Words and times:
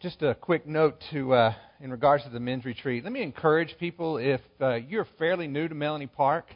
just 0.00 0.22
a 0.22 0.34
quick 0.34 0.66
note 0.66 0.94
to 1.10 1.34
uh, 1.34 1.52
in 1.78 1.90
regards 1.90 2.24
to 2.24 2.30
the 2.30 2.40
men's 2.40 2.64
retreat. 2.64 3.04
Let 3.04 3.12
me 3.12 3.22
encourage 3.22 3.76
people 3.78 4.16
if 4.16 4.40
uh, 4.58 4.76
you're 4.76 5.06
fairly 5.18 5.46
new 5.46 5.68
to 5.68 5.74
Melanie 5.74 6.06
Park, 6.06 6.46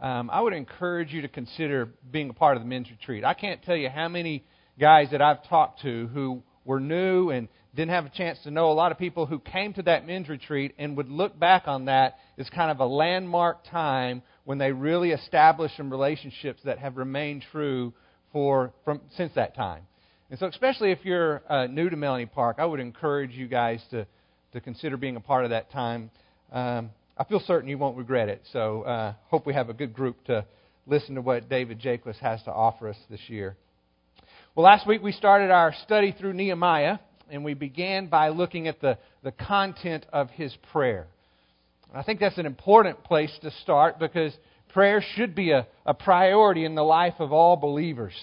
um, 0.00 0.30
I 0.30 0.40
would 0.40 0.52
encourage 0.52 1.12
you 1.12 1.22
to 1.22 1.28
consider 1.28 1.88
being 2.12 2.30
a 2.30 2.32
part 2.32 2.56
of 2.56 2.62
the 2.62 2.68
men's 2.68 2.88
retreat. 2.88 3.24
I 3.24 3.34
can't 3.34 3.60
tell 3.64 3.74
you 3.74 3.88
how 3.88 4.08
many 4.08 4.44
guys 4.78 5.08
that 5.10 5.20
I've 5.20 5.42
talked 5.48 5.82
to 5.82 6.06
who 6.14 6.44
were 6.64 6.78
new 6.78 7.30
and 7.30 7.48
didn't 7.74 7.90
have 7.90 8.06
a 8.06 8.10
chance 8.10 8.38
to 8.44 8.52
know 8.52 8.70
a 8.70 8.74
lot 8.74 8.92
of 8.92 8.98
people 8.98 9.26
who 9.26 9.40
came 9.40 9.72
to 9.72 9.82
that 9.82 10.06
men's 10.06 10.28
retreat 10.28 10.76
and 10.78 10.96
would 10.96 11.08
look 11.08 11.36
back 11.36 11.64
on 11.66 11.86
that 11.86 12.18
as 12.38 12.48
kind 12.50 12.70
of 12.70 12.78
a 12.78 12.86
landmark 12.86 13.64
time 13.72 14.22
when 14.44 14.58
they 14.58 14.70
really 14.70 15.10
established 15.10 15.76
some 15.76 15.90
relationships 15.90 16.60
that 16.64 16.78
have 16.78 16.96
remained 16.96 17.44
true 17.50 17.92
for 18.32 18.72
from 18.84 19.00
since 19.16 19.32
that 19.34 19.56
time. 19.56 19.82
And 20.30 20.38
so, 20.38 20.46
especially 20.46 20.90
if 20.90 21.04
you're 21.04 21.42
uh, 21.48 21.66
new 21.66 21.90
to 21.90 21.96
Melanie 21.96 22.26
Park, 22.26 22.56
I 22.58 22.64
would 22.64 22.80
encourage 22.80 23.32
you 23.32 23.46
guys 23.46 23.82
to, 23.90 24.06
to 24.52 24.60
consider 24.60 24.96
being 24.96 25.16
a 25.16 25.20
part 25.20 25.44
of 25.44 25.50
that 25.50 25.70
time. 25.70 26.10
Um, 26.50 26.90
I 27.16 27.24
feel 27.24 27.40
certain 27.40 27.68
you 27.68 27.78
won't 27.78 27.96
regret 27.96 28.28
it. 28.28 28.42
So, 28.52 28.82
uh, 28.82 29.14
hope 29.28 29.46
we 29.46 29.54
have 29.54 29.68
a 29.68 29.74
good 29.74 29.92
group 29.92 30.24
to 30.24 30.46
listen 30.86 31.14
to 31.16 31.20
what 31.20 31.48
David 31.48 31.80
Jaquist 31.80 32.18
has 32.18 32.42
to 32.44 32.52
offer 32.52 32.88
us 32.88 32.96
this 33.10 33.20
year. 33.28 33.56
Well, 34.54 34.64
last 34.64 34.86
week 34.86 35.02
we 35.02 35.12
started 35.12 35.50
our 35.50 35.74
study 35.84 36.14
through 36.18 36.32
Nehemiah, 36.32 36.98
and 37.30 37.44
we 37.44 37.54
began 37.54 38.06
by 38.06 38.30
looking 38.30 38.66
at 38.66 38.80
the, 38.80 38.98
the 39.22 39.32
content 39.32 40.06
of 40.12 40.30
his 40.30 40.56
prayer. 40.72 41.06
I 41.94 42.02
think 42.02 42.18
that's 42.18 42.38
an 42.38 42.46
important 42.46 43.04
place 43.04 43.36
to 43.42 43.50
start 43.62 43.98
because 43.98 44.32
prayer 44.72 45.04
should 45.14 45.34
be 45.34 45.50
a, 45.52 45.66
a 45.86 45.94
priority 45.94 46.64
in 46.64 46.74
the 46.74 46.82
life 46.82 47.14
of 47.20 47.32
all 47.32 47.56
believers. 47.56 48.14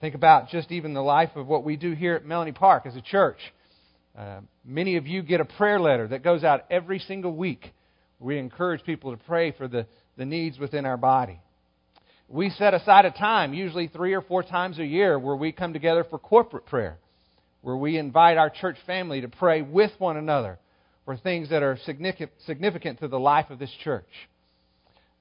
Think 0.00 0.14
about 0.14 0.50
just 0.50 0.70
even 0.72 0.92
the 0.92 1.02
life 1.02 1.30
of 1.36 1.46
what 1.46 1.64
we 1.64 1.76
do 1.76 1.92
here 1.92 2.14
at 2.14 2.24
Melanie 2.26 2.52
Park 2.52 2.84
as 2.84 2.96
a 2.96 3.00
church. 3.00 3.38
Uh, 4.16 4.40
many 4.64 4.96
of 4.96 5.06
you 5.06 5.22
get 5.22 5.40
a 5.40 5.44
prayer 5.44 5.80
letter 5.80 6.08
that 6.08 6.22
goes 6.22 6.44
out 6.44 6.64
every 6.70 6.98
single 6.98 7.34
week. 7.34 7.72
We 8.18 8.38
encourage 8.38 8.84
people 8.84 9.16
to 9.16 9.22
pray 9.24 9.52
for 9.52 9.68
the, 9.68 9.86
the 10.18 10.26
needs 10.26 10.58
within 10.58 10.84
our 10.84 10.98
body. 10.98 11.40
We 12.28 12.50
set 12.50 12.74
aside 12.74 13.06
a 13.06 13.10
time, 13.10 13.54
usually 13.54 13.88
three 13.88 14.12
or 14.12 14.20
four 14.20 14.42
times 14.42 14.78
a 14.78 14.84
year, 14.84 15.18
where 15.18 15.36
we 15.36 15.52
come 15.52 15.72
together 15.72 16.04
for 16.04 16.18
corporate 16.18 16.66
prayer, 16.66 16.98
where 17.62 17.76
we 17.76 17.96
invite 17.96 18.36
our 18.36 18.50
church 18.50 18.76
family 18.86 19.22
to 19.22 19.28
pray 19.28 19.62
with 19.62 19.92
one 19.98 20.16
another 20.18 20.58
for 21.04 21.16
things 21.16 21.48
that 21.50 21.62
are 21.62 21.78
significant 21.84 23.00
to 23.00 23.08
the 23.08 23.18
life 23.18 23.48
of 23.48 23.58
this 23.58 23.72
church. 23.82 24.08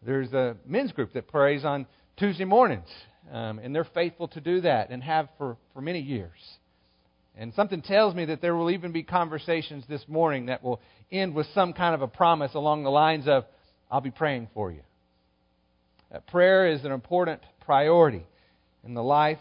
There's 0.06 0.34
a 0.34 0.58
men's 0.66 0.92
group 0.92 1.14
that 1.14 1.28
prays 1.28 1.64
on 1.64 1.86
Tuesday 2.18 2.46
mornings. 2.46 2.90
Um, 3.32 3.60
and 3.60 3.74
they're 3.74 3.88
faithful 3.94 4.28
to 4.30 4.42
do 4.42 4.62
that 4.62 4.92
and 4.92 5.02
have 5.04 5.30
for, 5.38 5.58
for 5.74 5.82
many 5.82 6.00
years. 6.00 6.38
And 7.38 7.54
something 7.54 7.82
tells 7.82 8.16
me 8.16 8.26
that 8.26 8.42
there 8.42 8.56
will 8.56 8.72
even 8.72 8.92
be 8.92 9.04
conversations 9.04 9.84
this 9.90 10.04
morning 10.08 10.46
that 10.46 10.64
will 10.64 10.80
end 11.12 11.34
with 11.34 11.48
some 11.54 11.74
kind 11.74 11.94
of 11.94 12.02
a 12.02 12.08
promise 12.08 12.54
along 12.54 12.84
the 12.84 12.92
lines 12.92 13.28
of, 13.28 13.46
I'll 13.92 14.02
be 14.02 14.12
praying 14.12 14.50
for 14.54 14.72
you. 14.72 14.82
Prayer 16.28 16.68
is 16.68 16.86
an 16.86 16.92
important 16.92 17.42
priority 17.66 18.26
in 18.86 18.94
the 18.94 19.04
life 19.04 19.40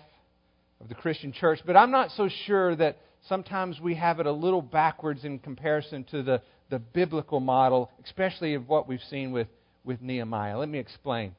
of 0.80 0.88
the 0.88 0.94
Christian 0.94 1.32
church, 1.32 1.60
but 1.64 1.76
I'm 1.76 1.91
not 1.91 2.10
so 2.16 2.28
sure 2.46 2.74
that 2.76 2.98
sometimes 3.28 3.78
we 3.80 3.94
have 3.94 4.19
it 4.19 4.26
a 4.26 4.32
little 4.32 4.62
backwards 4.62 5.24
in 5.24 5.38
comparison 5.38 6.04
to 6.10 6.22
the, 6.22 6.42
the 6.70 6.78
biblical 6.78 7.38
model, 7.38 7.91
especially 8.04 8.54
of 8.54 8.69
what 8.69 8.88
we've 8.88 9.02
seen 9.08 9.30
with, 9.30 9.46
with 9.84 10.02
Nehemiah. 10.02 10.58
Let 10.58 10.69
me 10.69 10.78
explain 10.78 11.34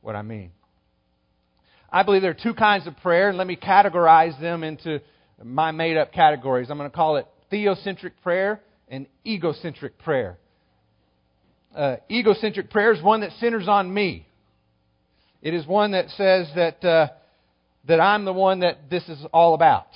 what 0.00 0.16
I 0.16 0.22
mean. 0.22 0.50
I 1.92 2.02
believe 2.02 2.22
there 2.22 2.30
are 2.30 2.34
two 2.34 2.54
kinds 2.54 2.86
of 2.86 2.96
prayer, 2.98 3.28
and 3.28 3.38
let 3.38 3.46
me 3.46 3.56
categorize 3.56 4.38
them 4.40 4.62
into 4.62 5.00
my 5.42 5.70
made 5.72 5.96
up 5.96 6.12
categories. 6.12 6.68
I'm 6.70 6.78
going 6.78 6.90
to 6.90 6.94
call 6.94 7.16
it 7.16 7.26
theocentric 7.50 8.12
prayer 8.22 8.60
and 8.88 9.06
egocentric 9.26 9.98
prayer. 9.98 10.38
Uh, 11.74 11.96
egocentric 12.10 12.70
prayer 12.70 12.92
is 12.92 13.02
one 13.02 13.20
that 13.20 13.30
centers 13.40 13.68
on 13.68 13.92
me. 13.92 14.26
It 15.42 15.54
is 15.54 15.66
one 15.66 15.92
that 15.92 16.10
says 16.10 16.48
that, 16.54 16.84
uh, 16.84 17.08
that 17.88 18.00
I'm 18.00 18.24
the 18.24 18.32
one 18.32 18.60
that 18.60 18.90
this 18.90 19.08
is 19.08 19.18
all 19.32 19.54
about. 19.54 19.86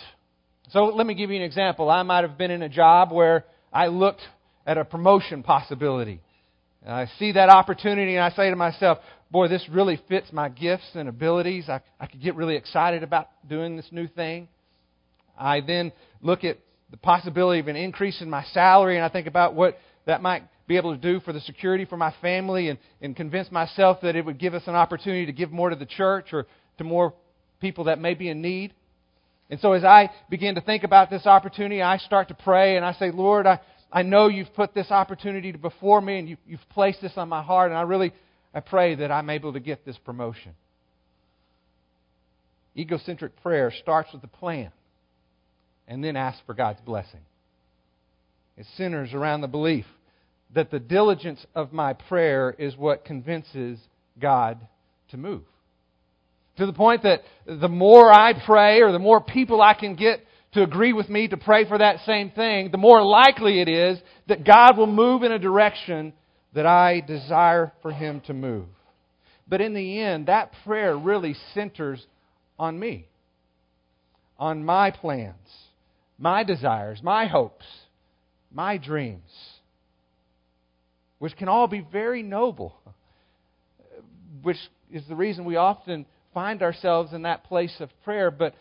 So 0.71 0.87
let 0.87 1.07
me 1.07 1.15
give 1.15 1.31
you 1.31 1.37
an 1.37 1.43
example. 1.43 1.91
I 1.91 2.03
might 2.03 2.23
have 2.23 2.39
been 2.39 2.51
in 2.51 2.63
a 2.63 2.69
job 2.69 3.13
where 3.13 3.45
I 3.73 3.89
looked 3.89 4.23
at 4.67 4.79
a 4.79 4.85
promotion 4.85 5.43
possibility. 5.43 6.21
I 6.87 7.07
see 7.19 7.33
that 7.33 7.49
opportunity 7.49 8.15
and 8.15 8.25
I 8.25 8.31
say 8.31 8.51
to 8.51 8.57
myself, 8.57 8.99
boy, 9.35 9.49
this 9.49 9.69
really 9.69 10.01
fits 10.09 10.33
my 10.33 10.49
gifts 10.49 10.87
and 10.95 11.09
abilities. 11.09 11.69
I, 11.69 11.81
I 11.99 12.07
could 12.07 12.23
get 12.23 12.37
really 12.37 12.55
excited 12.55 13.03
about 13.03 13.27
doing 13.49 13.77
this 13.77 13.89
new 13.91 14.07
thing. 14.07 14.47
I 15.37 15.61
then 15.61 15.91
look 16.23 16.45
at 16.45 16.59
the 16.93 16.97
possibility 16.97 17.59
of 17.59 17.67
an 17.67 17.75
increase 17.75 18.23
in 18.23 18.31
my 18.31 18.45
salary, 18.53 18.95
and 18.95 19.05
I 19.05 19.09
think 19.09 19.27
about 19.27 19.55
what 19.55 19.77
that 20.07 20.23
might 20.23 20.45
be 20.69 20.77
able 20.77 20.95
to 20.95 21.01
do 21.01 21.19
for 21.19 21.33
the 21.33 21.41
security 21.41 21.85
for 21.85 21.97
my 21.97 22.15
family 22.23 22.69
and, 22.69 22.79
and 23.03 23.17
convince 23.17 23.51
myself 23.51 24.03
that 24.03 24.15
it 24.15 24.25
would 24.25 24.39
give 24.39 24.55
us 24.55 24.63
an 24.69 24.77
opportunity 24.77 25.27
to 25.27 25.33
give 25.33 25.51
more 25.51 25.71
to 25.71 25.75
the 25.75 25.85
church 25.85 26.27
or 26.33 26.47
to 26.79 26.85
more 26.85 27.13
people 27.61 27.85
that 27.85 27.99
may 27.99 28.15
be 28.15 28.29
in 28.29 28.41
need. 28.41 28.73
And 29.51 29.59
so 29.59 29.73
as 29.73 29.83
I 29.83 30.11
begin 30.31 30.55
to 30.55 30.61
think 30.61 30.85
about 30.85 31.11
this 31.11 31.27
opportunity, 31.27 31.83
I 31.83 31.97
start 31.99 32.29
to 32.29 32.35
pray 32.35 32.77
and 32.77 32.87
I 32.87 32.93
say, 32.93 33.11
Lord, 33.11 33.49
I, 33.49 33.59
I 33.93 34.03
know 34.03 34.29
you've 34.29 34.55
put 34.55 34.75
this 34.75 34.93
opportunity 34.93 35.51
before 35.51 36.01
me 36.01 36.21
and 36.21 36.29
you, 36.29 36.37
you've 36.47 36.69
placed 36.71 37.01
this 37.01 37.15
on 37.17 37.29
my 37.29 37.43
heart, 37.43 37.73
and 37.73 37.77
I 37.77 37.83
really 37.83 38.13
I 38.55 38.61
pray 38.61 38.95
that 38.95 39.11
I'm 39.11 39.31
able 39.31 39.53
to 39.55 39.61
get 39.61 39.85
this 39.85 39.99
promotion. 39.99 40.55
Egocentric 42.77 43.41
prayer 43.43 43.73
starts 43.83 44.13
with 44.13 44.23
a 44.25 44.29
plan 44.29 44.71
and 45.89 46.03
then 46.03 46.17
asks 46.17 46.41
for 46.47 46.55
God's 46.55 46.81
blessing. 46.81 47.21
It 48.57 48.67
centers 48.77 49.13
around 49.13 49.41
the 49.41 49.49
belief 49.49 49.87
that 50.55 50.71
the 50.71 50.79
diligence 50.79 51.45
of 51.55 51.73
my 51.73 51.95
prayer 51.95 52.55
is 52.57 52.77
what 52.77 53.05
convinces 53.05 53.79
God 54.21 54.59
to 55.11 55.17
move. 55.17 55.43
To 56.59 56.67
the 56.67 56.73
point 56.73 57.03
that 57.03 57.23
the 57.47 57.69
more 57.69 58.13
I 58.13 58.33
pray 58.47 58.81
or 58.81 58.93
the 58.93 59.01
more 59.01 59.21
people 59.21 59.61
I 59.61 59.75
can 59.75 59.97
get 59.97 60.21
to 60.53 60.63
agree 60.63 60.93
with 60.93 61.09
me 61.09 61.27
to 61.27 61.37
pray 61.37 61.67
for 61.67 61.79
that 61.79 62.05
same 62.07 62.31
thing, 62.31 62.71
the 62.71 62.79
more 62.79 63.03
likely 63.03 63.61
it 63.61 63.69
is 63.69 63.99
that 64.29 64.47
God 64.47 64.79
will 64.79 64.87
move 64.87 65.25
in 65.25 65.33
a 65.33 65.39
direction 65.39 66.13
that 66.55 66.67
I 66.67 67.01
desire 67.01 67.73
for 67.83 67.93
Him 67.93 68.21
to 68.27 68.35
move. 68.35 68.67
But 69.47 69.61
in 69.61 69.75
the 69.75 70.01
end, 70.01 70.27
that 70.27 70.53
prayer 70.65 70.97
really 70.97 71.35
centers 71.53 72.05
on 72.59 72.79
me, 72.79 73.09
on 74.39 74.65
my 74.65 74.91
plans, 74.91 75.37
my 76.19 76.45
desires, 76.45 77.01
my 77.03 77.27
hopes, 77.27 77.67
my 78.53 78.79
dreams, 78.79 79.31
which 81.19 81.37
can 81.37 81.49
all 81.49 81.67
be 81.67 81.81
very 81.81 82.23
noble, 82.23 82.75
which 84.43 84.57
is 84.93 85.03
the 85.09 85.17
reason 85.17 85.45
we 85.45 85.57
often 85.57 86.07
find 86.33 86.63
ourselves 86.63 87.13
in 87.13 87.23
that 87.23 87.45
place 87.45 87.75
of 87.81 87.91
prayer, 88.05 88.31
but 88.31 88.55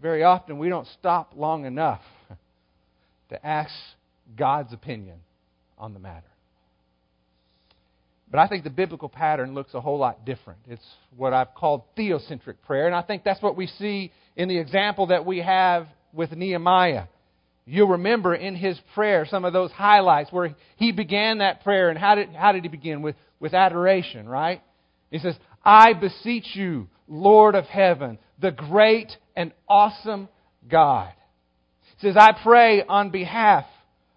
very 0.00 0.22
often 0.22 0.58
we 0.58 0.68
don't 0.68 0.86
stop 0.98 1.32
long 1.36 1.64
enough 1.64 2.00
to 3.30 3.46
ask 3.46 3.72
God's 4.36 4.72
opinion 4.72 5.18
on 5.78 5.92
the 5.94 6.00
matter. 6.00 6.29
But 8.30 8.38
I 8.38 8.46
think 8.46 8.62
the 8.62 8.70
biblical 8.70 9.08
pattern 9.08 9.54
looks 9.54 9.74
a 9.74 9.80
whole 9.80 9.98
lot 9.98 10.24
different. 10.24 10.60
It's 10.68 10.84
what 11.16 11.32
I've 11.32 11.52
called 11.54 11.82
theocentric 11.96 12.62
prayer, 12.64 12.86
and 12.86 12.94
I 12.94 13.02
think 13.02 13.24
that's 13.24 13.42
what 13.42 13.56
we 13.56 13.66
see 13.66 14.12
in 14.36 14.48
the 14.48 14.58
example 14.58 15.08
that 15.08 15.26
we 15.26 15.38
have 15.38 15.88
with 16.12 16.30
Nehemiah. 16.32 17.04
You'll 17.66 17.88
remember 17.88 18.34
in 18.34 18.54
his 18.54 18.78
prayer 18.94 19.26
some 19.28 19.44
of 19.44 19.52
those 19.52 19.72
highlights 19.72 20.32
where 20.32 20.54
he 20.76 20.92
began 20.92 21.38
that 21.38 21.64
prayer, 21.64 21.88
and 21.88 21.98
how 21.98 22.14
did, 22.14 22.30
how 22.30 22.52
did 22.52 22.62
he 22.62 22.68
begin? 22.68 23.02
With, 23.02 23.16
with 23.40 23.52
adoration, 23.52 24.28
right? 24.28 24.62
He 25.10 25.18
says, 25.18 25.34
I 25.64 25.92
beseech 25.92 26.54
you, 26.54 26.88
Lord 27.08 27.56
of 27.56 27.64
heaven, 27.64 28.18
the 28.40 28.52
great 28.52 29.10
and 29.34 29.52
awesome 29.68 30.28
God. 30.68 31.12
He 31.98 32.08
says, 32.08 32.16
I 32.16 32.32
pray 32.42 32.84
on 32.84 33.10
behalf 33.10 33.66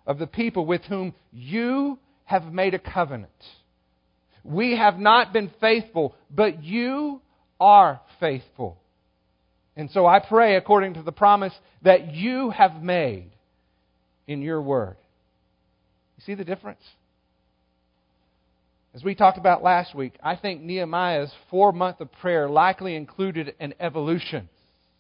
of 0.06 0.19
the 0.19 0.27
people 0.27 0.65
with 0.65 0.83
whom 0.83 1.13
you 1.31 1.98
have 2.25 2.45
made 2.45 2.74
a 2.75 2.80
covenant 2.80 3.31
we 4.44 4.78
have 4.78 5.00
not 5.00 5.34
been 5.34 5.51
faithful, 5.62 6.16
but 6.30 6.63
you 6.63 7.22
are 7.60 8.01
faithful. 8.19 8.78
And 9.75 9.90
so 9.92 10.06
I 10.06 10.19
pray 10.19 10.56
according 10.56 10.95
to 10.95 11.01
the 11.01 11.12
promise 11.12 11.54
that 11.81 12.13
you 12.13 12.51
have 12.51 12.81
made 12.81 13.31
in 14.28 14.42
your 14.42 14.62
word. 14.62 14.95
You 16.18 16.24
see 16.25 16.36
the 16.36 16.44
difference? 16.44 16.81
As 18.94 19.04
we 19.04 19.16
talked 19.16 19.40
about 19.40 19.63
last 19.63 19.95
week, 19.95 20.13
I 20.22 20.36
think 20.36 20.62
Nehemiah's 20.62 21.34
four 21.50 21.72
month 21.72 22.00
of 22.00 22.12
prayer 22.12 22.48
likely 22.48 22.96
included 22.96 23.56
an 23.60 23.74
evolution 23.80 24.50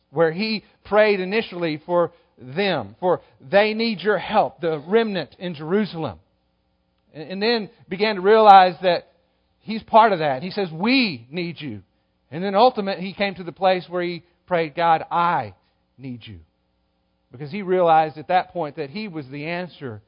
where 0.09 0.31
he 0.31 0.63
prayed 0.85 1.19
initially 1.19 1.81
for 1.85 2.11
them, 2.39 2.95
for 2.99 3.21
they 3.39 3.75
need 3.75 3.99
your 3.99 4.17
help, 4.17 4.61
the 4.61 4.79
remnant 4.87 5.35
in 5.37 5.53
Jerusalem. 5.53 6.19
And 7.13 7.41
then 7.41 7.69
began 7.87 8.15
to 8.15 8.21
realize 8.21 8.73
that 8.81 9.12
he's 9.63 9.83
part 9.83 10.13
of 10.13 10.19
that. 10.19 10.43
He 10.43 10.51
says, 10.51 10.69
We 10.71 11.27
need 11.29 11.59
you. 11.59 11.81
And 12.31 12.43
then 12.43 12.55
ultimately, 12.55 13.05
he 13.05 13.13
came 13.13 13.35
to 13.35 13.43
the 13.43 13.51
place 13.51 13.85
where 13.89 14.03
he 14.03 14.23
prayed, 14.47 14.75
God, 14.75 15.03
I 15.11 15.53
need 15.97 16.21
you. 16.25 16.39
because 17.31 17.51
he 17.51 17.63
realized 17.63 18.17
at 18.17 18.27
that 18.27 18.53
point 18.53 18.75
that 18.75 18.91
he 18.91 19.07
was 19.07 19.27
the 19.27 19.45
answer 19.45 20.01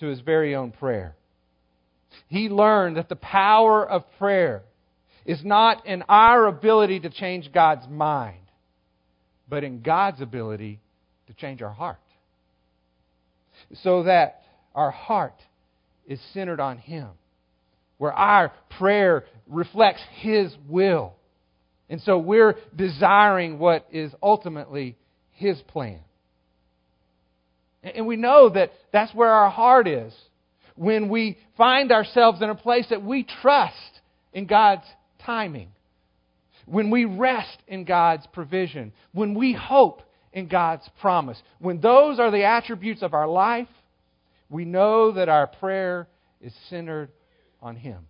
to 0.00 0.06
his 0.06 0.20
very 0.20 0.54
own 0.54 0.72
prayer. 0.72 1.14
He 2.28 2.48
learned 2.48 2.96
that 2.96 3.08
the 3.08 3.16
power 3.16 3.88
of 3.88 4.04
prayer 4.18 4.62
is 5.24 5.44
not 5.44 5.86
in 5.86 6.02
our 6.08 6.46
ability 6.46 7.00
to 7.00 7.10
change 7.10 7.52
God's 7.52 7.86
mind, 7.88 8.40
but 9.48 9.64
in 9.64 9.80
God's 9.80 10.20
ability 10.20 10.80
to 11.26 11.34
change 11.34 11.62
our 11.62 11.72
heart. 11.72 11.98
So 13.82 14.04
that 14.04 14.42
our 14.74 14.90
heart 14.90 15.40
is 16.06 16.20
centered 16.32 16.60
on 16.60 16.78
Him, 16.78 17.08
where 17.98 18.12
our 18.12 18.52
prayer 18.78 19.24
reflects 19.48 20.00
His 20.20 20.54
will. 20.68 21.14
And 21.88 22.00
so 22.02 22.18
we're 22.18 22.56
desiring 22.74 23.58
what 23.58 23.86
is 23.92 24.12
ultimately 24.22 24.96
His 25.32 25.60
plan. 25.68 26.00
And 27.82 28.06
we 28.06 28.16
know 28.16 28.48
that 28.48 28.72
that's 28.92 29.14
where 29.14 29.30
our 29.30 29.50
heart 29.50 29.86
is 29.86 30.12
when 30.74 31.08
we 31.08 31.38
find 31.56 31.92
ourselves 31.92 32.42
in 32.42 32.50
a 32.50 32.54
place 32.54 32.86
that 32.90 33.02
we 33.02 33.26
trust 33.42 34.00
in 34.32 34.46
God's 34.46 34.84
timing, 35.24 35.68
when 36.66 36.90
we 36.90 37.04
rest 37.04 37.56
in 37.68 37.84
God's 37.84 38.26
provision, 38.32 38.92
when 39.12 39.34
we 39.34 39.52
hope 39.52 40.02
in 40.32 40.48
God's 40.48 40.88
promise. 41.00 41.40
When 41.58 41.80
those 41.80 42.18
are 42.18 42.30
the 42.30 42.44
attributes 42.44 43.02
of 43.02 43.14
our 43.14 43.28
life, 43.28 43.68
we 44.50 44.64
know 44.64 45.12
that 45.12 45.28
our 45.28 45.46
prayer 45.46 46.08
is 46.42 46.52
centered 46.68 47.08
on 47.66 47.76
Him. 47.76 48.06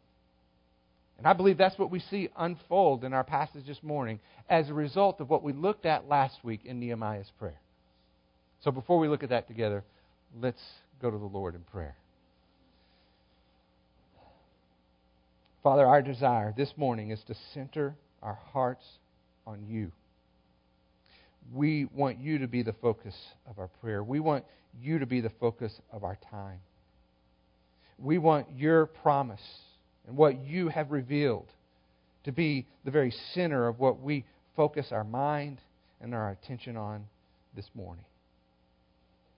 And 1.18 1.26
I 1.26 1.32
believe 1.32 1.56
that's 1.56 1.78
what 1.78 1.90
we 1.90 1.98
see 1.98 2.28
unfold 2.36 3.02
in 3.02 3.14
our 3.14 3.24
passage 3.24 3.66
this 3.66 3.82
morning 3.82 4.20
as 4.50 4.68
a 4.68 4.74
result 4.74 5.20
of 5.20 5.30
what 5.30 5.42
we 5.42 5.54
looked 5.54 5.86
at 5.86 6.08
last 6.08 6.44
week 6.44 6.60
in 6.64 6.78
Nehemiah's 6.78 7.32
prayer. 7.38 7.58
So 8.62 8.70
before 8.70 8.98
we 8.98 9.08
look 9.08 9.22
at 9.22 9.30
that 9.30 9.48
together, 9.48 9.82
let's 10.40 10.60
go 11.00 11.10
to 11.10 11.16
the 11.16 11.24
Lord 11.24 11.54
in 11.54 11.62
prayer. 11.62 11.96
Father, 15.62 15.86
our 15.86 16.02
desire 16.02 16.52
this 16.56 16.72
morning 16.76 17.10
is 17.10 17.22
to 17.26 17.34
center 17.54 17.96
our 18.22 18.38
hearts 18.52 18.84
on 19.46 19.64
you. 19.66 19.90
We 21.54 21.86
want 21.86 22.20
you 22.20 22.38
to 22.38 22.46
be 22.46 22.62
the 22.62 22.74
focus 22.74 23.14
of 23.48 23.58
our 23.58 23.68
prayer. 23.80 24.04
We 24.04 24.20
want 24.20 24.44
you 24.80 24.98
to 24.98 25.06
be 25.06 25.20
the 25.20 25.32
focus 25.40 25.72
of 25.92 26.04
our 26.04 26.18
time. 26.30 26.60
We 27.98 28.18
want 28.18 28.46
your 28.56 28.86
promise 28.86 29.40
and 30.06 30.16
what 30.16 30.44
you 30.44 30.68
have 30.68 30.90
revealed 30.90 31.48
to 32.24 32.32
be 32.32 32.66
the 32.84 32.90
very 32.90 33.14
center 33.32 33.68
of 33.68 33.78
what 33.78 34.00
we 34.00 34.24
focus 34.56 34.88
our 34.90 35.04
mind 35.04 35.58
and 36.00 36.14
our 36.14 36.30
attention 36.30 36.76
on 36.76 37.04
this 37.54 37.68
morning. 37.74 38.04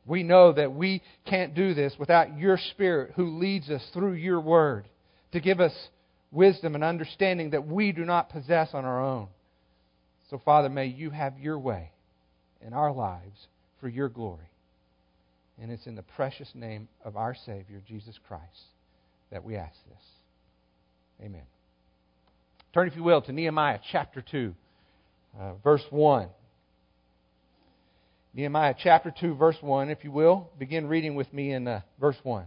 We 0.06 0.22
know 0.22 0.52
that 0.52 0.72
we 0.74 1.02
can't 1.26 1.54
do 1.54 1.74
this 1.74 1.94
without 1.98 2.38
your 2.38 2.58
Spirit 2.70 3.12
who 3.14 3.38
leads 3.38 3.68
us 3.68 3.86
through 3.92 4.14
your 4.14 4.40
word 4.40 4.88
to 5.32 5.40
give 5.40 5.60
us 5.60 5.74
wisdom 6.32 6.74
and 6.74 6.82
understanding 6.82 7.50
that 7.50 7.66
we 7.66 7.92
do 7.92 8.04
not 8.04 8.30
possess 8.30 8.70
on 8.72 8.84
our 8.84 9.04
own. 9.04 9.28
So, 10.30 10.40
Father, 10.44 10.68
may 10.68 10.86
you 10.86 11.10
have 11.10 11.38
your 11.38 11.58
way 11.58 11.90
in 12.66 12.72
our 12.72 12.92
lives 12.92 13.46
for 13.80 13.88
your 13.88 14.08
glory. 14.08 14.48
And 15.60 15.72
it's 15.72 15.86
in 15.86 15.96
the 15.96 16.02
precious 16.02 16.48
name 16.54 16.88
of 17.04 17.16
our 17.16 17.34
Savior, 17.46 17.82
Jesus 17.86 18.18
Christ, 18.28 18.44
that 19.30 19.42
we 19.42 19.56
ask 19.56 19.74
this. 19.88 20.04
Amen. 21.20 21.42
Turn, 22.72 22.86
if 22.86 22.94
you 22.94 23.02
will, 23.02 23.22
to 23.22 23.32
Nehemiah 23.32 23.80
chapter 23.90 24.22
2, 24.22 24.54
uh, 25.38 25.54
verse 25.64 25.82
1. 25.90 26.28
Nehemiah 28.34 28.74
chapter 28.80 29.12
2, 29.18 29.34
verse 29.34 29.56
1, 29.60 29.90
if 29.90 30.04
you 30.04 30.12
will. 30.12 30.50
Begin 30.58 30.86
reading 30.86 31.16
with 31.16 31.32
me 31.32 31.52
in 31.52 31.66
uh, 31.66 31.80
verse 31.98 32.16
1. 32.22 32.46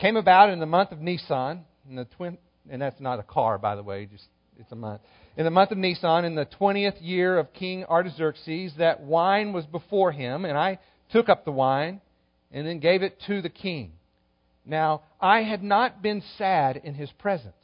Came 0.00 0.16
about 0.16 0.50
in 0.50 0.58
the 0.58 0.66
month 0.66 0.92
of 0.92 1.00
Nisan, 1.00 1.64
in 1.88 1.96
the 1.96 2.04
twin, 2.04 2.36
and 2.68 2.82
that's 2.82 3.00
not 3.00 3.20
a 3.20 3.22
car, 3.22 3.58
by 3.58 3.76
the 3.76 3.82
way, 3.82 4.06
just 4.06 4.24
it's 4.58 4.72
a 4.72 4.76
month. 4.76 5.02
In 5.36 5.44
the 5.44 5.50
month 5.50 5.70
of 5.70 5.78
Nisan, 5.78 6.24
in 6.24 6.34
the 6.34 6.46
twentieth 6.46 7.00
year 7.00 7.38
of 7.38 7.52
King 7.52 7.84
Artaxerxes, 7.84 8.72
that 8.78 9.02
wine 9.02 9.52
was 9.52 9.66
before 9.66 10.12
him, 10.12 10.44
and 10.44 10.56
I 10.56 10.78
took 11.10 11.28
up 11.28 11.44
the 11.44 11.52
wine 11.52 12.00
and 12.50 12.66
then 12.66 12.78
gave 12.78 13.02
it 13.02 13.20
to 13.26 13.42
the 13.42 13.48
king. 13.50 13.92
Now, 14.64 15.02
I 15.20 15.42
had 15.42 15.62
not 15.62 16.02
been 16.02 16.22
sad 16.36 16.80
in 16.82 16.94
his 16.94 17.10
presence. 17.12 17.54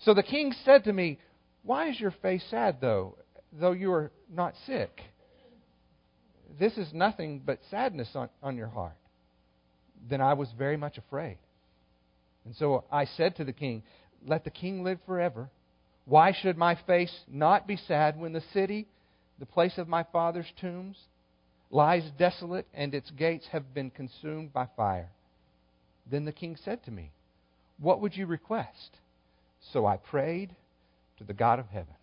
So 0.00 0.12
the 0.12 0.22
king 0.22 0.54
said 0.64 0.84
to 0.84 0.92
me, 0.92 1.18
Why 1.62 1.88
is 1.88 1.98
your 1.98 2.10
face 2.10 2.44
sad, 2.50 2.78
though, 2.80 3.16
though 3.52 3.72
you 3.72 3.90
are 3.92 4.12
not 4.30 4.54
sick? 4.66 5.00
This 6.58 6.76
is 6.76 6.92
nothing 6.92 7.42
but 7.44 7.58
sadness 7.70 8.10
on, 8.14 8.28
on 8.42 8.56
your 8.56 8.68
heart. 8.68 8.96
Then 10.08 10.20
I 10.20 10.34
was 10.34 10.48
very 10.58 10.76
much 10.76 10.98
afraid. 10.98 11.38
And 12.44 12.54
so 12.56 12.84
I 12.92 13.06
said 13.06 13.36
to 13.36 13.44
the 13.44 13.52
king, 13.52 13.82
Let 14.26 14.44
the 14.44 14.50
king 14.50 14.84
live 14.84 14.98
forever. 15.06 15.48
Why 16.04 16.32
should 16.32 16.58
my 16.58 16.78
face 16.86 17.14
not 17.26 17.66
be 17.66 17.76
sad 17.76 18.18
when 18.20 18.34
the 18.34 18.42
city, 18.52 18.86
the 19.38 19.46
place 19.46 19.78
of 19.78 19.88
my 19.88 20.04
father's 20.12 20.52
tombs, 20.60 20.98
lies 21.70 22.04
desolate 22.18 22.66
and 22.72 22.94
its 22.94 23.10
gates 23.10 23.46
have 23.52 23.74
been 23.74 23.90
consumed 23.90 24.52
by 24.52 24.68
fire? 24.76 25.10
Then 26.10 26.24
the 26.24 26.32
king 26.32 26.56
said 26.64 26.84
to 26.84 26.90
me, 26.90 27.10
What 27.78 28.00
would 28.00 28.16
you 28.16 28.26
request? 28.26 28.98
So 29.72 29.86
I 29.86 29.96
prayed 29.96 30.54
to 31.18 31.24
the 31.24 31.32
God 31.32 31.58
of 31.58 31.66
heaven. 31.66 31.94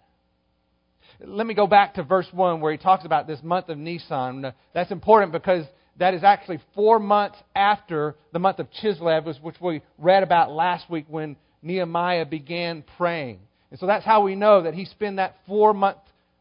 Let 1.20 1.46
me 1.46 1.54
go 1.54 1.68
back 1.68 1.96
to 1.96 2.04
verse 2.04 2.28
1 2.32 2.62
where 2.62 2.72
he 2.72 2.78
talks 2.78 3.06
about 3.06 3.28
this 3.28 3.42
month 3.44 3.70
of 3.70 3.78
Nisan. 3.78 4.46
Uh, 4.46 4.52
that's 4.74 4.92
important 4.92 5.32
because 5.32 5.66
that 5.98 6.14
is 6.14 6.24
actually 6.24 6.60
four 6.74 7.00
months 7.00 7.38
after 7.56 8.16
the 8.32 8.40
month 8.40 8.60
of 8.60 8.68
Chislev, 8.82 9.42
which 9.42 9.62
we 9.62 9.82
read 9.98 10.24
about 10.24 10.52
last 10.52 10.90
week 10.90 11.06
when 11.10 11.36
Nehemiah 11.62 12.26
began 12.26 12.84
praying. 12.98 13.40
And 13.70 13.80
so 13.80 13.86
that's 13.86 14.06
how 14.06 14.24
we 14.24 14.36
know 14.36 14.64
that 14.64 14.74
he 14.74 14.86
spent 14.86 15.18
that 15.18 15.36
four 15.48 15.74
month 15.74 15.98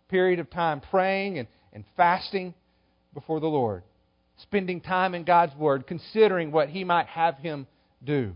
period 0.08 0.38
of 0.38 0.50
time 0.50 0.80
praying 0.90 1.38
and, 1.38 1.48
and 1.72 1.84
fasting 1.96 2.54
before 3.14 3.40
the 3.40 3.46
Lord, 3.46 3.82
spending 4.42 4.80
time 4.80 5.14
in 5.14 5.24
God's 5.24 5.54
Word, 5.56 5.86
considering 5.86 6.52
what 6.52 6.68
he 6.68 6.84
might 6.84 7.06
have 7.06 7.36
him 7.36 7.66
do. 8.04 8.34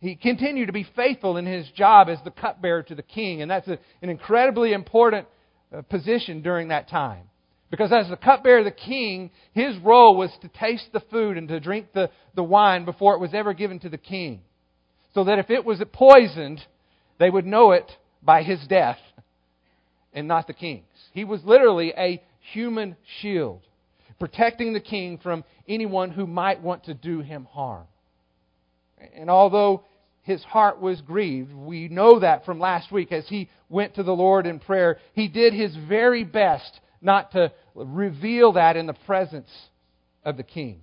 He 0.00 0.16
continued 0.16 0.66
to 0.66 0.72
be 0.72 0.86
faithful 0.96 1.36
in 1.36 1.46
his 1.46 1.68
job 1.70 2.08
as 2.08 2.18
the 2.24 2.30
cupbearer 2.30 2.82
to 2.84 2.94
the 2.94 3.02
king, 3.02 3.42
and 3.42 3.50
that's 3.50 3.68
a, 3.68 3.78
an 4.02 4.10
incredibly 4.10 4.72
important 4.72 5.26
uh, 5.74 5.82
position 5.82 6.42
during 6.42 6.68
that 6.68 6.88
time. 6.88 7.24
Because 7.70 7.92
as 7.92 8.08
the 8.08 8.16
cupbearer 8.16 8.60
of 8.60 8.64
the 8.64 8.70
king, 8.70 9.30
his 9.52 9.76
role 9.78 10.16
was 10.16 10.30
to 10.40 10.48
taste 10.48 10.88
the 10.92 11.02
food 11.10 11.36
and 11.36 11.48
to 11.48 11.60
drink 11.60 11.88
the, 11.92 12.10
the 12.34 12.42
wine 12.42 12.84
before 12.84 13.14
it 13.14 13.20
was 13.20 13.34
ever 13.34 13.52
given 13.52 13.78
to 13.80 13.88
the 13.88 13.98
king. 13.98 14.40
So 15.14 15.24
that 15.24 15.38
if 15.38 15.50
it 15.50 15.64
was 15.64 15.82
poisoned, 15.92 16.60
they 17.18 17.28
would 17.28 17.46
know 17.46 17.72
it 17.72 17.90
by 18.22 18.42
his 18.42 18.58
death 18.68 18.98
and 20.12 20.26
not 20.26 20.46
the 20.46 20.54
king's. 20.54 20.84
He 21.12 21.24
was 21.24 21.44
literally 21.44 21.92
a 21.96 22.22
human 22.52 22.96
shield, 23.20 23.62
protecting 24.18 24.72
the 24.72 24.80
king 24.80 25.18
from 25.18 25.44
anyone 25.68 26.10
who 26.10 26.26
might 26.26 26.62
want 26.62 26.84
to 26.84 26.94
do 26.94 27.20
him 27.20 27.44
harm. 27.44 27.86
And 29.14 29.30
although 29.30 29.84
his 30.22 30.42
heart 30.44 30.80
was 30.80 31.00
grieved, 31.00 31.52
we 31.52 31.88
know 31.88 32.20
that 32.20 32.44
from 32.44 32.60
last 32.60 32.92
week 32.92 33.12
as 33.12 33.26
he 33.28 33.48
went 33.68 33.94
to 33.94 34.02
the 34.02 34.14
Lord 34.14 34.46
in 34.46 34.58
prayer, 34.58 34.98
he 35.14 35.28
did 35.28 35.54
his 35.54 35.74
very 35.88 36.24
best 36.24 36.80
not 37.00 37.32
to 37.32 37.52
reveal 37.74 38.52
that 38.52 38.76
in 38.76 38.86
the 38.86 38.92
presence 38.92 39.50
of 40.24 40.36
the 40.36 40.42
king. 40.42 40.80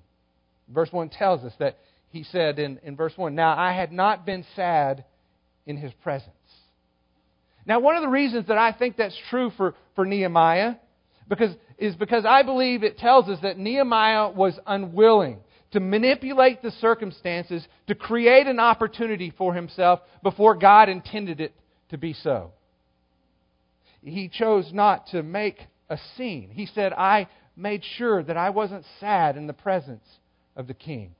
Verse 0.69 0.91
1 0.91 1.09
tells 1.09 1.43
us 1.43 1.53
that 1.59 1.77
he 2.09 2.23
said 2.23 2.57
in, 2.59 2.79
in 2.83 2.95
verse 2.95 3.13
1, 3.15 3.35
Now 3.35 3.57
I 3.57 3.73
had 3.73 3.91
not 3.91 4.25
been 4.25 4.45
sad 4.55 5.03
in 5.65 5.77
his 5.77 5.91
presence. 6.01 6.31
Now, 7.65 7.79
one 7.79 7.95
of 7.95 8.03
the 8.03 8.09
reasons 8.09 8.47
that 8.47 8.57
I 8.57 8.71
think 8.71 8.95
that's 8.95 9.19
true 9.29 9.51
for, 9.57 9.75
for 9.95 10.05
Nehemiah 10.05 10.75
because, 11.27 11.55
is 11.77 11.95
because 11.95 12.25
I 12.25 12.43
believe 12.43 12.83
it 12.83 12.97
tells 12.97 13.27
us 13.29 13.39
that 13.41 13.57
Nehemiah 13.57 14.29
was 14.29 14.59
unwilling 14.65 15.39
to 15.71 15.79
manipulate 15.79 16.61
the 16.61 16.71
circumstances 16.71 17.67
to 17.87 17.95
create 17.95 18.47
an 18.47 18.59
opportunity 18.59 19.33
for 19.37 19.53
himself 19.53 19.99
before 20.23 20.55
God 20.55 20.89
intended 20.89 21.41
it 21.41 21.53
to 21.89 21.97
be 21.97 22.13
so. 22.13 22.51
He 24.01 24.29
chose 24.29 24.71
not 24.71 25.07
to 25.07 25.23
make 25.23 25.59
a 25.89 25.97
scene. 26.15 26.49
He 26.51 26.67
said, 26.67 26.93
I 26.93 27.27
made 27.55 27.83
sure 27.97 28.21
that 28.23 28.37
I 28.37 28.51
wasn't 28.51 28.85
sad 28.99 29.35
in 29.35 29.47
the 29.47 29.53
presence 29.53 30.05
of 30.55 30.67
the 30.67 30.73
king. 30.73 31.15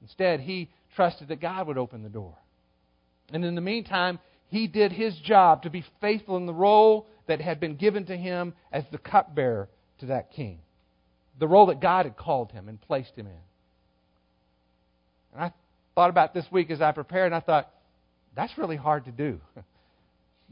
Instead, 0.00 0.40
he 0.40 0.70
trusted 0.94 1.28
that 1.28 1.40
God 1.40 1.66
would 1.66 1.78
open 1.78 2.02
the 2.02 2.08
door. 2.08 2.36
And 3.32 3.44
in 3.44 3.54
the 3.54 3.60
meantime, 3.60 4.18
he 4.52 4.66
did 4.66 4.92
his 4.92 5.16
job 5.24 5.62
to 5.62 5.70
be 5.70 5.82
faithful 6.02 6.36
in 6.36 6.44
the 6.44 6.52
role 6.52 7.06
that 7.26 7.40
had 7.40 7.58
been 7.58 7.76
given 7.76 8.04
to 8.04 8.14
him 8.14 8.52
as 8.70 8.84
the 8.92 8.98
cupbearer 8.98 9.66
to 10.00 10.06
that 10.06 10.30
king. 10.30 10.58
The 11.40 11.48
role 11.48 11.66
that 11.66 11.80
God 11.80 12.04
had 12.04 12.18
called 12.18 12.52
him 12.52 12.68
and 12.68 12.78
placed 12.78 13.16
him 13.16 13.26
in. 13.26 13.42
And 15.32 15.42
I 15.44 15.52
thought 15.94 16.10
about 16.10 16.34
this 16.34 16.44
week 16.52 16.70
as 16.70 16.82
I 16.82 16.92
prepared, 16.92 17.32
and 17.32 17.34
I 17.34 17.40
thought, 17.40 17.70
that's 18.36 18.52
really 18.58 18.76
hard 18.76 19.06
to 19.06 19.10
do. 19.10 19.40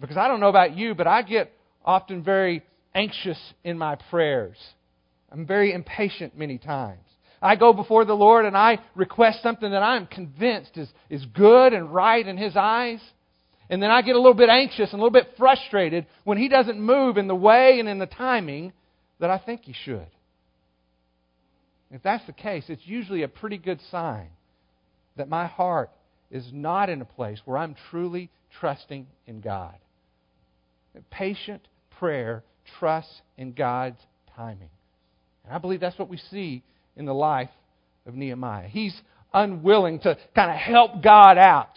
Because 0.00 0.16
I 0.16 0.28
don't 0.28 0.40
know 0.40 0.49
about 0.49 0.78
you, 0.78 0.95
but 0.95 1.07
I 1.07 1.21
get 1.21 1.52
often 1.85 2.25
very 2.25 2.62
anxious 2.95 3.38
in 3.64 3.76
my 3.76 3.97
prayers. 4.09 4.57
I'm 5.30 5.47
very 5.47 5.75
impatient 5.75 6.38
many 6.38 6.57
times. 6.57 7.04
I 7.42 7.57
go 7.57 7.75
before 7.75 8.07
the 8.07 8.14
Lord 8.14 8.47
and 8.47 8.57
I 8.57 8.78
request 8.95 9.42
something 9.42 9.71
that 9.71 9.83
I'm 9.83 10.07
convinced 10.07 10.78
is, 10.78 10.88
is 11.11 11.23
good 11.26 11.75
and 11.75 11.92
right 11.95 12.26
in 12.26 12.38
His 12.38 12.57
eyes. 12.57 13.00
And 13.71 13.81
then 13.81 13.91
I 13.91 14.03
get 14.03 14.17
a 14.17 14.19
little 14.19 14.35
bit 14.35 14.49
anxious 14.49 14.93
and 14.93 15.00
a 15.00 15.05
little 15.05 15.11
bit 15.11 15.35
frustrated 15.39 16.07
when 16.25 16.37
He 16.37 16.49
doesn't 16.49 16.79
move 16.79 17.17
in 17.17 17.29
the 17.29 17.37
way 17.37 17.79
and 17.79 17.89
in 17.89 18.00
the 18.00 18.07
timing 18.07 18.73
that 19.21 19.31
I 19.31 19.39
think 19.39 19.62
He 19.62 19.73
should. 19.85 20.09
If 21.93 22.03
that's 22.03 22.27
the 22.27 22.33
case, 22.33 22.65
it's 22.69 22.83
usually 22.85 23.23
a 23.23 23.29
pretty 23.29 23.59
good 23.59 23.81
sign 23.91 24.29
that 25.17 25.29
my 25.29 25.47
heart 25.47 25.91
is 26.33 26.45
not 26.53 26.91
in 26.91 27.00
a 27.00 27.05
place 27.05 27.41
where 27.45 27.59
I'm 27.59 27.77
truly 27.91 28.29
trusting 28.59 29.07
in 29.27 29.41
God. 29.41 29.75
Patient 31.11 31.67
prayer 31.99 32.43
trusts 32.79 33.21
in 33.39 33.53
God's 33.53 33.99
timing. 34.37 34.71
And 35.45 35.55
I 35.55 35.59
believe 35.59 35.81
that's 35.81 35.99
what 35.99 36.09
we 36.09 36.17
see 36.17 36.62
in 36.97 37.05
the 37.05 37.15
life 37.15 37.50
of 38.07 38.15
Nehemiah. 38.15 38.67
He's 38.67 39.00
unwilling 39.33 40.00
to 40.00 40.17
kind 40.35 40.50
of 40.50 40.57
help 40.57 41.03
God 41.03 41.39
out 41.39 41.77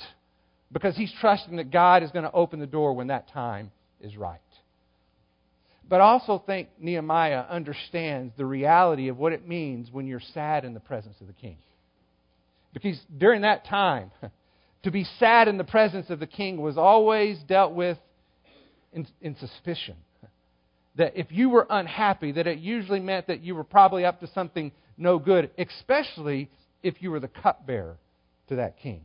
because 0.74 0.98
he's 0.98 1.14
trusting 1.22 1.58
that 1.58 1.72
God 1.72 2.04
is 2.04 2.12
going 2.12 2.26
to 2.26 2.32
open 2.32 2.60
the 2.60 2.68
door 2.68 2.94
when 2.94 3.08
that 3.08 3.30
time 3.30 3.72
is 4.02 4.18
right. 4.18 4.40
But 5.88 6.02
I 6.02 6.06
also 6.06 6.42
think 6.44 6.70
Nehemiah 6.80 7.46
understands 7.50 8.34
the 8.36 8.46
reality 8.46 9.10
of 9.10 9.18
what 9.18 9.34
it 9.34 9.48
means 9.48 9.92
when 9.92 10.08
you're 10.08 10.22
sad 10.34 10.66
in 10.66 10.74
the 10.74 10.80
presence 10.80 11.16
of 11.22 11.28
the 11.28 11.34
king. 11.34 11.58
Because 12.74 13.00
during 13.16 13.42
that 13.42 13.66
time, 13.66 14.12
to 14.84 14.92
be 14.92 15.06
sad 15.20 15.48
in 15.48 15.58
the 15.58 15.64
presence 15.64 16.10
of 16.10 16.20
the 16.20 16.28
king 16.28 16.60
was 16.60 16.78
always 16.78 17.38
dealt 17.48 17.74
with 17.74 17.98
in, 18.92 19.08
in 19.22 19.36
suspicion. 19.38 19.96
That 20.96 21.14
if 21.16 21.32
you 21.32 21.50
were 21.50 21.66
unhappy, 21.72 22.34
that 22.34 22.46
it 22.46 22.60
usually 22.60 23.00
meant 23.00 23.26
that 23.26 23.42
you 23.42 23.56
were 23.56 23.64
probably 23.64 24.06
up 24.06 24.20
to 24.20 24.28
something 24.28 24.72
no 24.96 25.18
good, 25.18 25.50
especially 25.58 26.52
if 26.84 27.02
you 27.02 27.10
were 27.10 27.20
the 27.20 27.30
cupbearer 27.30 27.98
to 28.50 28.58
that 28.58 28.78
king. 28.78 29.04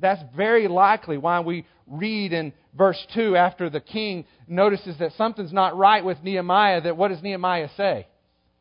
That's 0.00 0.22
very 0.36 0.68
likely 0.68 1.18
why 1.18 1.40
we 1.40 1.66
read 1.86 2.32
in 2.32 2.52
verse 2.76 2.98
2 3.14 3.36
after 3.36 3.70
the 3.70 3.80
king 3.80 4.24
notices 4.48 4.96
that 4.98 5.12
something's 5.12 5.52
not 5.52 5.76
right 5.76 6.04
with 6.04 6.22
Nehemiah, 6.22 6.80
that 6.82 6.96
what 6.96 7.08
does 7.08 7.22
Nehemiah 7.22 7.68
say? 7.76 8.06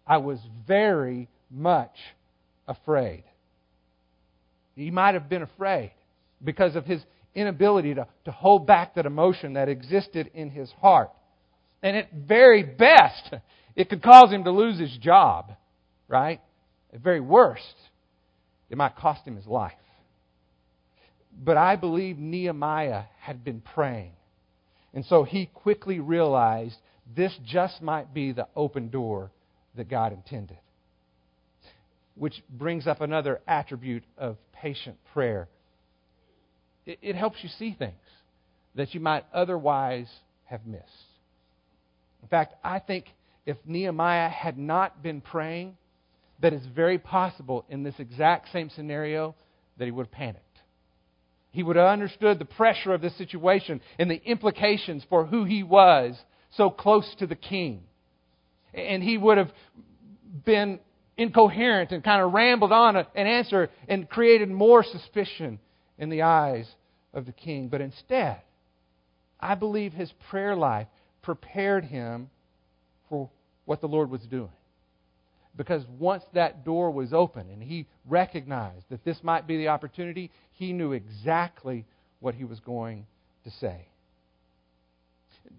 I 0.05 0.17
was 0.17 0.39
very 0.67 1.29
much 1.49 1.95
afraid. 2.67 3.23
He 4.75 4.91
might 4.91 5.13
have 5.13 5.29
been 5.29 5.43
afraid 5.43 5.91
because 6.43 6.75
of 6.75 6.85
his 6.85 7.01
inability 7.35 7.95
to, 7.95 8.07
to 8.25 8.31
hold 8.31 8.67
back 8.67 8.95
that 8.95 9.05
emotion 9.05 9.53
that 9.53 9.69
existed 9.69 10.31
in 10.33 10.49
his 10.49 10.71
heart. 10.81 11.09
And 11.81 11.97
at 11.97 12.11
very 12.13 12.63
best, 12.63 13.33
it 13.75 13.89
could 13.89 14.01
cause 14.01 14.31
him 14.31 14.43
to 14.43 14.51
lose 14.51 14.79
his 14.79 14.95
job, 14.97 15.53
right? 16.07 16.41
At 16.93 17.01
very 17.01 17.19
worst, 17.19 17.75
it 18.69 18.77
might 18.77 18.95
cost 18.95 19.25
him 19.25 19.35
his 19.35 19.47
life. 19.47 19.73
But 21.41 21.57
I 21.57 21.75
believe 21.75 22.17
Nehemiah 22.17 23.03
had 23.19 23.43
been 23.43 23.61
praying. 23.61 24.13
And 24.93 25.05
so 25.05 25.23
he 25.23 25.47
quickly 25.47 25.99
realized 25.99 26.75
this 27.15 27.37
just 27.45 27.81
might 27.81 28.13
be 28.13 28.31
the 28.31 28.47
open 28.55 28.89
door 28.89 29.31
that 29.75 29.89
God 29.89 30.13
intended. 30.13 30.57
Which 32.15 32.43
brings 32.49 32.85
up 32.85 33.01
another 33.01 33.41
attribute 33.47 34.03
of 34.17 34.37
patient 34.53 34.97
prayer. 35.13 35.47
It, 36.85 36.99
it 37.01 37.15
helps 37.15 37.37
you 37.41 37.49
see 37.49 37.75
things 37.77 37.93
that 38.75 38.93
you 38.93 38.99
might 38.99 39.25
otherwise 39.33 40.07
have 40.45 40.65
missed. 40.65 40.83
In 42.21 42.27
fact, 42.27 42.55
I 42.63 42.79
think 42.79 43.05
if 43.45 43.57
Nehemiah 43.65 44.29
had 44.29 44.57
not 44.57 45.01
been 45.03 45.21
praying, 45.21 45.77
that 46.41 46.53
it's 46.53 46.65
very 46.67 46.97
possible 46.97 47.65
in 47.69 47.83
this 47.83 47.95
exact 47.99 48.51
same 48.51 48.69
scenario 48.69 49.35
that 49.77 49.85
he 49.85 49.91
would 49.91 50.05
have 50.05 50.11
panicked. 50.11 50.52
He 51.53 51.61
would 51.61 51.75
have 51.75 51.85
understood 51.85 52.39
the 52.39 52.45
pressure 52.45 52.93
of 52.93 53.01
this 53.01 53.15
situation 53.15 53.79
and 53.99 54.09
the 54.09 54.21
implications 54.25 55.05
for 55.07 55.25
who 55.25 55.45
he 55.45 55.61
was 55.61 56.19
so 56.57 56.71
close 56.71 57.13
to 57.19 57.27
the 57.27 57.35
king. 57.35 57.83
And 58.73 59.03
he 59.03 59.19
would 59.19 59.37
have 59.37 59.51
been 60.45 60.79
incoherent 61.15 61.91
and 61.91 62.03
kind 62.03 62.23
of 62.23 62.33
rambled 62.33 62.71
on 62.71 62.95
an 62.95 63.05
answer 63.15 63.69
and 63.87 64.09
created 64.09 64.49
more 64.49 64.83
suspicion 64.83 65.59
in 65.99 66.09
the 66.09 66.23
eyes 66.23 66.67
of 67.13 67.27
the 67.27 67.31
king. 67.31 67.67
But 67.67 67.81
instead, 67.81 68.41
I 69.39 69.53
believe 69.53 69.93
his 69.93 70.11
prayer 70.31 70.55
life 70.55 70.87
prepared 71.21 71.85
him 71.85 72.31
for 73.09 73.29
what 73.65 73.79
the 73.79 73.87
Lord 73.87 74.09
was 74.09 74.21
doing. 74.21 74.49
Because 75.55 75.83
once 75.99 76.23
that 76.33 76.65
door 76.65 76.89
was 76.91 77.13
open 77.13 77.49
and 77.49 77.61
he 77.61 77.87
recognized 78.07 78.85
that 78.89 79.05
this 79.05 79.17
might 79.21 79.47
be 79.47 79.57
the 79.57 79.67
opportunity, 79.67 80.31
he 80.53 80.73
knew 80.73 80.93
exactly 80.93 81.85
what 82.19 82.33
he 82.33 82.43
was 82.43 82.59
going 82.59 83.05
to 83.43 83.51
say. 83.51 83.87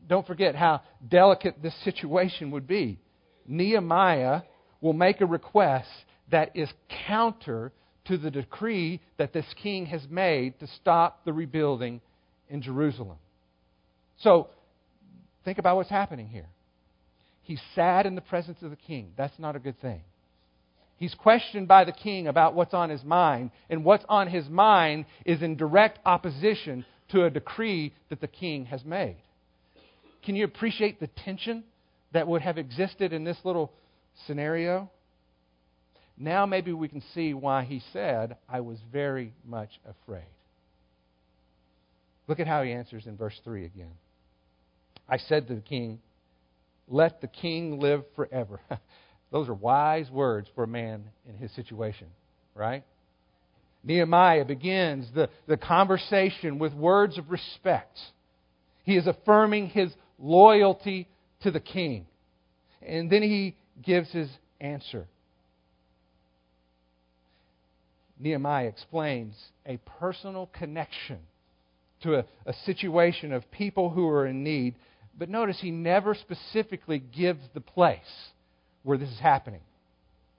Don't 0.09 0.27
forget 0.27 0.55
how 0.55 0.81
delicate 1.09 1.63
this 1.63 1.75
situation 1.85 2.51
would 2.51 2.67
be. 2.67 2.99
Nehemiah 3.47 4.43
will 4.81 4.93
make 4.93 5.21
a 5.21 5.27
request 5.27 5.89
that 6.31 6.57
is 6.57 6.69
counter 7.07 7.73
to 8.07 8.19
the 8.19 8.31
decree 8.31 9.01
that 9.19 9.33
this 9.33 9.47
king 9.63 9.87
has 9.87 10.07
made 10.11 10.59
to 10.61 10.67
stop 10.67 11.25
the 11.25 11.33
rebuilding 11.33 12.01
in 12.49 12.63
Jerusalem. 12.63 13.19
So, 14.19 14.49
think 15.45 15.59
about 15.59 15.77
what's 15.77 15.91
happening 15.91 16.29
here. 16.29 16.49
He's 17.45 17.61
sad 17.75 18.07
in 18.07 18.15
the 18.15 18.21
presence 18.21 18.59
of 18.63 18.71
the 18.71 18.77
king. 18.77 19.13
That's 19.17 19.39
not 19.39 19.55
a 19.57 19.59
good 19.59 19.81
thing. 19.81 20.01
He's 20.97 21.15
questioned 21.15 21.69
by 21.69 21.85
the 21.85 21.93
king 21.93 22.27
about 22.27 22.55
what's 22.55 22.73
on 22.75 22.89
his 22.89 23.05
mind, 23.05 23.51
and 23.69 23.85
what's 23.85 24.05
on 24.09 24.29
his 24.29 24.49
mind 24.49 25.07
is 25.27 25.43
in 25.43 25.57
direct 25.57 25.99
opposition 26.07 26.85
to 27.11 27.25
a 27.25 27.31
decree 27.31 27.93
that 28.09 28.21
the 28.21 28.29
king 28.29 28.67
has 28.67 28.85
made. 28.85 29.17
Can 30.25 30.37
you 30.37 30.45
appreciate 30.45 31.01
the 31.01 31.07
tension 31.07 31.65
that 32.13 32.27
would 32.27 32.43
have 32.43 32.57
existed 32.57 33.13
in 33.13 33.25
this 33.25 33.37
little 33.45 33.73
scenario? 34.27 34.91
Now 36.17 36.47
maybe 36.47 36.73
we 36.73 36.89
can 36.89 37.03
see 37.13 37.35
why 37.35 37.65
he 37.65 37.83
said, 37.93 38.37
I 38.49 38.61
was 38.61 38.79
very 38.93 39.33
much 39.47 39.71
afraid. 39.85 40.25
Look 42.27 42.41
at 42.41 42.47
how 42.47 42.63
he 42.63 42.73
answers 42.73 43.07
in 43.07 43.17
verse 43.17 43.39
3 43.45 43.67
again. 43.67 43.93
I 45.09 45.19
said 45.19 45.49
to 45.49 45.57
the 45.57 45.61
king, 45.61 46.01
Let 46.89 47.21
the 47.21 47.29
king 47.29 47.81
live 47.81 48.05
forever. 48.15 48.61
Those 49.33 49.49
are 49.49 49.55
wise 49.55 50.11
words 50.11 50.49
for 50.55 50.65
a 50.65 50.69
man 50.69 51.05
in 51.29 51.37
his 51.37 51.51
situation, 51.53 52.09
right? 52.55 52.85
Nehemiah 53.83 54.45
begins 54.45 55.07
the, 55.15 55.29
the 55.47 55.57
conversation 55.57 56.59
with 56.59 56.73
words 56.73 57.19
of 57.19 57.31
respect. 57.31 57.99
He 58.85 58.97
is 58.97 59.07
affirming 59.07 59.69
his 59.69 59.93
loyalty 60.19 61.09
to 61.43 61.51
the 61.51 61.61
king. 61.61 62.07
And 62.81 63.11
then 63.11 63.23
he 63.23 63.57
gives 63.83 64.11
his 64.11 64.31
answer. 64.61 65.07
Nehemiah 68.19 68.69
explains 68.69 69.37
a 69.67 69.79
personal 69.99 70.47
connection 70.47 71.19
to 72.03 72.21
a, 72.21 72.25
a 72.47 72.53
situation 72.65 73.33
of 73.33 73.51
people 73.51 73.91
who 73.91 74.09
are 74.09 74.27
in 74.27 74.45
need. 74.45 74.77
But 75.19 75.29
notice 75.29 75.59
he 75.61 75.71
never 75.71 76.15
specifically 76.15 76.99
gives 76.99 77.41
the 77.55 77.61
place 77.61 77.99
where 78.83 78.99
this 78.99 79.11
is 79.11 79.21
happening. 79.21 79.61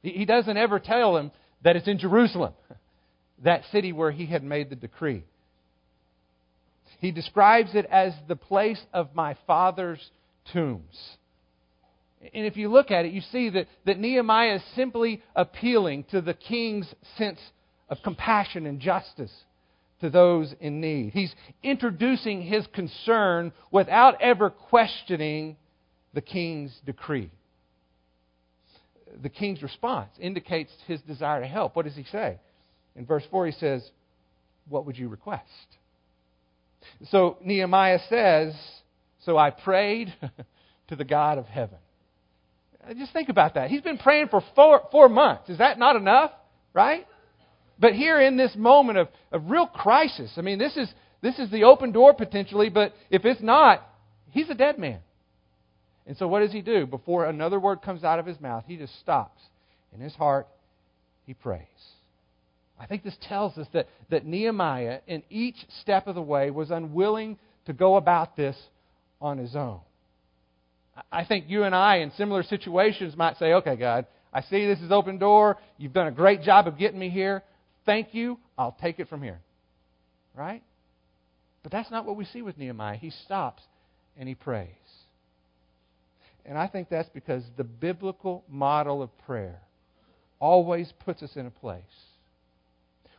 He 0.02 0.26
doesn't 0.26 0.58
ever 0.58 0.80
tell 0.80 1.18
him 1.18 1.32
that 1.64 1.76
it's 1.76 1.88
in 1.88 1.98
Jerusalem, 1.98 2.54
that 3.44 3.64
city 3.72 3.92
where 3.92 4.12
he 4.12 4.26
had 4.26 4.44
made 4.44 4.70
the 4.70 4.76
decree. 4.76 5.24
He 7.00 7.12
describes 7.12 7.74
it 7.74 7.86
as 7.86 8.14
the 8.28 8.36
place 8.36 8.82
of 8.94 9.16
my 9.16 9.36
father's 9.48 10.12
tombs. 10.54 11.18
And 12.34 12.46
if 12.46 12.58
you 12.58 12.70
look 12.70 12.92
at 12.92 13.06
it, 13.06 13.14
you 13.14 13.22
see 13.22 13.50
that, 13.50 13.68
that 13.86 14.00
Nehemiah 14.00 14.56
is 14.56 14.64
simply 14.76 15.22
appealing 15.36 16.06
to 16.12 16.22
the 16.22 16.34
king's 16.34 16.94
sense 17.18 17.40
of 17.90 17.98
compassion 18.04 18.66
and 18.66 18.80
justice 18.80 19.32
to 20.06 20.10
those 20.10 20.54
in 20.60 20.80
need. 20.80 21.14
He's 21.14 21.34
introducing 21.64 22.42
his 22.42 22.66
concern 22.74 23.52
without 23.72 24.22
ever 24.22 24.50
questioning 24.50 25.58
the 26.14 26.22
king's 26.22 26.76
decree 26.86 27.32
the 29.22 29.30
king's 29.30 29.62
response 29.62 30.10
indicates 30.20 30.72
his 30.88 31.02
desire 31.02 31.42
to 31.42 31.48
help. 31.48 31.76
What 31.76 31.86
does 31.86 31.96
he 31.96 32.04
say? 32.12 32.40
In 32.96 33.06
verse 33.06 33.24
4, 33.32 33.48
he 33.48 33.52
says, 33.54 33.88
What 34.70 34.86
would 34.86 34.98
you 34.98 35.08
request? 35.08 35.44
So 37.10 37.38
Nehemiah 37.44 38.00
says, 38.10 38.54
So 39.26 39.38
I 39.38 39.52
prayed 39.52 40.14
to 40.88 40.96
the 40.96 41.04
God 41.04 41.38
of 41.38 41.46
heaven. 41.46 41.78
Just 42.98 43.14
think 43.14 43.30
about 43.30 43.56
that. 43.56 43.72
He's 43.72 43.82
been 43.82 43.98
praying 43.98 44.28
for 44.28 44.44
four, 44.54 44.82
four 44.92 45.10
months. 45.10 45.50
Is 45.50 45.58
that 45.58 45.80
not 45.80 45.96
enough? 45.96 46.32
Right? 46.74 47.08
But 47.80 47.94
here 47.94 48.22
in 48.22 48.38
this 48.38 48.56
moment 48.56 48.98
of, 48.98 49.08
of 49.32 49.50
real 49.50 49.68
crisis, 49.68 50.32
I 50.38 50.42
mean, 50.42 50.60
this 50.60 50.78
is, 50.78 50.90
this 51.22 51.38
is 51.40 51.52
the 51.52 51.64
open 51.64 51.92
door 51.92 52.14
potentially, 52.14 52.70
but 52.70 52.94
if 53.10 53.26
it's 53.26 53.42
not, 53.42 53.86
he's 54.32 54.50
a 54.50 54.56
dead 54.56 54.80
man. 54.80 55.00
And 56.08 56.16
so, 56.18 56.28
what 56.28 56.42
does 56.42 56.52
he 56.52 56.62
do? 56.62 56.86
Before 56.86 57.26
another 57.26 57.60
word 57.60 57.82
comes 57.82 58.04
out 58.04 58.20
of 58.20 58.26
his 58.26 58.40
mouth, 58.40 58.64
he 58.68 58.78
just 58.78 58.98
stops. 59.00 59.42
In 59.94 60.00
his 60.00 60.14
heart, 60.14 60.48
he 61.26 61.34
prays. 61.34 61.62
I 62.80 62.86
think 62.86 63.04
this 63.04 63.16
tells 63.22 63.58
us 63.58 63.68
that, 63.74 63.88
that 64.10 64.26
Nehemiah, 64.26 65.00
in 65.08 65.24
each 65.30 65.56
step 65.82 66.08
of 66.08 66.16
the 66.16 66.22
way, 66.22 66.52
was 66.52 66.72
unwilling 66.72 67.38
to 67.66 67.74
go 67.74 67.96
about 67.96 68.36
this 68.36 68.56
on 69.22 69.38
his 69.38 69.56
own. 69.56 69.80
I 71.12 71.26
think 71.26 71.46
you 71.48 71.64
and 71.64 71.74
I, 71.74 71.98
in 71.98 72.12
similar 72.12 72.44
situations, 72.44 73.16
might 73.18 73.38
say, 73.38 73.54
okay, 73.54 73.76
God, 73.76 74.06
I 74.34 74.42
see 74.42 74.66
this 74.66 74.80
is 74.80 74.92
open 74.92 75.18
door. 75.18 75.58
You've 75.78 75.94
done 75.94 76.08
a 76.08 76.12
great 76.12 76.42
job 76.42 76.68
of 76.68 76.78
getting 76.78 77.00
me 77.00 77.10
here. 77.10 77.44
Thank 77.86 78.14
you. 78.14 78.40
I'll 78.58 78.78
take 78.82 79.00
it 79.00 79.10
from 79.10 79.22
here. 79.22 79.40
Right? 80.36 80.64
But 81.64 81.72
that's 81.72 81.90
not 81.90 82.06
what 82.06 82.16
we 82.16 82.26
see 82.26 82.42
with 82.42 82.58
Nehemiah. 82.58 82.98
He 82.98 83.10
stops 83.10 83.64
and 84.18 84.28
he 84.28 84.36
prays. 84.36 84.70
And 86.46 86.58
I 86.58 86.68
think 86.68 86.90
that's 86.90 87.10
because 87.10 87.44
the 87.58 87.64
biblical 87.64 88.44
model 88.48 89.02
of 89.02 89.10
prayer 89.26 89.60
always 90.40 90.92
puts 91.04 91.24
us 91.24 91.32
in 91.36 91.46
a 91.46 91.52
place 91.52 91.82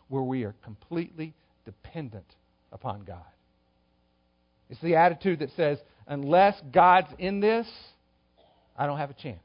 where 0.08 0.22
we 0.22 0.44
are 0.44 0.54
completely 0.62 1.34
dependent 1.64 2.26
upon 2.70 3.04
God. 3.04 3.24
It's 4.70 4.80
the 4.80 4.96
attitude 4.96 5.40
that 5.40 5.50
says, 5.56 5.78
unless 6.06 6.54
God's 6.72 7.08
in 7.18 7.40
this, 7.40 7.66
I 8.76 8.86
don't 8.86 8.98
have 8.98 9.10
a 9.10 9.14
chance. 9.14 9.40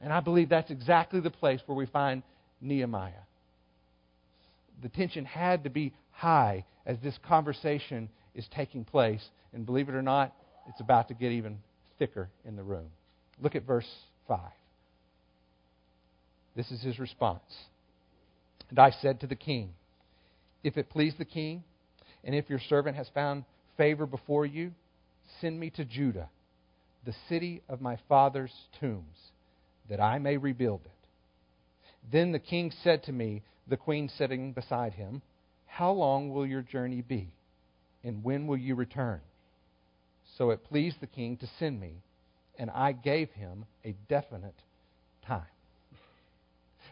And 0.00 0.12
I 0.12 0.20
believe 0.20 0.48
that's 0.48 0.70
exactly 0.70 1.20
the 1.20 1.30
place 1.30 1.60
where 1.66 1.76
we 1.76 1.86
find 1.86 2.22
Nehemiah. 2.60 3.12
The 4.82 4.88
tension 4.88 5.24
had 5.24 5.64
to 5.64 5.70
be 5.70 5.94
high 6.10 6.64
as 6.86 6.98
this 7.02 7.18
conversation 7.26 8.08
is 8.34 8.46
taking 8.54 8.84
place. 8.84 9.24
And 9.52 9.66
believe 9.66 9.88
it 9.88 9.94
or 9.94 10.02
not, 10.02 10.34
it's 10.68 10.80
about 10.80 11.08
to 11.08 11.14
get 11.14 11.32
even 11.32 11.58
thicker 11.98 12.28
in 12.44 12.56
the 12.56 12.62
room. 12.62 12.90
Look 13.40 13.54
at 13.54 13.66
verse 13.66 13.88
5. 14.26 14.40
This 16.56 16.70
is 16.70 16.82
his 16.82 16.98
response. 16.98 17.42
And 18.70 18.78
I 18.78 18.90
said 18.90 19.20
to 19.20 19.26
the 19.26 19.36
king, 19.36 19.70
If 20.62 20.76
it 20.76 20.90
please 20.90 21.14
the 21.18 21.24
king, 21.24 21.62
and 22.24 22.34
if 22.34 22.50
your 22.50 22.60
servant 22.68 22.96
has 22.96 23.08
found 23.14 23.44
favor 23.76 24.06
before 24.06 24.44
you, 24.44 24.72
send 25.40 25.58
me 25.58 25.70
to 25.70 25.84
Judah, 25.84 26.28
the 27.04 27.14
city 27.28 27.62
of 27.68 27.80
my 27.80 27.98
father's 28.08 28.52
tombs, 28.80 29.16
that 29.88 30.00
I 30.00 30.18
may 30.18 30.36
rebuild 30.36 30.80
it. 30.84 31.08
Then 32.10 32.32
the 32.32 32.38
king 32.38 32.72
said 32.82 33.04
to 33.04 33.12
me, 33.12 33.42
the 33.68 33.76
queen 33.76 34.08
sitting 34.16 34.52
beside 34.52 34.94
him, 34.94 35.22
How 35.66 35.92
long 35.92 36.30
will 36.30 36.46
your 36.46 36.62
journey 36.62 37.02
be? 37.02 37.32
And 38.02 38.24
when 38.24 38.46
will 38.46 38.56
you 38.56 38.74
return? 38.74 39.20
So 40.36 40.50
it 40.50 40.64
pleased 40.64 40.96
the 41.00 41.06
king 41.06 41.36
to 41.38 41.48
send 41.58 41.80
me, 41.80 42.02
and 42.58 42.70
I 42.70 42.92
gave 42.92 43.30
him 43.30 43.64
a 43.84 43.94
definite 44.08 44.54
time. 45.26 45.42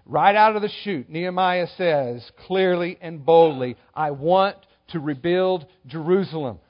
Right 0.05 0.37
out 0.37 0.55
of 0.55 0.63
the 0.63 0.71
chute, 0.85 1.11
Nehemiah 1.11 1.67
says 1.77 2.29
clearly 2.47 2.97
and 3.01 3.25
boldly, 3.25 3.77
I 3.95 4.13
want 4.13 4.57
to 4.89 5.01
rebuild 5.01 5.67
Jerusalem, 5.87 6.61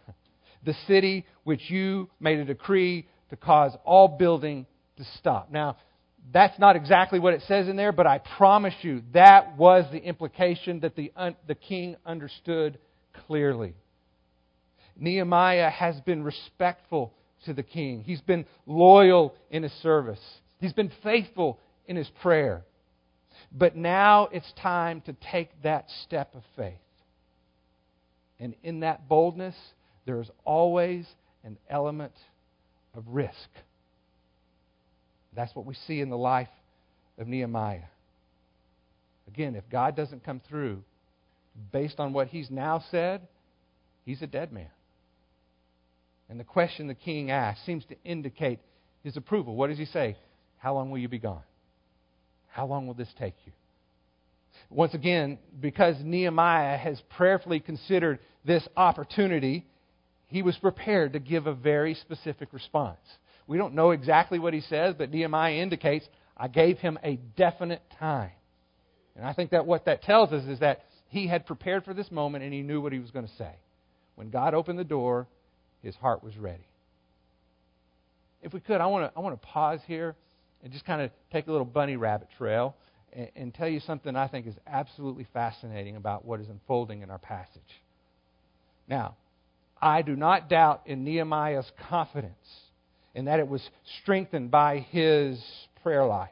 the 0.64 0.74
city 0.86 1.26
which 1.44 1.70
you 1.70 2.08
made 2.18 2.38
a 2.38 2.44
decree 2.44 3.06
to 3.30 3.36
cause 3.36 3.76
all 3.84 4.08
building 4.08 4.66
to 4.96 5.04
stop. 5.18 5.50
Now, 5.50 5.76
that's 6.32 6.58
not 6.58 6.76
exactly 6.76 7.18
what 7.18 7.34
it 7.34 7.42
says 7.46 7.68
in 7.68 7.76
there, 7.76 7.92
but 7.92 8.06
I 8.06 8.18
promise 8.18 8.74
you 8.82 9.02
that 9.14 9.56
was 9.56 9.84
the 9.92 10.02
implication 10.02 10.80
that 10.80 10.96
the, 10.96 11.12
the 11.46 11.54
king 11.54 11.96
understood 12.04 12.78
clearly. 13.26 13.74
Nehemiah 14.98 15.70
has 15.70 16.00
been 16.00 16.22
respectful 16.24 17.12
to 17.44 17.52
the 17.52 17.62
king. 17.62 18.02
He's 18.02 18.20
been 18.20 18.46
loyal 18.66 19.34
in 19.50 19.62
his 19.62 19.72
service. 19.82 20.20
He's 20.58 20.72
been 20.72 20.90
faithful 21.02 21.60
in 21.86 21.96
his 21.96 22.10
prayer. 22.22 22.64
But 23.52 23.76
now 23.76 24.28
it's 24.32 24.50
time 24.60 25.02
to 25.02 25.14
take 25.30 25.50
that 25.62 25.86
step 26.04 26.34
of 26.34 26.42
faith. 26.56 26.74
And 28.40 28.54
in 28.62 28.80
that 28.80 29.08
boldness, 29.08 29.54
there 30.06 30.20
is 30.20 30.30
always 30.44 31.06
an 31.44 31.58
element 31.70 32.12
of 32.94 33.04
risk. 33.08 33.48
That's 35.36 35.54
what 35.54 35.66
we 35.66 35.74
see 35.86 36.00
in 36.00 36.08
the 36.08 36.16
life 36.16 36.48
of 37.18 37.28
Nehemiah. 37.28 37.82
Again, 39.28 39.54
if 39.54 39.68
God 39.70 39.94
doesn't 39.94 40.24
come 40.24 40.40
through 40.48 40.82
based 41.72 42.00
on 42.00 42.12
what 42.12 42.28
he's 42.28 42.50
now 42.50 42.82
said, 42.90 43.20
he's 44.04 44.22
a 44.22 44.26
dead 44.26 44.52
man. 44.52 44.70
And 46.28 46.40
the 46.40 46.44
question 46.44 46.86
the 46.86 46.94
king 46.94 47.30
asks 47.30 47.64
seems 47.66 47.84
to 47.86 47.96
indicate 48.04 48.58
his 49.04 49.16
approval. 49.16 49.54
What 49.54 49.68
does 49.68 49.78
he 49.78 49.84
say? 49.84 50.16
How 50.58 50.74
long 50.74 50.90
will 50.90 50.98
you 50.98 51.08
be 51.08 51.18
gone? 51.18 51.42
How 52.48 52.66
long 52.66 52.86
will 52.86 52.94
this 52.94 53.12
take 53.18 53.34
you? 53.44 53.52
Once 54.70 54.94
again, 54.94 55.38
because 55.60 55.96
Nehemiah 56.02 56.78
has 56.78 57.00
prayerfully 57.16 57.60
considered 57.60 58.18
this 58.44 58.66
opportunity, 58.76 59.66
he 60.28 60.42
was 60.42 60.56
prepared 60.56 61.12
to 61.12 61.18
give 61.18 61.46
a 61.46 61.54
very 61.54 61.94
specific 61.94 62.52
response. 62.52 62.98
We 63.46 63.58
don't 63.58 63.74
know 63.74 63.92
exactly 63.92 64.38
what 64.38 64.54
he 64.54 64.60
says, 64.60 64.94
but 64.96 65.10
Nehemiah 65.10 65.54
indicates, 65.54 66.06
I 66.36 66.48
gave 66.48 66.78
him 66.78 66.98
a 67.02 67.16
definite 67.36 67.82
time. 67.98 68.32
And 69.14 69.24
I 69.24 69.32
think 69.32 69.50
that 69.50 69.66
what 69.66 69.86
that 69.86 70.02
tells 70.02 70.32
us 70.32 70.44
is 70.44 70.60
that 70.60 70.84
he 71.08 71.26
had 71.26 71.46
prepared 71.46 71.84
for 71.84 71.94
this 71.94 72.10
moment 72.10 72.44
and 72.44 72.52
he 72.52 72.62
knew 72.62 72.80
what 72.80 72.92
he 72.92 72.98
was 72.98 73.10
going 73.10 73.26
to 73.26 73.34
say. 73.36 73.52
When 74.16 74.30
God 74.30 74.54
opened 74.54 74.78
the 74.78 74.84
door, 74.84 75.26
his 75.82 75.94
heart 75.94 76.22
was 76.22 76.36
ready. 76.36 76.66
If 78.42 78.52
we 78.52 78.60
could, 78.60 78.80
I 78.80 78.86
want 78.86 79.10
to, 79.12 79.18
I 79.18 79.22
want 79.22 79.40
to 79.40 79.46
pause 79.46 79.80
here 79.86 80.14
and 80.62 80.72
just 80.72 80.84
kind 80.84 81.00
of 81.00 81.10
take 81.32 81.46
a 81.46 81.50
little 81.50 81.66
bunny 81.66 81.96
rabbit 81.96 82.28
trail 82.36 82.76
and, 83.12 83.30
and 83.36 83.54
tell 83.54 83.68
you 83.68 83.80
something 83.80 84.14
I 84.14 84.28
think 84.28 84.46
is 84.46 84.54
absolutely 84.66 85.26
fascinating 85.32 85.96
about 85.96 86.24
what 86.24 86.40
is 86.40 86.48
unfolding 86.48 87.02
in 87.02 87.10
our 87.10 87.18
passage. 87.18 87.62
Now, 88.88 89.16
I 89.80 90.02
do 90.02 90.16
not 90.16 90.48
doubt 90.48 90.82
in 90.86 91.04
Nehemiah's 91.04 91.70
confidence 91.88 92.34
in 93.16 93.24
that 93.24 93.40
it 93.40 93.48
was 93.48 93.66
strengthened 94.02 94.50
by 94.50 94.78
his 94.90 95.42
prayer 95.82 96.04
life, 96.04 96.28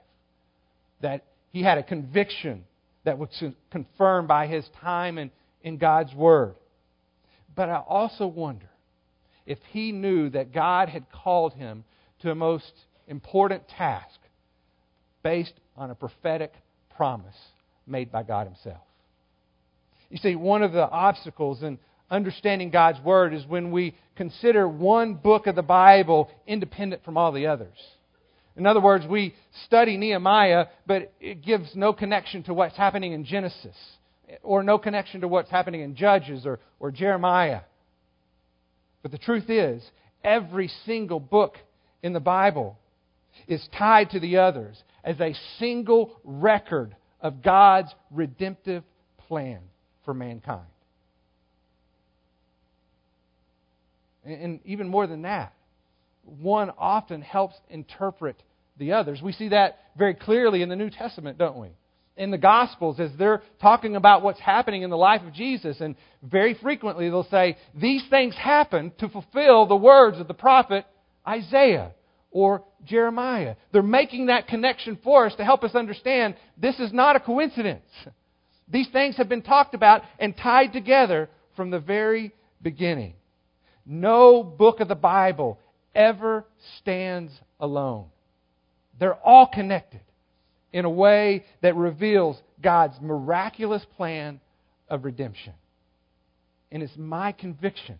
that 1.00 1.24
he 1.50 1.62
had 1.62 1.78
a 1.78 1.82
conviction 1.82 2.64
that 3.04 3.18
was 3.18 3.30
confirmed 3.70 4.28
by 4.28 4.46
his 4.46 4.68
time 4.82 5.16
in, 5.16 5.30
in 5.62 5.78
God's 5.78 6.14
Word. 6.14 6.54
But 7.56 7.70
I 7.70 7.76
also 7.76 8.26
wonder 8.26 8.68
if 9.46 9.58
he 9.70 9.92
knew 9.92 10.28
that 10.30 10.52
God 10.52 10.90
had 10.90 11.10
called 11.10 11.54
him 11.54 11.84
to 12.20 12.30
a 12.30 12.34
most 12.34 12.72
important 13.08 13.66
task 13.66 14.20
based 15.22 15.54
on 15.78 15.90
a 15.90 15.94
prophetic 15.94 16.52
promise 16.96 17.36
made 17.86 18.12
by 18.12 18.22
God 18.22 18.46
Himself. 18.46 18.82
You 20.10 20.18
see, 20.18 20.36
one 20.36 20.62
of 20.62 20.72
the 20.72 20.88
obstacles 20.88 21.62
in 21.62 21.78
understanding 22.10 22.70
God's 22.70 23.00
Word 23.00 23.34
is 23.34 23.46
when 23.46 23.70
we 23.70 23.96
consider 24.16 24.68
one 24.68 25.14
book 25.14 25.46
of 25.46 25.56
the 25.56 25.62
Bible 25.62 26.30
independent 26.46 27.04
from 27.04 27.16
all 27.16 27.32
the 27.32 27.46
others. 27.46 27.76
In 28.56 28.66
other 28.66 28.80
words, 28.80 29.04
we 29.06 29.34
study 29.64 29.96
Nehemiah, 29.96 30.66
but 30.86 31.12
it 31.20 31.42
gives 31.42 31.74
no 31.74 31.92
connection 31.92 32.44
to 32.44 32.54
what's 32.54 32.76
happening 32.76 33.12
in 33.12 33.24
Genesis, 33.24 33.76
or 34.42 34.62
no 34.62 34.78
connection 34.78 35.22
to 35.22 35.28
what's 35.28 35.50
happening 35.50 35.80
in 35.80 35.96
Judges 35.96 36.46
or, 36.46 36.60
or 36.78 36.90
Jeremiah. 36.92 37.62
But 39.02 39.10
the 39.10 39.18
truth 39.18 39.50
is, 39.50 39.82
every 40.22 40.70
single 40.86 41.20
book 41.20 41.56
in 42.02 42.12
the 42.12 42.20
Bible 42.20 42.78
is 43.48 43.66
tied 43.76 44.10
to 44.10 44.20
the 44.20 44.36
others 44.36 44.82
as 45.02 45.20
a 45.20 45.34
single 45.58 46.12
record 46.22 46.94
of 47.20 47.42
God's 47.42 47.92
redemptive 48.10 48.84
plan 49.26 49.60
for 50.04 50.14
mankind. 50.14 50.66
And 54.24 54.60
even 54.64 54.88
more 54.88 55.06
than 55.06 55.22
that, 55.22 55.52
one 56.22 56.70
often 56.78 57.22
helps 57.22 57.56
interpret 57.68 58.42
the 58.78 58.92
others. 58.92 59.20
We 59.22 59.32
see 59.32 59.48
that 59.48 59.78
very 59.96 60.14
clearly 60.14 60.62
in 60.62 60.68
the 60.68 60.76
New 60.76 60.90
Testament, 60.90 61.38
don't 61.38 61.58
we? 61.58 61.68
In 62.16 62.30
the 62.30 62.38
Gospels, 62.38 63.00
as 63.00 63.10
they're 63.18 63.42
talking 63.60 63.96
about 63.96 64.22
what's 64.22 64.40
happening 64.40 64.82
in 64.82 64.90
the 64.90 64.96
life 64.96 65.22
of 65.22 65.32
Jesus, 65.32 65.80
and 65.80 65.96
very 66.22 66.54
frequently 66.54 67.08
they'll 67.08 67.24
say, 67.24 67.56
These 67.74 68.04
things 68.08 68.34
happen 68.36 68.92
to 68.98 69.08
fulfill 69.08 69.66
the 69.66 69.76
words 69.76 70.18
of 70.18 70.28
the 70.28 70.34
prophet 70.34 70.86
Isaiah 71.26 71.92
or 72.30 72.64
Jeremiah. 72.84 73.56
They're 73.72 73.82
making 73.82 74.26
that 74.26 74.48
connection 74.48 74.98
for 75.02 75.26
us 75.26 75.34
to 75.36 75.44
help 75.44 75.64
us 75.64 75.74
understand 75.74 76.36
this 76.56 76.78
is 76.78 76.92
not 76.92 77.16
a 77.16 77.20
coincidence. 77.20 77.86
These 78.68 78.88
things 78.92 79.16
have 79.16 79.28
been 79.28 79.42
talked 79.42 79.74
about 79.74 80.02
and 80.18 80.36
tied 80.36 80.72
together 80.72 81.28
from 81.56 81.70
the 81.70 81.80
very 81.80 82.32
beginning. 82.62 83.14
No 83.86 84.42
book 84.42 84.80
of 84.80 84.88
the 84.88 84.94
Bible 84.94 85.58
ever 85.94 86.44
stands 86.78 87.32
alone. 87.60 88.06
They're 88.98 89.14
all 89.14 89.46
connected 89.46 90.00
in 90.72 90.84
a 90.84 90.90
way 90.90 91.44
that 91.62 91.76
reveals 91.76 92.40
God's 92.62 92.94
miraculous 93.00 93.84
plan 93.96 94.40
of 94.88 95.04
redemption. 95.04 95.52
And 96.72 96.82
it's 96.82 96.96
my 96.96 97.32
conviction 97.32 97.98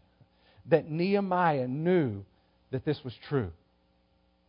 that 0.71 0.91
Nehemiah 0.91 1.69
knew 1.69 2.25
that 2.71 2.85
this 2.85 2.99
was 3.05 3.15
true. 3.29 3.51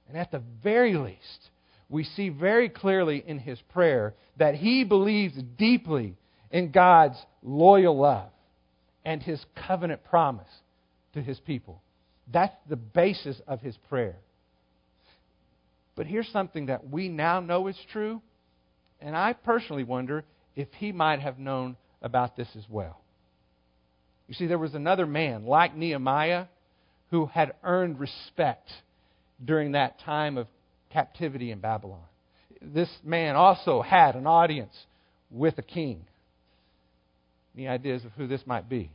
And 0.08 0.18
at 0.18 0.32
the 0.32 0.42
very 0.64 0.96
least, 0.96 1.50
we 1.90 2.04
see 2.04 2.30
very 2.30 2.70
clearly 2.70 3.24
in 3.26 3.40
his 3.40 3.60
prayer 3.74 4.16
that 4.38 4.56
he 4.56 4.84
believes 4.84 5.36
deeply 5.58 6.16
in 6.52 6.72
God's 6.72 7.18
loyal 7.44 7.98
love 7.98 8.30
and 9.04 9.22
his 9.22 9.44
covenant 9.68 10.04
promise 10.06 10.50
to 11.16 11.22
his 11.22 11.40
people. 11.40 11.82
That's 12.32 12.56
the 12.70 12.76
basis 12.76 13.42
of 13.48 13.62
his 13.62 13.76
prayer. 13.90 14.16
But 15.96 16.06
here's 16.06 16.28
something 16.30 16.68
that 16.68 16.90
we 16.90 17.10
now 17.10 17.40
know 17.40 17.68
is 17.68 17.78
true, 17.92 18.22
and 19.02 19.16
I 19.16 19.34
personally 19.34 19.84
wonder 19.84 20.24
if 20.56 20.68
he 20.78 20.92
might 20.92 21.22
have 21.22 21.40
known 21.40 21.78
about 22.02 22.36
this 22.36 22.50
as 22.56 22.64
well. 22.70 23.00
You 24.28 24.36
see, 24.36 24.48
there 24.48 24.58
was 24.58 24.74
another 24.74 25.06
man 25.06 25.46
like 25.46 25.76
Nehemiah 25.76 26.46
who 27.12 27.28
had 27.28 27.54
earned 27.64 28.00
respect 28.00 28.70
during 29.44 29.74
that 29.74 30.00
time 30.00 30.38
of 30.38 30.48
captivity 30.92 31.52
in 31.52 31.60
Babylon. 31.60 32.02
This 32.62 32.90
man 33.04 33.36
also 33.36 33.82
had 33.82 34.16
an 34.16 34.28
audience 34.28 34.74
with 35.30 35.58
a 35.58 35.62
king. 35.62 36.06
Any 37.56 37.68
ideas 37.68 38.04
of 38.04 38.12
who 38.14 38.28
this 38.28 38.42
might 38.46 38.68
be? 38.68 38.90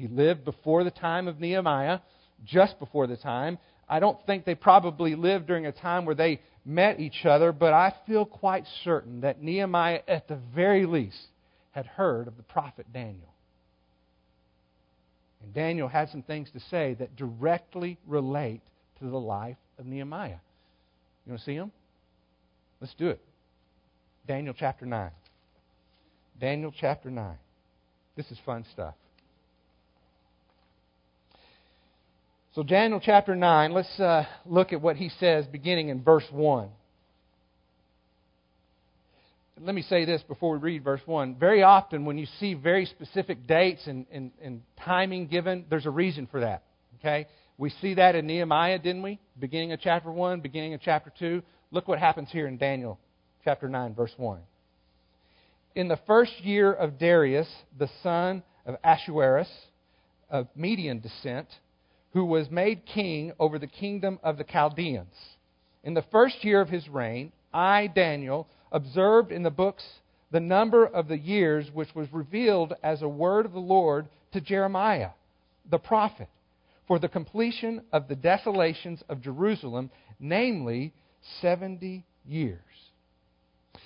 He 0.00 0.08
lived 0.08 0.44
before 0.44 0.82
the 0.82 0.90
time 0.90 1.28
of 1.28 1.40
Nehemiah, 1.40 2.00
just 2.44 2.78
before 2.78 3.06
the 3.06 3.18
time. 3.18 3.58
I 3.86 4.00
don't 4.00 4.18
think 4.24 4.44
they 4.44 4.54
probably 4.54 5.14
lived 5.14 5.46
during 5.46 5.66
a 5.66 5.72
time 5.72 6.06
where 6.06 6.14
they 6.14 6.40
met 6.64 7.00
each 7.00 7.26
other, 7.26 7.52
but 7.52 7.74
I 7.74 7.94
feel 8.06 8.24
quite 8.24 8.64
certain 8.82 9.20
that 9.20 9.42
Nehemiah, 9.42 10.00
at 10.08 10.26
the 10.26 10.38
very 10.54 10.86
least, 10.86 11.26
had 11.72 11.84
heard 11.84 12.28
of 12.28 12.36
the 12.36 12.42
prophet 12.42 12.86
Daniel. 12.92 13.34
And 15.42 15.52
Daniel 15.52 15.88
had 15.88 16.08
some 16.08 16.22
things 16.22 16.50
to 16.52 16.60
say 16.60 16.94
that 16.94 17.16
directly 17.16 17.98
relate 18.06 18.62
to 19.00 19.04
the 19.04 19.18
life 19.18 19.56
of 19.78 19.84
Nehemiah. 19.84 20.38
You 21.26 21.32
want 21.32 21.40
to 21.40 21.44
see 21.44 21.56
them? 21.56 21.72
Let's 22.80 22.94
do 22.94 23.08
it. 23.08 23.20
Daniel 24.26 24.54
chapter 24.56 24.86
9. 24.86 25.10
Daniel 26.40 26.72
chapter 26.78 27.10
9. 27.10 27.36
This 28.16 28.30
is 28.30 28.38
fun 28.46 28.64
stuff. 28.72 28.94
So, 32.56 32.64
Daniel 32.64 32.98
chapter 33.00 33.36
9, 33.36 33.72
let's 33.72 34.00
uh, 34.00 34.24
look 34.44 34.72
at 34.72 34.80
what 34.80 34.96
he 34.96 35.08
says 35.20 35.46
beginning 35.46 35.88
in 35.88 36.02
verse 36.02 36.24
1. 36.32 36.68
Let 39.60 39.72
me 39.72 39.82
say 39.82 40.04
this 40.04 40.20
before 40.22 40.54
we 40.54 40.58
read 40.58 40.82
verse 40.82 41.02
1. 41.06 41.36
Very 41.36 41.62
often, 41.62 42.04
when 42.04 42.18
you 42.18 42.26
see 42.40 42.54
very 42.54 42.86
specific 42.86 43.46
dates 43.46 43.86
and, 43.86 44.04
and, 44.10 44.32
and 44.42 44.62
timing 44.84 45.28
given, 45.28 45.64
there's 45.70 45.86
a 45.86 45.90
reason 45.90 46.26
for 46.26 46.40
that. 46.40 46.64
Okay? 46.98 47.28
We 47.56 47.70
see 47.80 47.94
that 47.94 48.16
in 48.16 48.26
Nehemiah, 48.26 48.80
didn't 48.80 49.02
we? 49.02 49.20
Beginning 49.38 49.70
of 49.70 49.78
chapter 49.80 50.10
1, 50.10 50.40
beginning 50.40 50.74
of 50.74 50.80
chapter 50.80 51.12
2. 51.20 51.42
Look 51.70 51.86
what 51.86 52.00
happens 52.00 52.30
here 52.32 52.48
in 52.48 52.56
Daniel 52.56 52.98
chapter 53.44 53.68
9, 53.68 53.94
verse 53.94 54.14
1. 54.16 54.40
In 55.76 55.86
the 55.86 56.00
first 56.04 56.32
year 56.40 56.72
of 56.72 56.98
Darius, 56.98 57.48
the 57.78 57.88
son 58.02 58.42
of 58.66 58.74
Ahasuerus, 58.82 59.48
of 60.28 60.48
Median 60.56 60.98
descent, 60.98 61.46
who 62.12 62.24
was 62.24 62.50
made 62.50 62.86
king 62.86 63.32
over 63.38 63.58
the 63.58 63.66
kingdom 63.66 64.18
of 64.22 64.36
the 64.36 64.44
Chaldeans. 64.44 65.14
In 65.84 65.94
the 65.94 66.04
first 66.10 66.44
year 66.44 66.60
of 66.60 66.68
his 66.68 66.88
reign, 66.88 67.32
I, 67.52 67.86
Daniel, 67.86 68.48
observed 68.72 69.32
in 69.32 69.42
the 69.42 69.50
books 69.50 69.84
the 70.30 70.40
number 70.40 70.86
of 70.86 71.08
the 71.08 71.18
years 71.18 71.70
which 71.72 71.94
was 71.94 72.12
revealed 72.12 72.74
as 72.82 73.02
a 73.02 73.08
word 73.08 73.46
of 73.46 73.52
the 73.52 73.58
Lord 73.58 74.08
to 74.32 74.40
Jeremiah, 74.40 75.10
the 75.68 75.78
prophet, 75.78 76.28
for 76.86 76.98
the 76.98 77.08
completion 77.08 77.82
of 77.92 78.08
the 78.08 78.16
desolations 78.16 79.02
of 79.08 79.20
Jerusalem, 79.20 79.90
namely 80.18 80.92
70 81.40 82.04
years. 82.26 82.60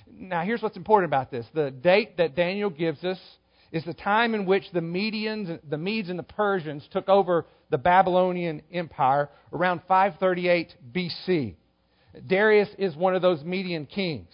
Now, 0.07 0.43
here's 0.45 0.63
what's 0.63 0.77
important 0.77 1.11
about 1.11 1.31
this. 1.31 1.47
The 1.55 1.71
date 1.71 2.19
that 2.19 2.35
Daniel 2.35 2.71
gives 2.71 3.03
us 3.05 3.19
is 3.75 3.85
the 3.85 3.93
time 3.93 4.37
in 4.37 4.47
which 4.47 4.71
the 4.73 4.81
Medians, 4.81 5.59
the 5.69 5.77
Medes 5.77 6.09
and 6.09 6.17
the 6.17 6.23
Persians 6.23 6.87
took 6.93 7.09
over 7.09 7.45
the 7.71 7.77
Babylonian 7.77 8.63
Empire 8.73 9.29
around 9.53 9.81
538 9.89 10.77
BC. 10.95 11.57
Darius 12.25 12.69
is 12.79 12.95
one 12.95 13.17
of 13.17 13.23
those 13.23 13.43
Median 13.43 13.87
kings. 13.87 14.29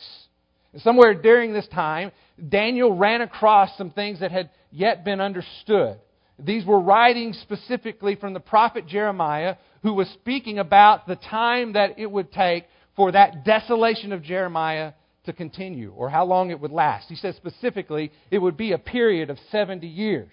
Somewhere 0.76 1.14
during 1.14 1.54
this 1.54 1.66
time, 1.68 2.12
Daniel 2.50 2.94
ran 2.94 3.22
across 3.22 3.70
some 3.78 3.90
things 3.90 4.20
that 4.20 4.30
had 4.30 4.50
yet 4.70 5.06
been 5.06 5.22
understood. 5.22 5.98
These 6.38 6.66
were 6.66 6.78
writings 6.78 7.38
specifically 7.40 8.16
from 8.16 8.34
the 8.34 8.40
prophet 8.40 8.86
Jeremiah, 8.86 9.56
who 9.82 9.94
was 9.94 10.08
speaking 10.08 10.58
about 10.58 11.06
the 11.06 11.16
time 11.16 11.72
that 11.72 11.98
it 11.98 12.10
would 12.10 12.30
take 12.30 12.66
for 12.94 13.10
that 13.12 13.46
desolation 13.46 14.12
of 14.12 14.22
Jeremiah 14.22 14.92
to 15.26 15.32
continue, 15.32 15.92
or 15.96 16.08
how 16.08 16.24
long 16.24 16.50
it 16.50 16.60
would 16.60 16.72
last. 16.72 17.08
He 17.08 17.14
says 17.14 17.36
specifically 17.36 18.10
it 18.30 18.38
would 18.38 18.56
be 18.56 18.72
a 18.72 18.78
period 18.78 19.30
of 19.30 19.38
70 19.50 19.86
years. 19.86 20.32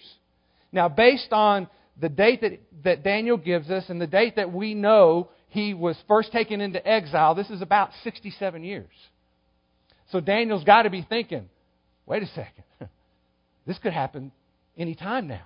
Now, 0.72 0.88
based 0.88 1.32
on 1.34 1.68
the 2.00 2.10
date 2.10 2.42
that, 2.42 2.60
that 2.84 3.04
Daniel 3.04 3.38
gives 3.38 3.70
us 3.70 3.86
and 3.90 4.00
the 4.00 4.08
date 4.08 4.36
that 4.38 4.54
we 4.54 4.74
know 4.74 5.30
he 5.50 5.74
was 5.74 5.98
first 6.08 6.32
taken 6.32 6.62
into 6.62 6.86
exile, 6.88 7.36
this 7.36 7.50
is 7.50 7.62
about 7.62 7.90
67 8.04 8.64
years. 8.64 8.88
So 10.12 10.20
Daniel's 10.20 10.64
got 10.64 10.84
to 10.84 10.90
be 10.90 11.06
thinking, 11.08 11.50
wait 12.06 12.24
a 12.24 12.28
second, 12.28 12.64
this 13.66 13.78
could 13.80 13.94
happen 13.94 14.32
any 14.78 14.96
time 14.96 15.28
now. 15.28 15.46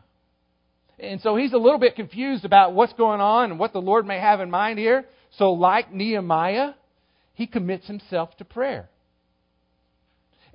And 1.00 1.20
so 1.22 1.36
he's 1.36 1.54
a 1.54 1.58
little 1.58 1.80
bit 1.80 1.96
confused 1.96 2.46
about 2.46 2.74
what's 2.74 2.94
going 2.94 3.22
on 3.22 3.50
and 3.50 3.60
what 3.60 3.74
the 3.74 3.82
Lord 3.82 4.06
may 4.06 4.20
have 4.20 4.40
in 4.40 4.52
mind 4.52 4.78
here. 4.78 5.06
So, 5.38 5.54
like 5.54 5.92
Nehemiah, 5.92 6.74
he 7.34 7.48
commits 7.48 7.88
himself 7.88 8.36
to 8.38 8.46
prayer. 8.46 8.90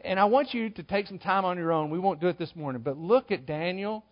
And 0.07 0.21
I 0.21 0.25
want 0.27 0.55
you 0.55 0.71
to 0.71 0.83
take 0.85 1.09
some 1.09 1.19
time 1.19 1.45
on 1.45 1.59
your 1.59 1.73
own. 1.73 1.90
We 1.90 1.99
won't 1.99 2.21
do 2.21 2.29
it 2.29 2.38
this 2.38 2.55
morning, 2.55 2.83
but 2.83 2.97
look 2.97 3.33
at 3.33 3.45
Daniel 3.45 4.05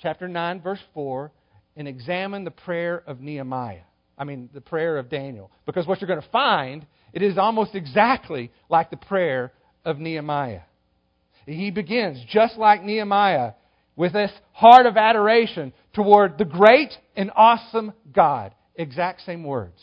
chapter 0.00 0.28
9, 0.28 0.62
verse 0.62 0.78
4, 0.94 1.32
and 1.76 1.88
examine 1.88 2.44
the 2.44 2.52
prayer 2.52 3.02
of 3.04 3.20
Nehemiah. 3.20 3.82
I 4.16 4.22
mean, 4.22 4.48
the 4.54 4.60
prayer 4.60 4.96
of 4.96 5.10
Daniel. 5.10 5.50
Because 5.66 5.88
what 5.88 6.00
you're 6.00 6.08
going 6.08 6.22
to 6.22 6.28
find, 6.28 6.86
it 7.12 7.20
is 7.20 7.36
almost 7.36 7.74
exactly 7.74 8.52
like 8.68 8.90
the 8.90 8.96
prayer 8.96 9.52
of 9.84 9.98
Nehemiah. 9.98 10.60
He 11.46 11.72
begins, 11.72 12.24
just 12.30 12.56
like 12.56 12.84
Nehemiah, 12.84 13.52
with 13.96 14.12
this 14.12 14.30
heart 14.52 14.86
of 14.86 14.96
adoration 14.96 15.72
toward 15.94 16.38
the 16.38 16.44
great 16.44 16.92
and 17.16 17.32
awesome 17.34 17.92
God. 18.12 18.54
Exact 18.76 19.22
same 19.22 19.42
words. 19.42 19.80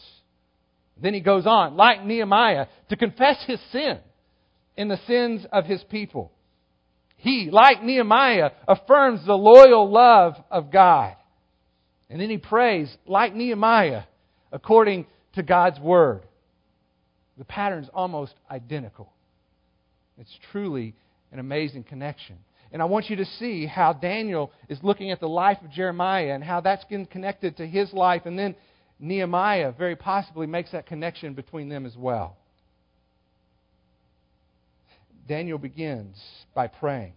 Then 1.02 1.14
he 1.14 1.20
goes 1.20 1.46
on, 1.46 1.76
like 1.76 2.06
Nehemiah, 2.06 2.68
to 2.90 2.96
confess 2.96 3.44
his 3.46 3.60
sin 3.74 4.00
and 4.77 4.89
the 4.89 4.99
sins 5.07 5.45
of 5.51 5.65
his 5.65 5.84
people. 5.84 6.31
He, 7.17 7.49
like 7.51 7.84
Nehemiah, 7.84 8.51
affirms 8.67 9.25
the 9.25 9.36
loyal 9.36 9.91
love 9.91 10.36
of 10.49 10.71
God. 10.71 11.15
And 12.10 12.19
then 12.19 12.29
he 12.29 12.38
prays, 12.38 12.95
like 13.05 13.36
Nehemiah, 13.36 14.03
according 14.51 15.05
to 15.34 15.43
God's 15.43 15.79
word. 15.79 16.23
The 17.38 17.45
pattern's 17.45 17.89
almost 17.93 18.34
identical. 18.49 19.12
It's 20.17 20.36
truly 20.51 20.95
an 21.31 21.39
amazing 21.39 21.84
connection. 21.84 22.38
And 22.71 22.81
I 22.81 22.86
want 22.86 23.10
you 23.10 23.17
to 23.17 23.25
see 23.25 23.65
how 23.65 23.93
Daniel 23.93 24.51
is 24.69 24.79
looking 24.81 25.12
at 25.12 25.19
the 25.19 25.27
life 25.27 25.57
of 25.63 25.71
Jeremiah 25.71 26.34
and 26.34 26.43
how 26.43 26.62
that's 26.62 26.84
getting 26.86 27.05
connected 27.05 27.57
to 27.57 27.67
his 27.67 27.91
life. 27.93 28.23
And 28.25 28.38
then 28.38 28.55
Nehemiah 28.99 29.73
very 29.77 29.95
possibly 29.95 30.47
makes 30.47 30.71
that 30.71 30.86
connection 30.86 31.34
between 31.34 31.69
them 31.69 31.86
as 31.86 31.95
well. 31.97 32.38
Daniel 35.27 35.57
begins 35.57 36.17
by 36.53 36.67
praying. 36.67 37.13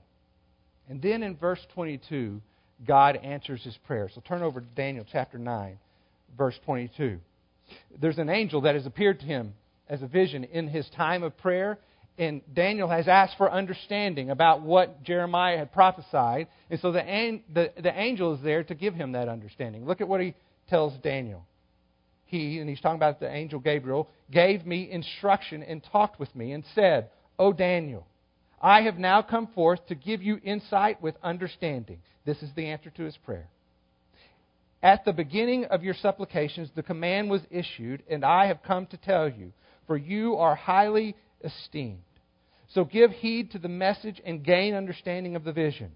And 0.88 1.00
then 1.00 1.22
in 1.22 1.36
verse 1.36 1.60
22, 1.74 2.40
God 2.86 3.16
answers 3.16 3.62
his 3.62 3.76
prayer. 3.86 4.10
So 4.14 4.20
turn 4.20 4.42
over 4.42 4.60
to 4.60 4.66
Daniel 4.74 5.06
chapter 5.10 5.38
9, 5.38 5.78
verse 6.36 6.58
22. 6.64 7.18
There's 8.00 8.18
an 8.18 8.28
angel 8.28 8.62
that 8.62 8.74
has 8.74 8.86
appeared 8.86 9.20
to 9.20 9.26
him 9.26 9.54
as 9.88 10.02
a 10.02 10.06
vision 10.06 10.44
in 10.44 10.68
his 10.68 10.88
time 10.96 11.22
of 11.22 11.36
prayer, 11.38 11.78
and 12.18 12.42
Daniel 12.52 12.88
has 12.88 13.08
asked 13.08 13.36
for 13.36 13.50
understanding 13.50 14.30
about 14.30 14.62
what 14.62 15.02
Jeremiah 15.02 15.58
had 15.58 15.72
prophesied, 15.72 16.48
and 16.70 16.78
so 16.80 16.92
the, 16.92 17.40
the, 17.52 17.72
the 17.82 17.98
angel 17.98 18.34
is 18.34 18.42
there 18.42 18.62
to 18.64 18.74
give 18.74 18.94
him 18.94 19.12
that 19.12 19.28
understanding. 19.28 19.86
Look 19.86 20.00
at 20.00 20.08
what 20.08 20.20
he 20.20 20.34
tells 20.68 20.96
Daniel. 21.02 21.44
He, 22.26 22.58
and 22.58 22.68
he's 22.68 22.80
talking 22.80 22.96
about 22.96 23.20
the 23.20 23.30
angel 23.30 23.60
Gabriel, 23.60 24.08
gave 24.30 24.64
me 24.66 24.90
instruction 24.90 25.62
and 25.62 25.82
talked 25.92 26.18
with 26.18 26.34
me 26.34 26.52
and 26.52 26.64
said, 26.74 27.10
O 27.38 27.52
Daniel, 27.52 28.06
I 28.60 28.82
have 28.82 28.98
now 28.98 29.22
come 29.22 29.48
forth 29.48 29.86
to 29.86 29.94
give 29.94 30.22
you 30.22 30.40
insight 30.42 31.02
with 31.02 31.16
understanding. 31.22 31.98
This 32.24 32.42
is 32.42 32.50
the 32.54 32.66
answer 32.66 32.90
to 32.90 33.02
his 33.02 33.16
prayer. 33.18 33.48
At 34.82 35.04
the 35.04 35.12
beginning 35.12 35.64
of 35.66 35.82
your 35.82 35.94
supplications, 35.94 36.70
the 36.74 36.82
command 36.82 37.30
was 37.30 37.42
issued, 37.50 38.02
and 38.08 38.24
I 38.24 38.46
have 38.46 38.62
come 38.62 38.86
to 38.86 38.96
tell 38.96 39.28
you, 39.28 39.52
for 39.86 39.96
you 39.96 40.36
are 40.36 40.54
highly 40.54 41.16
esteemed. 41.42 42.02
So 42.68 42.84
give 42.84 43.10
heed 43.10 43.50
to 43.52 43.58
the 43.58 43.68
message 43.68 44.20
and 44.24 44.44
gain 44.44 44.74
understanding 44.74 45.36
of 45.36 45.44
the 45.44 45.52
vision. 45.52 45.92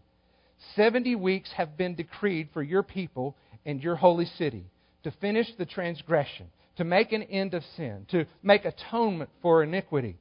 Seventy 0.74 1.14
weeks 1.14 1.50
have 1.56 1.76
been 1.76 1.94
decreed 1.94 2.48
for 2.52 2.62
your 2.62 2.82
people 2.82 3.36
and 3.64 3.82
your 3.82 3.96
holy 3.96 4.26
city 4.26 4.64
to 5.04 5.10
finish 5.20 5.46
the 5.56 5.66
transgression, 5.66 6.46
to 6.76 6.84
make 6.84 7.12
an 7.12 7.22
end 7.22 7.54
of 7.54 7.62
sin, 7.76 8.06
to 8.10 8.26
make 8.42 8.64
atonement 8.64 9.30
for 9.42 9.62
iniquity, 9.62 10.16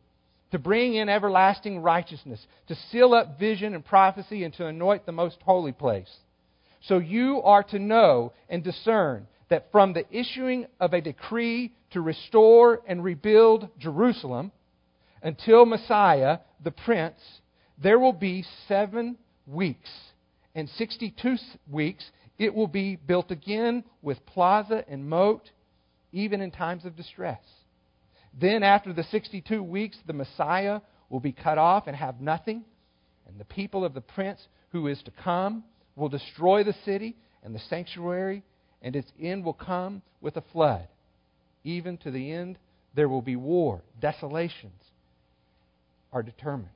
to 0.52 0.60
bring 0.60 0.96
in 0.96 1.10
everlasting 1.10 1.82
righteousness, 1.82 2.46
to 2.68 2.76
seal 2.92 3.14
up 3.14 3.40
vision 3.40 3.76
and 3.76 3.86
prophecy, 3.86 4.44
and 4.44 4.54
to 4.56 4.66
anoint 4.66 5.06
the 5.06 5.12
most 5.12 5.38
holy 5.44 5.72
place. 5.72 6.12
So 6.82 7.00
you 7.00 7.42
are 7.44 7.64
to 7.64 7.80
know 7.80 8.34
and 8.50 8.64
discern 8.64 9.28
that 9.50 9.72
from 9.72 9.94
the 9.94 10.06
issuing 10.12 10.68
of 10.80 10.94
a 10.94 11.02
decree 11.02 11.74
to 11.92 12.02
restore 12.02 12.82
and 12.88 13.04
rebuild 13.04 13.70
Jerusalem 13.80 14.52
until 15.22 15.66
Messiah, 15.66 16.40
the 16.64 16.72
Prince, 16.72 17.20
there 17.82 18.00
will 18.00 18.14
be 18.14 18.46
seven 18.68 19.18
weeks. 19.46 19.90
And 20.56 20.70
62 20.70 21.38
weeks, 21.70 22.10
it 22.38 22.54
will 22.54 22.68
be 22.68 22.96
built 22.96 23.32
again 23.32 23.84
with 24.02 24.26
plaza 24.26 24.84
and 24.88 25.08
moat, 25.08 25.52
even 26.12 26.42
in 26.42 26.52
times 26.52 26.86
of 26.86 26.96
distress. 26.96 27.42
Then, 28.39 28.63
after 28.63 28.93
the 28.93 29.04
62 29.04 29.63
weeks, 29.63 29.97
the 30.06 30.13
Messiah 30.13 30.82
will 31.10 31.19
be 31.19 31.32
cut 31.32 31.58
off 31.58 31.88
and 31.88 31.95
have 31.95 32.21
nothing, 32.21 32.63
and 33.28 33.39
the 33.39 33.45
people 33.45 33.84
of 33.84 33.93
the 33.93 34.02
Prince 34.02 34.47
who 34.71 34.88
is 34.88 35.02
to 35.04 35.12
come 35.23 35.63
will 35.95 36.10
destroy 36.10 36.63
the 36.63 36.76
city 36.86 37.15
and 37.43 37.56
the 37.56 37.62
sanctuary, 37.69 38.43
and 38.82 38.95
its 38.95 39.12
end 39.19 39.43
will 39.43 39.54
come 39.54 40.02
with 40.21 40.38
a 40.38 40.43
flood. 40.54 40.88
Even 41.63 41.97
to 41.97 42.12
the 42.12 42.32
end, 42.32 42.58
there 42.95 43.10
will 43.10 43.21
be 43.21 43.36
war. 43.36 43.82
Desolations 44.00 44.82
are 46.13 46.23
determined. 46.23 46.69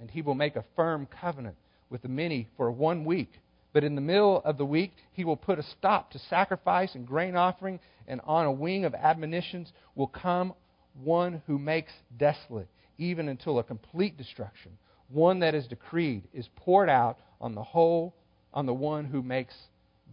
And 0.00 0.10
he 0.10 0.22
will 0.22 0.34
make 0.34 0.56
a 0.56 0.64
firm 0.76 1.06
covenant 1.20 1.56
with 1.90 2.02
the 2.02 2.08
many 2.08 2.48
for 2.56 2.70
one 2.70 3.04
week. 3.04 3.32
But 3.72 3.84
in 3.84 3.94
the 3.94 4.00
middle 4.00 4.40
of 4.44 4.56
the 4.56 4.64
week, 4.64 4.92
he 5.12 5.24
will 5.24 5.36
put 5.36 5.58
a 5.58 5.62
stop 5.62 6.10
to 6.12 6.18
sacrifice 6.18 6.94
and 6.94 7.06
grain 7.06 7.36
offering, 7.36 7.80
and 8.06 8.20
on 8.24 8.46
a 8.46 8.52
wing 8.52 8.84
of 8.84 8.94
admonitions 8.94 9.72
will 9.94 10.06
come 10.06 10.54
one 11.02 11.42
who 11.46 11.58
makes 11.58 11.92
desolate, 12.16 12.68
even 12.96 13.28
until 13.28 13.58
a 13.58 13.64
complete 13.64 14.16
destruction. 14.16 14.72
One 15.10 15.40
that 15.40 15.54
is 15.54 15.66
decreed 15.66 16.24
is 16.32 16.48
poured 16.56 16.88
out 16.88 17.18
on 17.40 17.54
the 17.54 17.62
whole, 17.62 18.14
on 18.52 18.66
the 18.66 18.74
one 18.74 19.04
who 19.04 19.22
makes 19.22 19.54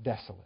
desolate. 0.04 0.42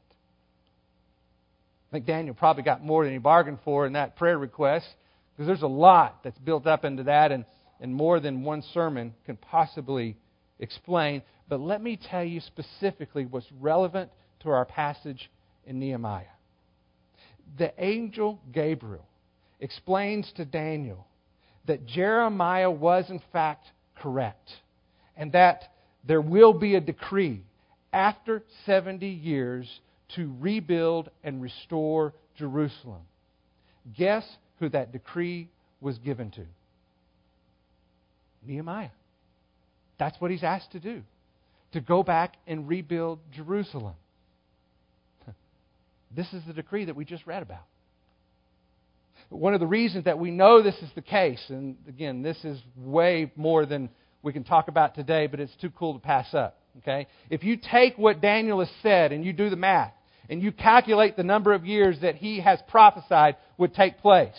I 1.90 1.92
think 1.92 2.06
Daniel 2.06 2.36
probably 2.36 2.64
got 2.64 2.84
more 2.84 3.04
than 3.04 3.14
he 3.14 3.20
bargained 3.20 3.60
for 3.66 3.88
in 3.88 3.94
that 3.94 4.16
prayer 4.16 4.38
request 4.38 4.88
because 5.34 5.48
there's 5.48 5.64
a 5.64 5.68
lot 5.68 6.20
that's 6.24 6.38
built 6.38 6.68
up 6.68 6.86
into 6.86 7.04
that, 7.04 7.32
and, 7.32 7.46
and 7.82 7.94
more 7.94 8.20
than 8.20 8.44
one 8.44 8.62
sermon 8.74 9.16
can 9.26 9.38
possibly 9.38 10.16
explain. 10.60 11.22
But 11.48 11.60
let 11.60 11.82
me 11.82 11.98
tell 11.98 12.24
you 12.24 12.42
specifically 12.42 13.26
what's 13.26 13.52
relevant 13.60 14.12
to 14.42 14.50
our 14.50 14.66
passage 14.66 15.30
in 15.66 15.80
Nehemiah. 15.80 16.26
The 17.58 17.74
angel 17.84 18.40
Gabriel 18.52 19.06
explains 19.60 20.32
to 20.38 20.46
Daniel 20.46 21.08
that 21.66 21.86
Jeremiah 21.86 22.72
was, 22.72 23.10
in 23.10 23.22
fact, 23.34 23.66
correct, 24.02 24.50
and 25.18 25.32
that 25.34 25.64
there 26.08 26.22
will 26.22 26.54
be 26.54 26.76
a 26.76 26.82
decree 26.82 27.44
after 27.92 28.44
70 28.66 29.08
years 29.08 29.68
to 30.16 30.34
rebuild 30.40 31.10
and 31.24 31.42
restore 31.42 32.14
Jerusalem. 32.38 33.02
Guess 33.98 34.26
who 34.60 34.70
that 34.70 34.92
decree 34.92 35.50
was 35.82 35.98
given 36.00 36.32
to? 36.32 36.46
Nehemiah. 38.46 38.90
That's 40.00 40.20
what 40.20 40.32
he's 40.32 40.44
asked 40.44 40.72
to 40.72 40.80
do 40.80 41.04
to 41.74 41.82
go 41.82 42.02
back 42.02 42.34
and 42.48 42.68
rebuild 42.68 43.20
Jerusalem. 43.32 43.96
This 46.16 46.34
is 46.34 46.42
the 46.48 46.54
decree 46.54 46.86
that 46.86 46.96
we 46.96 47.06
just 47.06 47.28
read 47.28 47.44
about. 47.44 47.66
One 49.30 49.54
of 49.54 49.60
the 49.60 49.68
reasons 49.68 50.06
that 50.06 50.18
we 50.18 50.32
know 50.32 50.64
this 50.64 50.78
is 50.82 50.90
the 50.96 51.04
case, 51.04 51.44
and 51.50 51.78
again, 51.88 52.24
this 52.24 52.44
is 52.44 52.60
way 52.76 53.32
more 53.36 53.68
than 53.68 53.90
we 54.24 54.34
can 54.34 54.44
talk 54.44 54.70
about 54.70 54.96
today, 54.96 55.28
but 55.28 55.40
it's 55.40 55.56
too 55.62 55.70
cool 55.70 55.94
to 55.94 56.00
pass 56.00 56.34
up. 56.34 56.58
Okay? 56.80 57.06
If 57.30 57.44
you 57.44 57.58
take 57.58 57.96
what 57.96 58.22
Daniel 58.22 58.60
has 58.60 58.72
said 58.82 59.12
and 59.12 59.24
you 59.24 59.34
do 59.34 59.52
the 59.52 59.56
math, 59.56 59.94
and 60.30 60.42
you 60.42 60.52
calculate 60.52 61.16
the 61.16 61.24
number 61.24 61.54
of 61.54 61.66
years 61.66 61.98
that 62.02 62.16
he 62.16 62.40
has 62.40 62.60
prophesied 62.70 63.36
would 63.60 63.76
take 63.76 64.00
place, 64.00 64.36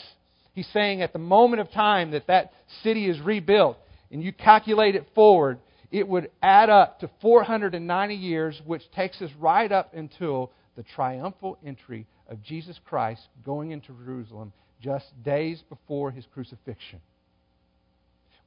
he's 0.54 0.68
saying 0.72 1.02
at 1.02 1.12
the 1.12 1.20
moment 1.20 1.60
of 1.60 1.70
time 1.70 2.10
that 2.12 2.26
that 2.26 2.52
city 2.82 3.08
is 3.08 3.20
rebuilt, 3.20 3.76
and 4.10 4.22
you 4.22 4.32
calculate 4.32 4.94
it 4.94 5.08
forward, 5.14 5.58
it 5.90 6.06
would 6.06 6.30
add 6.42 6.70
up 6.70 7.00
to 7.00 7.10
490 7.20 8.14
years, 8.14 8.60
which 8.64 8.90
takes 8.92 9.20
us 9.22 9.30
right 9.38 9.70
up 9.70 9.94
until 9.94 10.52
the 10.76 10.82
triumphal 10.82 11.58
entry 11.64 12.06
of 12.28 12.42
Jesus 12.42 12.78
Christ 12.84 13.22
going 13.44 13.70
into 13.70 13.88
Jerusalem 14.04 14.52
just 14.80 15.06
days 15.22 15.62
before 15.68 16.10
his 16.10 16.24
crucifixion 16.32 17.00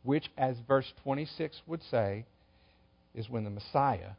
which, 0.03 0.29
as 0.37 0.55
verse 0.67 0.91
26 1.03 1.61
would 1.65 1.81
say, 1.89 2.25
is 3.15 3.29
when 3.29 3.43
the 3.43 3.49
Messiah 3.49 4.11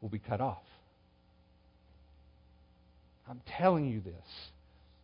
will 0.00 0.08
be 0.08 0.18
cut 0.18 0.40
off. 0.40 0.62
I'm 3.28 3.40
telling 3.58 3.88
you 3.88 4.00
this 4.00 4.50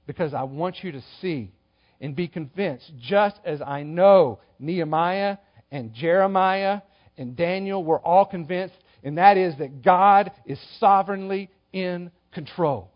because 0.07 0.35
I 0.35 0.45
want 0.45 0.83
you 0.83 0.93
to 0.93 1.03
see 1.21 1.53
and 2.01 2.15
be 2.15 2.29
convinced, 2.29 2.93
just 3.01 3.37
as 3.45 3.61
I 3.61 3.83
know 3.83 4.39
Nehemiah 4.61 5.39
and 5.71 5.93
Jeremiah 5.93 6.81
and 7.17 7.37
Daniel 7.37 7.85
were 7.85 7.99
all 7.99 8.25
convinced, 8.25 8.77
and 9.03 9.19
that 9.19 9.37
is 9.37 9.57
that 9.59 9.83
God 9.83 10.31
is 10.47 10.59
sovereignly 10.79 11.51
in 11.73 12.11
control, 12.33 12.91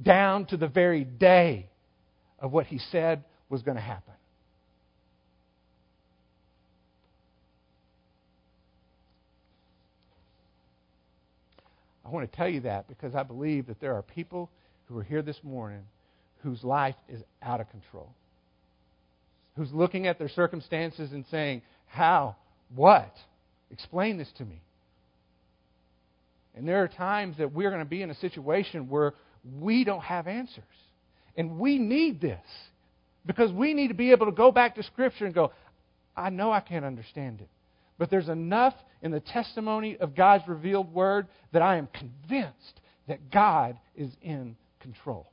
down 0.00 0.46
to 0.46 0.56
the 0.56 0.68
very 0.68 1.04
day 1.04 1.68
of 2.38 2.52
what 2.52 2.66
he 2.66 2.78
said 2.78 3.24
was 3.48 3.62
going 3.62 3.76
to 3.76 3.82
happen. 3.82 4.14
I 12.04 12.08
want 12.10 12.30
to 12.30 12.36
tell 12.36 12.48
you 12.48 12.60
that 12.60 12.88
because 12.88 13.14
I 13.14 13.22
believe 13.22 13.68
that 13.68 13.80
there 13.80 13.94
are 13.94 14.02
people 14.02 14.50
who 14.84 14.98
are 14.98 15.02
here 15.02 15.22
this 15.22 15.38
morning 15.42 15.82
whose 16.42 16.62
life 16.62 16.96
is 17.08 17.22
out 17.40 17.60
of 17.60 17.70
control. 17.70 18.12
Who's 19.56 19.72
looking 19.72 20.06
at 20.06 20.18
their 20.18 20.28
circumstances 20.28 21.12
and 21.12 21.24
saying, 21.30 21.62
How? 21.86 22.36
What? 22.74 23.14
Explain 23.70 24.16
this 24.16 24.30
to 24.38 24.44
me. 24.44 24.62
And 26.54 26.68
there 26.68 26.82
are 26.82 26.88
times 26.88 27.38
that 27.38 27.52
we're 27.52 27.70
going 27.70 27.82
to 27.82 27.88
be 27.88 28.02
in 28.02 28.10
a 28.10 28.14
situation 28.14 28.88
where 28.88 29.14
we 29.60 29.84
don't 29.84 30.02
have 30.02 30.26
answers. 30.26 30.64
And 31.36 31.58
we 31.58 31.78
need 31.78 32.20
this 32.20 32.44
because 33.24 33.50
we 33.52 33.72
need 33.74 33.88
to 33.88 33.94
be 33.94 34.10
able 34.10 34.26
to 34.26 34.32
go 34.32 34.52
back 34.52 34.74
to 34.74 34.82
Scripture 34.82 35.24
and 35.24 35.34
go, 35.34 35.52
I 36.16 36.30
know 36.30 36.52
I 36.52 36.60
can't 36.60 36.84
understand 36.84 37.40
it. 37.40 37.48
But 37.98 38.10
there's 38.10 38.28
enough 38.28 38.74
in 39.00 39.10
the 39.10 39.20
testimony 39.20 39.96
of 39.96 40.14
God's 40.14 40.46
revealed 40.46 40.92
word 40.92 41.26
that 41.52 41.62
I 41.62 41.76
am 41.76 41.88
convinced 41.92 42.80
that 43.08 43.30
God 43.30 43.78
is 43.96 44.10
in 44.22 44.56
control. 44.80 45.30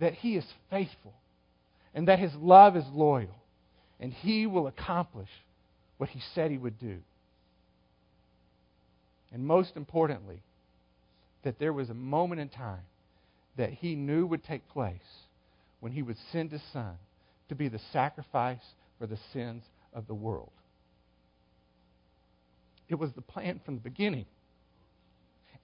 That 0.00 0.14
He 0.14 0.36
is 0.36 0.44
faithful. 0.70 1.14
And 1.98 2.06
that 2.06 2.20
His 2.20 2.32
love 2.36 2.76
is 2.76 2.84
loyal. 2.92 3.34
And 3.98 4.12
He 4.12 4.46
will 4.46 4.68
accomplish 4.68 5.28
what 5.96 6.08
He 6.08 6.20
said 6.32 6.52
He 6.52 6.56
would 6.56 6.78
do. 6.78 6.98
And 9.32 9.44
most 9.44 9.72
importantly, 9.74 10.40
that 11.42 11.58
there 11.58 11.72
was 11.72 11.90
a 11.90 11.94
moment 11.94 12.40
in 12.40 12.50
time 12.50 12.84
that 13.56 13.72
He 13.72 13.96
knew 13.96 14.26
would 14.26 14.44
take 14.44 14.68
place 14.68 15.24
when 15.80 15.90
He 15.90 16.02
would 16.02 16.18
send 16.30 16.52
His 16.52 16.62
Son 16.72 16.94
to 17.48 17.56
be 17.56 17.66
the 17.66 17.80
sacrifice 17.92 18.62
for 19.00 19.08
the 19.08 19.18
sins 19.32 19.64
of 19.92 20.06
the 20.06 20.14
world. 20.14 20.52
It 22.88 22.94
was 22.94 23.10
the 23.10 23.22
plan 23.22 23.60
from 23.64 23.74
the 23.74 23.80
beginning. 23.80 24.26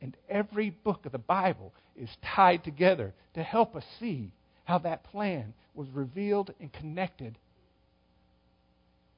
And 0.00 0.16
every 0.28 0.70
book 0.70 1.06
of 1.06 1.12
the 1.12 1.18
Bible 1.18 1.72
is 1.94 2.10
tied 2.34 2.64
together 2.64 3.14
to 3.34 3.42
help 3.44 3.76
us 3.76 3.84
see 4.00 4.32
how 4.64 4.78
that 4.78 5.04
plan 5.04 5.52
was 5.74 5.88
revealed 5.90 6.52
and 6.60 6.72
connected 6.72 7.36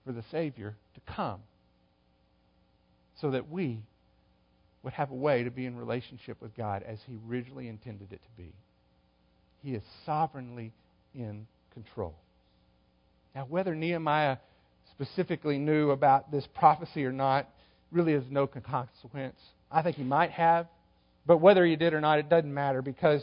for 0.04 0.12
the 0.12 0.24
Savior 0.30 0.74
to 0.94 1.00
come 1.12 1.40
so 3.20 3.30
that 3.30 3.50
we 3.50 3.80
would 4.82 4.92
have 4.92 5.10
a 5.10 5.14
way 5.14 5.42
to 5.42 5.50
be 5.50 5.66
in 5.66 5.76
relationship 5.76 6.40
with 6.40 6.56
God 6.56 6.82
as 6.86 6.98
He 7.06 7.16
originally 7.28 7.68
intended 7.68 8.12
it 8.12 8.20
to 8.22 8.42
be. 8.42 8.52
He 9.62 9.74
is 9.74 9.82
sovereignly 10.04 10.72
in 11.14 11.46
control. 11.72 12.14
Now, 13.34 13.46
whether 13.48 13.74
Nehemiah 13.74 14.38
specifically 14.92 15.58
knew 15.58 15.90
about 15.90 16.30
this 16.30 16.46
prophecy 16.54 17.04
or 17.04 17.12
not 17.12 17.48
really 17.90 18.12
is 18.12 18.24
no 18.30 18.46
consequence. 18.46 19.38
I 19.70 19.82
think 19.82 19.96
he 19.96 20.04
might 20.04 20.30
have, 20.30 20.66
but 21.26 21.38
whether 21.38 21.64
he 21.64 21.76
did 21.76 21.92
or 21.92 22.00
not, 22.00 22.18
it 22.18 22.28
doesn't 22.28 22.52
matter 22.52 22.82
because 22.82 23.22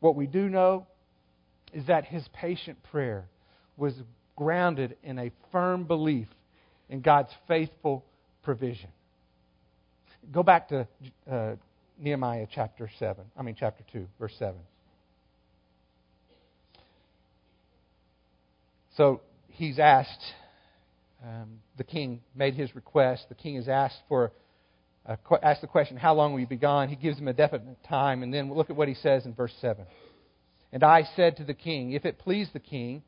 what 0.00 0.14
we 0.14 0.26
do 0.26 0.48
know 0.48 0.86
is 1.72 1.86
that 1.86 2.04
his 2.04 2.26
patient 2.32 2.78
prayer 2.90 3.26
was 3.76 3.94
grounded 4.36 4.96
in 5.02 5.18
a 5.18 5.30
firm 5.52 5.84
belief 5.84 6.28
in 6.88 7.00
God's 7.00 7.30
faithful 7.46 8.04
provision. 8.42 8.90
Go 10.32 10.42
back 10.42 10.68
to 10.68 10.86
uh, 11.30 11.54
Nehemiah 11.98 12.46
chapter 12.52 12.90
7. 12.98 13.24
I 13.36 13.42
mean, 13.42 13.56
chapter 13.58 13.84
2, 13.92 14.06
verse 14.18 14.34
7. 14.38 14.54
So 18.96 19.20
he's 19.48 19.78
asked, 19.78 20.22
um, 21.24 21.60
the 21.76 21.84
king 21.84 22.20
made 22.34 22.54
his 22.54 22.74
request. 22.74 23.26
The 23.28 23.34
king 23.34 23.56
is 23.56 23.68
asked 23.68 23.98
for, 24.08 24.32
uh, 25.06 25.16
asked 25.42 25.60
the 25.60 25.66
question, 25.66 25.96
How 25.96 26.14
long 26.14 26.32
will 26.32 26.40
you 26.40 26.46
be 26.46 26.56
gone? 26.56 26.88
He 26.88 26.96
gives 26.96 27.18
him 27.18 27.28
a 27.28 27.32
definite 27.32 27.82
time. 27.88 28.22
And 28.22 28.34
then 28.34 28.52
look 28.52 28.70
at 28.70 28.76
what 28.76 28.88
he 28.88 28.94
says 28.94 29.24
in 29.24 29.34
verse 29.34 29.54
7. 29.60 29.84
And 30.72 30.84
I 30.84 31.02
said 31.16 31.36
to 31.36 31.44
the 31.44 31.54
king, 31.54 31.92
If 31.92 32.04
it 32.04 32.18
please 32.18 32.48
the 32.52 32.60
king, 32.60 33.02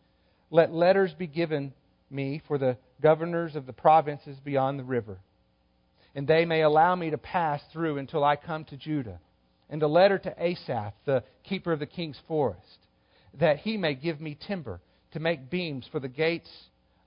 let 0.50 0.72
letters 0.72 1.12
be 1.14 1.26
given 1.26 1.72
me 2.10 2.42
for 2.46 2.58
the 2.58 2.76
governors 3.00 3.54
of 3.56 3.66
the 3.66 3.72
provinces 3.72 4.38
beyond 4.44 4.78
the 4.78 4.84
river, 4.84 5.18
and 6.14 6.26
they 6.26 6.44
may 6.44 6.62
allow 6.62 6.94
me 6.96 7.10
to 7.10 7.18
pass 7.18 7.60
through 7.72 7.98
until 7.98 8.24
I 8.24 8.36
come 8.36 8.64
to 8.66 8.76
Judah. 8.76 9.20
And 9.68 9.82
a 9.82 9.88
letter 9.88 10.18
to 10.18 10.34
Asaph, 10.42 10.94
the 11.04 11.22
keeper 11.44 11.72
of 11.72 11.78
the 11.78 11.86
king's 11.86 12.18
forest, 12.26 12.78
that 13.38 13.58
he 13.58 13.76
may 13.76 13.94
give 13.94 14.20
me 14.20 14.36
timber 14.46 14.80
to 15.12 15.20
make 15.20 15.50
beams 15.50 15.86
for 15.92 16.00
the 16.00 16.08
gates 16.08 16.50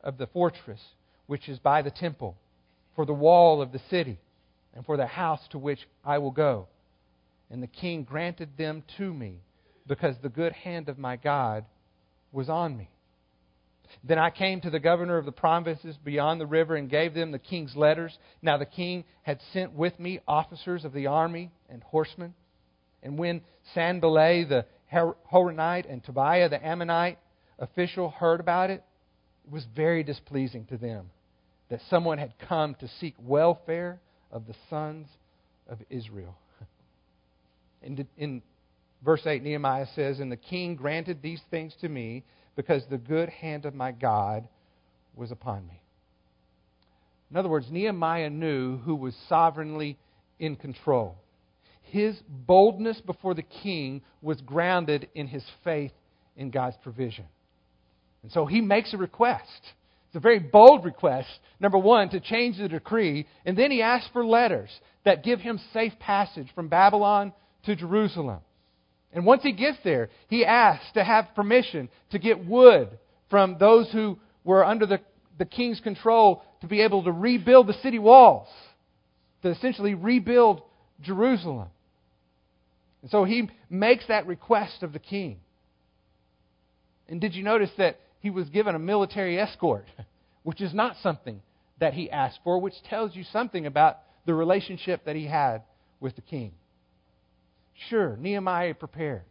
of 0.01 0.17
the 0.17 0.27
fortress 0.27 0.79
which 1.27 1.49
is 1.49 1.59
by 1.59 1.81
the 1.81 1.91
temple, 1.91 2.37
for 2.95 3.05
the 3.05 3.13
wall 3.13 3.61
of 3.61 3.71
the 3.71 3.81
city, 3.89 4.19
and 4.73 4.85
for 4.85 4.95
the 4.95 5.05
house 5.05 5.41
to 5.49 5.57
which 5.57 5.79
I 6.05 6.17
will 6.19 6.31
go. 6.31 6.67
And 7.49 7.61
the 7.61 7.67
king 7.67 8.03
granted 8.03 8.57
them 8.57 8.83
to 8.97 9.13
me, 9.13 9.39
because 9.87 10.15
the 10.21 10.29
good 10.29 10.53
hand 10.53 10.89
of 10.89 10.97
my 10.97 11.15
God 11.15 11.65
was 12.31 12.49
on 12.49 12.77
me. 12.77 12.89
Then 14.03 14.17
I 14.17 14.29
came 14.31 14.61
to 14.61 14.69
the 14.69 14.79
governor 14.79 15.17
of 15.17 15.25
the 15.25 15.31
provinces 15.31 15.97
beyond 16.03 16.41
the 16.41 16.45
river 16.45 16.75
and 16.75 16.89
gave 16.89 17.13
them 17.13 17.31
the 17.31 17.39
king's 17.39 17.75
letters. 17.75 18.17
Now 18.41 18.57
the 18.57 18.65
king 18.65 19.03
had 19.21 19.39
sent 19.51 19.73
with 19.73 19.99
me 19.99 20.19
officers 20.27 20.83
of 20.83 20.93
the 20.93 21.07
army 21.07 21.51
and 21.69 21.83
horsemen. 21.83 22.33
And 23.03 23.17
when 23.17 23.41
Sanballat 23.73 24.49
the 24.49 24.65
Horonite 24.91 25.91
and 25.91 26.03
Tobiah 26.03 26.49
the 26.49 26.65
Ammonite 26.65 27.19
official 27.59 28.09
heard 28.09 28.39
about 28.39 28.69
it, 28.69 28.83
it 29.45 29.51
was 29.51 29.65
very 29.75 30.03
displeasing 30.03 30.65
to 30.67 30.77
them 30.77 31.09
that 31.69 31.81
someone 31.89 32.17
had 32.17 32.33
come 32.47 32.75
to 32.75 32.87
seek 32.99 33.15
welfare 33.19 33.99
of 34.31 34.47
the 34.47 34.55
sons 34.69 35.07
of 35.67 35.79
Israel. 35.89 36.37
In, 37.81 38.07
in 38.15 38.41
verse 39.03 39.25
8, 39.25 39.43
Nehemiah 39.43 39.87
says, 39.95 40.19
And 40.19 40.31
the 40.31 40.37
king 40.37 40.75
granted 40.75 41.21
these 41.21 41.41
things 41.51 41.73
to 41.81 41.89
me 41.89 42.23
because 42.55 42.83
the 42.89 42.97
good 42.97 43.29
hand 43.29 43.65
of 43.65 43.73
my 43.73 43.91
God 43.91 44.47
was 45.15 45.31
upon 45.31 45.67
me. 45.67 45.81
In 47.31 47.37
other 47.37 47.49
words, 47.49 47.67
Nehemiah 47.71 48.29
knew 48.29 48.77
who 48.77 48.95
was 48.95 49.15
sovereignly 49.27 49.97
in 50.39 50.55
control. 50.55 51.17
His 51.81 52.15
boldness 52.27 53.01
before 53.01 53.33
the 53.33 53.43
king 53.43 54.01
was 54.21 54.39
grounded 54.41 55.07
in 55.15 55.27
his 55.27 55.43
faith 55.63 55.91
in 56.35 56.51
God's 56.51 56.77
provision. 56.83 57.25
And 58.23 58.31
so 58.31 58.45
he 58.45 58.61
makes 58.61 58.93
a 58.93 58.97
request. 58.97 59.61
It's 60.07 60.15
a 60.15 60.19
very 60.19 60.39
bold 60.39 60.85
request, 60.85 61.27
number 61.59 61.77
one, 61.77 62.09
to 62.09 62.19
change 62.19 62.57
the 62.57 62.69
decree. 62.69 63.25
And 63.45 63.57
then 63.57 63.71
he 63.71 63.81
asks 63.81 64.09
for 64.13 64.25
letters 64.25 64.69
that 65.05 65.23
give 65.23 65.39
him 65.39 65.59
safe 65.73 65.93
passage 65.99 66.47
from 66.53 66.67
Babylon 66.67 67.33
to 67.65 67.75
Jerusalem. 67.75 68.39
And 69.13 69.25
once 69.25 69.43
he 69.43 69.51
gets 69.51 69.77
there, 69.83 70.09
he 70.27 70.43
asks 70.43 70.91
to 70.93 71.03
have 71.03 71.35
permission 71.35 71.89
to 72.11 72.19
get 72.19 72.45
wood 72.45 72.89
from 73.29 73.57
those 73.59 73.91
who 73.91 74.17
were 74.43 74.65
under 74.65 74.85
the, 74.85 74.99
the 75.37 75.45
king's 75.45 75.79
control 75.79 76.43
to 76.61 76.67
be 76.67 76.81
able 76.81 77.03
to 77.03 77.11
rebuild 77.11 77.67
the 77.67 77.73
city 77.81 77.99
walls, 77.99 78.47
to 79.43 79.49
essentially 79.49 79.93
rebuild 79.93 80.61
Jerusalem. 81.01 81.69
And 83.01 83.11
so 83.11 83.23
he 83.23 83.49
makes 83.69 84.07
that 84.07 84.25
request 84.25 84.81
of 84.81 84.93
the 84.93 84.99
king. 84.99 85.37
And 87.07 87.21
did 87.21 87.35
you 87.35 87.43
notice 87.43 87.71
that 87.77 87.99
he 88.19 88.29
was 88.29 88.49
given 88.49 88.73
a 88.73 88.79
military 88.79 89.39
escort, 89.39 89.85
which 90.43 90.61
is 90.61 90.73
not 90.73 90.95
something 91.03 91.41
that 91.79 91.93
he 91.93 92.09
asked 92.09 92.39
for, 92.43 92.59
which 92.59 92.81
tells 92.89 93.15
you 93.15 93.23
something 93.25 93.65
about 93.65 93.97
the 94.25 94.33
relationship 94.33 95.05
that 95.05 95.15
he 95.15 95.27
had 95.27 95.63
with 95.99 96.15
the 96.15 96.21
king. 96.21 96.53
Sure, 97.89 98.17
Nehemiah 98.17 98.73
prepared. 98.73 99.23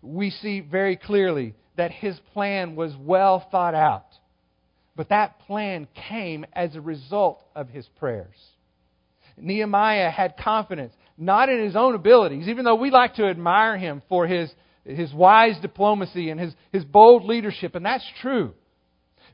We 0.00 0.30
see 0.30 0.60
very 0.60 0.96
clearly 0.96 1.54
that 1.76 1.90
his 1.90 2.18
plan 2.32 2.76
was 2.76 2.94
well 2.98 3.46
thought 3.50 3.74
out. 3.74 4.06
But 4.96 5.08
that 5.08 5.40
plan 5.40 5.88
came 6.08 6.44
as 6.52 6.74
a 6.74 6.80
result 6.80 7.42
of 7.54 7.68
his 7.68 7.86
prayers. 7.98 8.36
Nehemiah 9.38 10.10
had 10.10 10.36
confidence, 10.36 10.92
not 11.16 11.48
in 11.48 11.64
his 11.64 11.76
own 11.76 11.94
abilities, 11.94 12.48
even 12.48 12.64
though 12.64 12.74
we 12.74 12.90
like 12.90 13.14
to 13.14 13.26
admire 13.26 13.78
him 13.78 14.02
for 14.08 14.26
his 14.26 14.52
his 14.84 15.12
wise 15.12 15.56
diplomacy 15.60 16.30
and 16.30 16.40
his, 16.40 16.54
his 16.72 16.84
bold 16.84 17.24
leadership, 17.24 17.74
and 17.74 17.84
that's 17.84 18.04
true. 18.20 18.52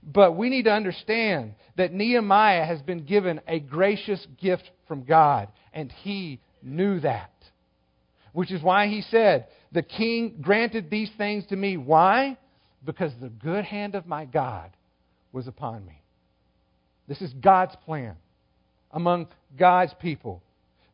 But 0.03 0.37
we 0.37 0.51
need 0.51 0.65
to 0.65 0.73
understand 0.73 1.55
that 1.77 1.93
Nehemiah 1.93 2.65
has 2.65 2.81
been 2.83 3.05
given 3.05 3.41
a 3.49 3.59
gracious 3.59 4.25
gift 4.41 4.71
from 4.87 5.05
God, 5.05 5.49
and 5.73 5.91
he 5.91 6.41
knew 6.63 7.01
that. 7.01 7.31
Which 8.33 8.51
is 8.51 8.63
why 8.63 8.89
he 8.89 9.03
said, 9.03 9.47
The 9.73 9.83
king 9.83 10.39
granted 10.41 10.91
these 10.91 11.11
things 11.17 11.47
to 11.47 11.57
me. 11.57 11.77
Why? 11.77 12.39
Because 12.85 13.13
the 13.21 13.29
good 13.29 13.65
hand 13.65 13.95
of 13.95 14.07
my 14.07 14.25
God 14.25 14.71
was 15.33 15.47
upon 15.47 15.85
me. 15.85 16.03
This 17.07 17.21
is 17.23 17.33
God's 17.33 17.75
plan 17.85 18.17
among 18.91 19.29
God's 19.59 19.95
people 20.01 20.43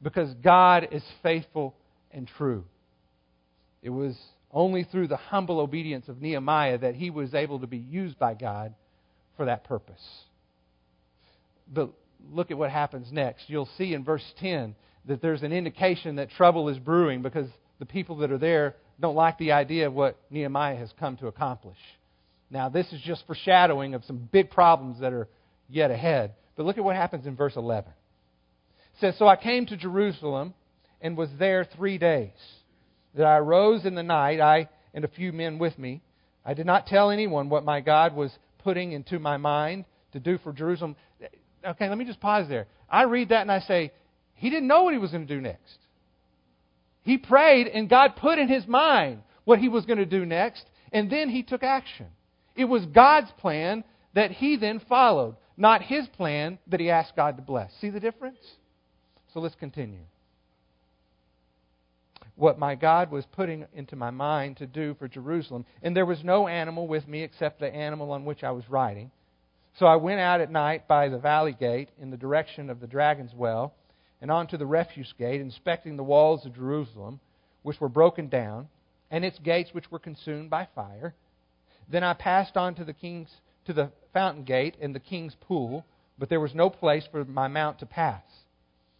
because 0.02 0.32
God 0.34 0.88
is 0.92 1.02
faithful 1.22 1.74
and 2.10 2.28
true. 2.38 2.64
It 3.82 3.90
was 3.90 4.16
only 4.50 4.84
through 4.84 5.08
the 5.08 5.16
humble 5.16 5.60
obedience 5.60 6.08
of 6.08 6.22
Nehemiah 6.22 6.78
that 6.78 6.94
he 6.94 7.10
was 7.10 7.34
able 7.34 7.60
to 7.60 7.66
be 7.66 7.78
used 7.78 8.18
by 8.18 8.34
God 8.34 8.74
for 9.36 9.46
that 9.46 9.64
purpose. 9.64 10.02
But 11.72 11.90
look 12.30 12.50
at 12.50 12.58
what 12.58 12.70
happens 12.70 13.10
next. 13.10 13.48
You'll 13.48 13.68
see 13.76 13.94
in 13.94 14.04
verse 14.04 14.24
10 14.38 14.76
that 15.06 15.20
there's 15.20 15.42
an 15.42 15.52
indication 15.52 16.16
that 16.16 16.30
trouble 16.30 16.68
is 16.68 16.78
brewing 16.78 17.22
because 17.22 17.48
the 17.78 17.86
people 17.86 18.16
that 18.18 18.30
are 18.30 18.38
there 18.38 18.76
don't 19.00 19.16
like 19.16 19.38
the 19.38 19.52
idea 19.52 19.86
of 19.86 19.92
what 19.92 20.18
Nehemiah 20.30 20.76
has 20.76 20.92
come 20.98 21.16
to 21.18 21.26
accomplish. 21.26 21.78
Now, 22.50 22.68
this 22.68 22.92
is 22.92 23.00
just 23.00 23.26
foreshadowing 23.26 23.94
of 23.94 24.04
some 24.04 24.28
big 24.30 24.50
problems 24.50 25.00
that 25.00 25.12
are 25.12 25.28
yet 25.68 25.90
ahead. 25.90 26.34
But 26.56 26.66
look 26.66 26.78
at 26.78 26.84
what 26.84 26.96
happens 26.96 27.26
in 27.26 27.36
verse 27.36 27.56
11. 27.56 27.90
It 27.90 29.00
says, 29.00 29.16
So 29.18 29.26
I 29.26 29.36
came 29.36 29.66
to 29.66 29.76
Jerusalem 29.76 30.54
and 31.00 31.16
was 31.16 31.28
there 31.38 31.64
three 31.76 31.98
days 31.98 32.30
that 33.14 33.26
I 33.26 33.38
arose 33.38 33.84
in 33.84 33.94
the 33.94 34.02
night, 34.02 34.40
I 34.40 34.68
and 34.94 35.04
a 35.04 35.08
few 35.08 35.32
men 35.32 35.58
with 35.58 35.78
me. 35.78 36.00
I 36.44 36.54
did 36.54 36.66
not 36.66 36.86
tell 36.86 37.10
anyone 37.10 37.48
what 37.48 37.64
my 37.64 37.80
God 37.80 38.14
was 38.14 38.30
putting 38.62 38.92
into 38.92 39.18
my 39.18 39.36
mind 39.36 39.84
to 40.12 40.20
do 40.20 40.38
for 40.38 40.52
Jerusalem. 40.52 40.96
Okay, 41.66 41.88
let 41.88 41.98
me 41.98 42.04
just 42.04 42.20
pause 42.20 42.48
there. 42.48 42.66
I 42.88 43.02
read 43.02 43.30
that 43.30 43.42
and 43.42 43.50
I 43.50 43.60
say, 43.60 43.92
he 44.44 44.50
didn't 44.50 44.68
know 44.68 44.82
what 44.82 44.92
he 44.92 44.98
was 44.98 45.10
going 45.10 45.26
to 45.26 45.34
do 45.34 45.40
next. 45.40 45.78
He 47.02 47.16
prayed 47.16 47.66
and 47.66 47.88
God 47.88 48.14
put 48.16 48.38
in 48.38 48.46
his 48.46 48.66
mind 48.66 49.22
what 49.44 49.58
he 49.58 49.70
was 49.70 49.86
going 49.86 50.00
to 50.00 50.04
do 50.04 50.26
next, 50.26 50.66
and 50.92 51.10
then 51.10 51.30
he 51.30 51.42
took 51.42 51.62
action. 51.62 52.08
It 52.54 52.66
was 52.66 52.84
God's 52.84 53.30
plan 53.38 53.84
that 54.12 54.32
he 54.32 54.56
then 54.56 54.82
followed, 54.86 55.36
not 55.56 55.80
his 55.80 56.06
plan 56.08 56.58
that 56.66 56.78
he 56.78 56.90
asked 56.90 57.16
God 57.16 57.38
to 57.38 57.42
bless. 57.42 57.72
See 57.80 57.88
the 57.88 58.00
difference? 58.00 58.36
So 59.32 59.40
let's 59.40 59.54
continue 59.54 60.00
what 62.36 62.58
my 62.58 62.74
God 62.74 63.10
was 63.10 63.24
putting 63.32 63.64
into 63.72 63.96
my 63.96 64.10
mind 64.10 64.58
to 64.58 64.66
do 64.66 64.94
for 64.98 65.08
Jerusalem. 65.08 65.64
And 65.82 65.96
there 65.96 66.04
was 66.04 66.22
no 66.22 66.48
animal 66.48 66.86
with 66.86 67.08
me 67.08 67.22
except 67.22 67.60
the 67.60 67.74
animal 67.74 68.10
on 68.10 68.26
which 68.26 68.44
I 68.44 68.50
was 68.50 68.68
riding. 68.68 69.10
So 69.78 69.86
I 69.86 69.96
went 69.96 70.20
out 70.20 70.42
at 70.42 70.52
night 70.52 70.86
by 70.86 71.08
the 71.08 71.16
valley 71.16 71.56
gate 71.58 71.88
in 71.98 72.10
the 72.10 72.18
direction 72.18 72.68
of 72.68 72.80
the 72.80 72.86
dragon's 72.86 73.32
well 73.34 73.72
and 74.24 74.30
on 74.30 74.46
to 74.46 74.56
the 74.56 74.64
refuse 74.64 75.12
gate, 75.18 75.42
inspecting 75.42 75.98
the 75.98 76.02
walls 76.02 76.46
of 76.46 76.54
Jerusalem, 76.54 77.20
which 77.62 77.78
were 77.78 77.90
broken 77.90 78.30
down, 78.30 78.68
and 79.10 79.22
its 79.22 79.38
gates 79.40 79.74
which 79.74 79.90
were 79.90 79.98
consumed 79.98 80.48
by 80.48 80.66
fire. 80.74 81.12
Then 81.90 82.02
I 82.02 82.14
passed 82.14 82.56
on 82.56 82.74
to 82.76 82.86
the 82.86 82.94
king's 82.94 83.28
to 83.66 83.74
the 83.74 83.90
fountain 84.14 84.44
gate 84.44 84.76
and 84.80 84.94
the 84.94 84.98
king's 84.98 85.34
pool, 85.42 85.84
but 86.18 86.30
there 86.30 86.40
was 86.40 86.54
no 86.54 86.70
place 86.70 87.06
for 87.12 87.26
my 87.26 87.48
mount 87.48 87.80
to 87.80 87.86
pass. 87.86 88.22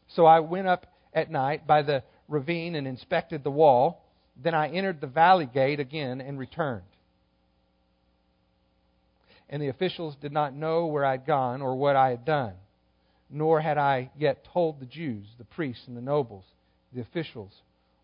So 0.09 0.27
I 0.27 0.41
went 0.41 0.67
up 0.67 0.89
at 1.15 1.31
night 1.31 1.67
by 1.67 1.81
the 1.81 2.03
ravine 2.29 2.75
and 2.75 2.87
inspected 2.87 3.45
the 3.45 3.51
wall. 3.51 4.05
Then 4.37 4.55
I 4.55 4.69
entered 4.69 5.01
the 5.01 5.07
valley 5.07 5.47
gate 5.47 5.81
again 5.81 6.21
and 6.21 6.39
returned. 6.39 6.83
And 9.49 9.63
the 9.63 9.69
officials 9.69 10.17
did 10.21 10.33
not 10.33 10.53
know 10.53 10.85
where 10.85 11.07
I'd 11.07 11.25
gone 11.25 11.63
or 11.63 11.77
what 11.77 11.97
I 11.97 12.11
had 12.11 12.27
done, 12.27 12.53
nor 13.31 13.61
had 13.61 13.79
I 13.79 14.11
yet 14.17 14.47
told 14.53 14.81
the 14.81 14.87
Jews, 14.87 15.27
the 15.39 15.45
priests 15.45 15.87
and 15.87 15.97
the 15.97 16.03
nobles, 16.03 16.45
the 16.93 17.01
officials, 17.01 17.53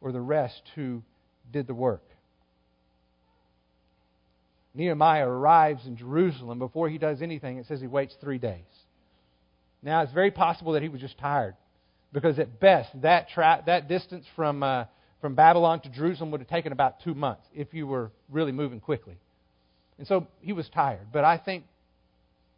or 0.00 0.12
the 0.12 0.20
rest 0.20 0.62
who 0.74 1.02
did 1.52 1.66
the 1.66 1.74
work. 1.74 2.02
Nehemiah 4.74 5.28
arrives 5.28 5.86
in 5.86 5.96
Jerusalem. 5.96 6.58
Before 6.58 6.88
he 6.88 6.98
does 6.98 7.22
anything, 7.22 7.58
it 7.58 7.66
says 7.66 7.80
he 7.80 7.86
waits 7.86 8.14
three 8.20 8.38
days. 8.38 8.64
Now, 9.82 10.02
it's 10.02 10.12
very 10.12 10.30
possible 10.30 10.72
that 10.72 10.82
he 10.82 10.88
was 10.88 11.00
just 11.00 11.18
tired 11.18 11.54
Because 12.12 12.38
at 12.38 12.60
best, 12.60 12.88
that, 13.02 13.28
tra- 13.30 13.62
that 13.66 13.88
distance 13.88 14.26
from, 14.36 14.62
uh, 14.62 14.84
from 15.20 15.34
Babylon 15.34 15.80
to 15.80 15.88
Jerusalem 15.88 16.30
would 16.32 16.40
have 16.40 16.48
taken 16.48 16.72
about 16.72 17.00
two 17.02 17.14
months 17.14 17.46
if 17.54 17.72
you 17.72 17.86
were 17.86 18.10
really 18.28 18.52
moving 18.52 18.80
quickly. 18.80 19.16
And 19.98 20.06
so 20.06 20.26
he 20.40 20.52
was 20.52 20.68
tired. 20.68 21.08
But 21.12 21.24
I 21.24 21.38
think 21.38 21.64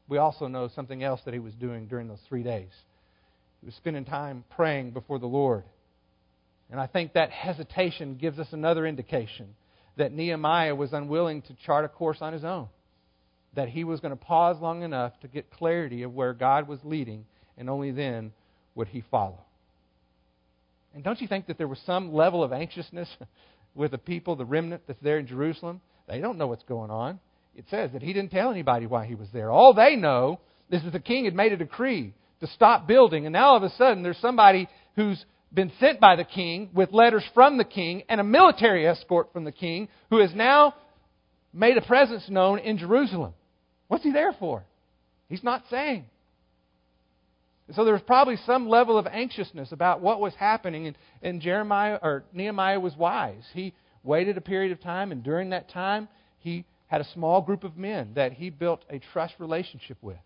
we 0.09 0.19
also 0.19 0.49
know 0.49 0.69
something 0.69 1.03
else 1.03 1.21
that 1.25 1.35
he 1.35 1.41
was 1.41 1.55
doing 1.55 1.87
during 1.87 2.09
those 2.09 2.23
three 2.29 2.43
days. 2.43 2.73
He 3.61 3.67
was 3.67 3.75
spending 3.77 4.05
time 4.05 4.45
praying 4.51 4.91
before 4.91 5.19
the 5.19 5.27
Lord. 5.27 5.65
And 6.71 6.81
I 6.81 6.87
think 6.87 7.13
that 7.13 7.31
hesitation 7.31 8.17
gives 8.17 8.39
us 8.39 8.49
another 8.53 8.87
indication 8.87 9.55
that 9.97 10.13
Nehemiah 10.13 10.75
was 10.75 10.93
unwilling 10.93 11.43
to 11.43 11.55
chart 11.67 11.85
a 11.85 11.89
course 11.89 12.19
on 12.21 12.33
his 12.33 12.45
own. 12.45 12.69
That 13.55 13.69
he 13.69 13.85
was 13.85 14.01
going 14.01 14.17
to 14.17 14.25
pause 14.25 14.57
long 14.61 14.83
enough 14.83 15.13
to 15.21 15.29
get 15.29 15.51
clarity 15.51 16.03
of 16.03 16.15
where 16.15 16.33
God 16.33 16.67
was 16.67 16.79
leading, 16.83 17.27
and 17.59 17.69
only 17.69 17.91
then 17.91 18.33
would 18.75 18.89
he 18.89 19.05
follow. 19.11 19.39
And 20.95 21.05
don't 21.05 21.21
you 21.21 21.29
think 21.29 21.47
that 21.47 21.59
there 21.59 21.69
was 21.69 21.81
some 21.85 22.13
level 22.13 22.43
of 22.43 22.53
anxiousness 22.53 23.09
with 23.75 23.91
the 23.91 23.99
people, 23.99 24.37
the 24.37 24.45
remnant 24.45 24.83
that's 24.87 25.01
there 25.03 25.19
in 25.19 25.27
Jerusalem? 25.27 25.81
They 26.09 26.21
don't 26.21 26.39
know 26.39 26.47
what's 26.47 26.65
going 26.65 26.91
on. 26.91 27.21
It 27.55 27.67
says 27.71 27.93
that 27.93 28.03
he 28.03 28.13
didn't 28.13 28.31
tell 28.31 28.51
anybody 28.51 28.87
why 28.87 29.07
he 29.07 29.15
was 29.15 29.29
there. 29.33 29.51
All 29.51 29.75
they 29.75 29.97
know 29.97 30.41
is 30.71 30.83
that 30.85 30.93
the 30.93 31.01
king 31.01 31.27
had 31.27 31.35
made 31.35 31.53
a 31.53 31.57
decree 31.57 32.15
to 32.41 32.47
stop 32.49 32.87
building, 32.87 33.27
and 33.27 33.33
now 33.33 33.51
all 33.51 33.57
of 33.57 33.63
a 33.63 33.71
sudden 33.71 34.03
there's 34.03 34.19
somebody 34.19 34.69
who's 34.97 35.25
been 35.53 35.71
sent 35.79 36.01
by 36.01 36.17
the 36.17 36.25
king 36.25 36.71
with 36.73 36.93
letters 36.93 37.25
from 37.35 37.59
the 37.59 37.65
king 37.65 38.03
and 38.09 38.21
a 38.21 38.25
military 38.25 38.87
escort 38.87 39.33
from 39.33 39.45
the 39.45 39.53
king 39.53 39.89
who 40.11 40.19
has 40.19 40.35
now 40.35 40.75
made 41.53 41.77
a 41.77 41.83
presence 41.83 42.25
known 42.29 42.59
in 42.59 42.79
Jerusalem. 42.79 43.35
What's 43.89 44.05
he 44.05 44.13
there 44.13 44.33
for? 44.33 44.65
He's 45.29 45.45
not 45.45 45.65
saying. 45.71 46.07
So 47.75 47.85
there 47.85 47.95
was 47.95 48.03
probably 48.03 48.37
some 48.45 48.69
level 48.69 48.99
of 48.99 49.07
anxiousness 49.07 49.73
about 49.73 50.01
what 50.01 50.21
was 50.21 50.35
happening, 50.35 50.87
and, 50.89 50.99
and 51.23 51.41
Jeremiah 51.41 51.99
or 52.03 52.25
Nehemiah 52.33 52.81
was 52.81 52.97
wise. 52.97 53.45
He 53.53 53.75
waited 54.03 54.37
a 54.37 54.41
period 54.41 54.73
of 54.73 54.81
time, 54.81 55.13
and 55.13 55.23
during 55.23 55.51
that 55.51 55.71
time, 55.71 56.09
he 56.39 56.65
had 56.93 57.01
a 57.01 57.09
small 57.15 57.41
group 57.41 57.65
of 57.65 57.75
men 57.75 58.13
that 58.17 58.35
he 58.35 58.51
built 58.51 58.85
a 58.91 58.99
trust 58.99 59.33
relationship 59.39 59.97
with. 60.03 60.19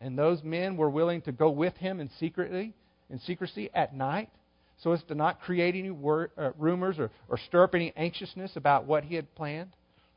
And 0.00 0.16
those 0.16 0.40
men 0.44 0.76
were 0.76 0.88
willing 0.88 1.20
to 1.22 1.32
go 1.32 1.50
with 1.50 1.76
him 1.78 1.98
in 1.98 2.08
secretly, 2.20 2.74
in 3.10 3.18
secrecy 3.18 3.70
at 3.74 3.92
night, 3.92 4.30
so 4.78 4.92
as 4.92 5.02
to 5.08 5.16
not 5.16 5.40
create 5.40 5.74
any 5.74 5.90
wor- 5.90 6.30
uh, 6.38 6.52
rumors 6.56 7.00
or, 7.00 7.10
or 7.28 7.38
stir 7.38 7.64
up 7.64 7.74
any 7.74 7.92
anxiousness 7.96 8.54
about 8.54 8.84
what 8.84 9.02
he 9.02 9.16
had 9.16 9.34
planned. 9.34 9.70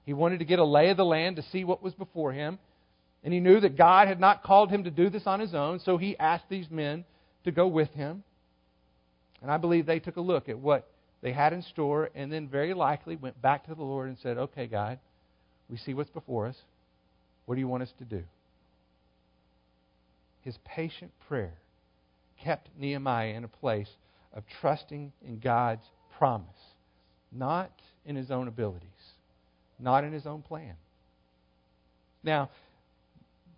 He 0.05 0.13
wanted 0.13 0.37
to 0.39 0.45
get 0.45 0.59
a 0.59 0.63
lay 0.63 0.91
of 0.91 0.97
the 0.97 1.05
land 1.05 1.37
to 1.37 1.43
see 1.51 1.63
what 1.63 1.81
was 1.81 1.95
before 1.95 2.33
him. 2.33 2.59
And 3.23 3.33
he 3.33 3.39
knew 3.39 3.59
that 3.59 3.75
God 3.75 4.07
had 4.07 4.19
not 4.19 4.43
called 4.43 4.69
him 4.69 4.83
to 4.83 4.91
do 4.91 5.09
this 5.09 5.25
on 5.25 5.39
his 5.39 5.55
own, 5.55 5.79
so 5.79 5.97
he 5.97 6.15
asked 6.19 6.49
these 6.49 6.69
men 6.69 7.03
to 7.45 7.51
go 7.51 7.65
with 7.65 7.89
him. 7.93 8.23
And 9.41 9.49
I 9.49 9.57
believe 9.57 9.87
they 9.87 9.99
took 9.99 10.17
a 10.17 10.21
look 10.21 10.49
at 10.49 10.59
what 10.59 10.87
they 11.23 11.31
had 11.33 11.51
in 11.51 11.63
store 11.63 12.11
and 12.13 12.31
then 12.31 12.47
very 12.47 12.75
likely 12.75 13.15
went 13.15 13.41
back 13.41 13.65
to 13.65 13.73
the 13.73 13.81
Lord 13.81 14.09
and 14.09 14.19
said, 14.19 14.37
Okay, 14.37 14.67
God, 14.67 14.99
we 15.73 15.79
see 15.79 15.95
what's 15.95 16.11
before 16.11 16.45
us. 16.45 16.55
What 17.47 17.55
do 17.55 17.59
you 17.59 17.67
want 17.67 17.81
us 17.81 17.91
to 17.97 18.05
do? 18.05 18.21
His 20.41 20.55
patient 20.63 21.11
prayer 21.27 21.55
kept 22.39 22.69
Nehemiah 22.77 23.33
in 23.33 23.43
a 23.43 23.47
place 23.47 23.89
of 24.35 24.43
trusting 24.61 25.11
in 25.27 25.39
God's 25.39 25.81
promise, 26.19 26.45
not 27.31 27.71
in 28.05 28.15
his 28.15 28.29
own 28.29 28.47
abilities, 28.47 28.87
not 29.79 30.03
in 30.03 30.13
his 30.13 30.27
own 30.27 30.43
plan. 30.43 30.75
Now, 32.23 32.51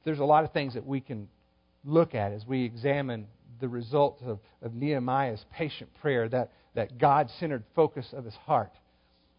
there's 0.06 0.20
a 0.20 0.26
lot 0.26 0.46
of 0.46 0.54
things 0.54 0.76
that 0.76 0.86
we 0.86 1.02
can 1.02 1.28
look 1.84 2.16
at 2.16 2.32
as 2.32 2.46
we 2.48 2.64
examine 2.64 3.28
the 3.60 3.68
results 3.68 4.22
of, 4.26 4.40
of 4.62 4.74
Nehemiah's 4.74 5.44
patient 5.52 5.90
prayer, 6.00 6.30
that, 6.30 6.54
that 6.76 6.98
God 6.98 7.30
centered 7.42 7.66
focus 7.76 8.08
of 8.14 8.24
his 8.24 8.36
heart. 8.36 8.72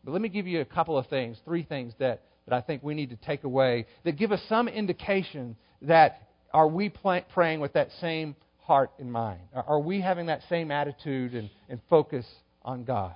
But 0.05 0.13
let 0.13 0.21
me 0.21 0.29
give 0.29 0.47
you 0.47 0.61
a 0.61 0.67
couple 0.67 0.99
of 0.99 1.07
things, 1.07 1.39
three 1.47 1.63
things 1.63 1.95
that, 2.01 2.21
that 2.47 2.55
I 2.55 2.61
think 2.61 2.83
we 2.83 2.95
need 2.95 3.11
to 3.11 3.17
take 3.17 3.45
away 3.45 3.87
that 4.05 4.17
give 4.17 4.33
us 4.33 4.41
some 4.49 4.69
indication 4.69 5.57
that 5.83 6.23
are 6.53 6.69
we 6.69 6.93
praying 7.35 7.61
with 7.61 7.73
that 7.75 7.91
same 8.01 8.37
heart 8.59 8.91
in 8.99 9.11
mind? 9.11 9.41
Are 9.55 9.81
we 9.81 10.01
having 10.01 10.27
that 10.27 10.43
same 10.49 10.71
attitude 10.71 11.35
and, 11.35 11.51
and 11.69 11.81
focus 11.91 12.27
on 12.63 12.85
God? 12.85 13.15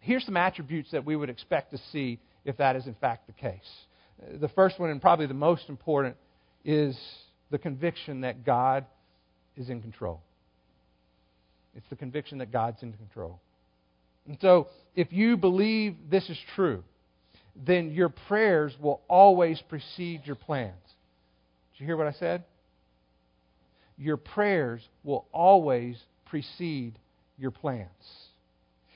Here's 0.00 0.24
some 0.24 0.36
attributes 0.36 0.90
that 0.92 1.04
we 1.04 1.14
would 1.14 1.30
expect 1.30 1.72
to 1.72 1.78
see 1.92 2.18
if 2.44 2.56
that 2.56 2.76
is 2.76 2.86
in 2.86 2.94
fact 2.94 3.26
the 3.26 3.32
case. 3.32 3.60
The 4.40 4.48
first 4.48 4.78
one, 4.78 4.90
and 4.90 5.00
probably 5.00 5.26
the 5.26 5.34
most 5.34 5.68
important, 5.68 6.16
is 6.64 6.96
the 7.50 7.58
conviction 7.58 8.22
that 8.22 8.44
God 8.44 8.86
is 9.56 9.68
in 9.68 9.80
control. 9.80 10.20
It's 11.74 11.88
the 11.88 11.96
conviction 11.96 12.38
that 12.38 12.52
God's 12.52 12.82
in 12.82 12.92
control. 12.92 13.40
And 14.26 14.38
so, 14.40 14.68
if 14.94 15.12
you 15.12 15.36
believe 15.36 15.96
this 16.10 16.28
is 16.28 16.38
true, 16.54 16.84
then 17.54 17.90
your 17.92 18.08
prayers 18.08 18.72
will 18.80 19.00
always 19.08 19.60
precede 19.68 20.22
your 20.24 20.36
plans. 20.36 20.74
Did 21.72 21.80
you 21.80 21.86
hear 21.86 21.96
what 21.96 22.06
I 22.06 22.12
said? 22.12 22.44
Your 23.98 24.16
prayers 24.16 24.80
will 25.04 25.26
always 25.32 25.96
precede 26.26 26.98
your 27.38 27.50
plans. 27.50 27.88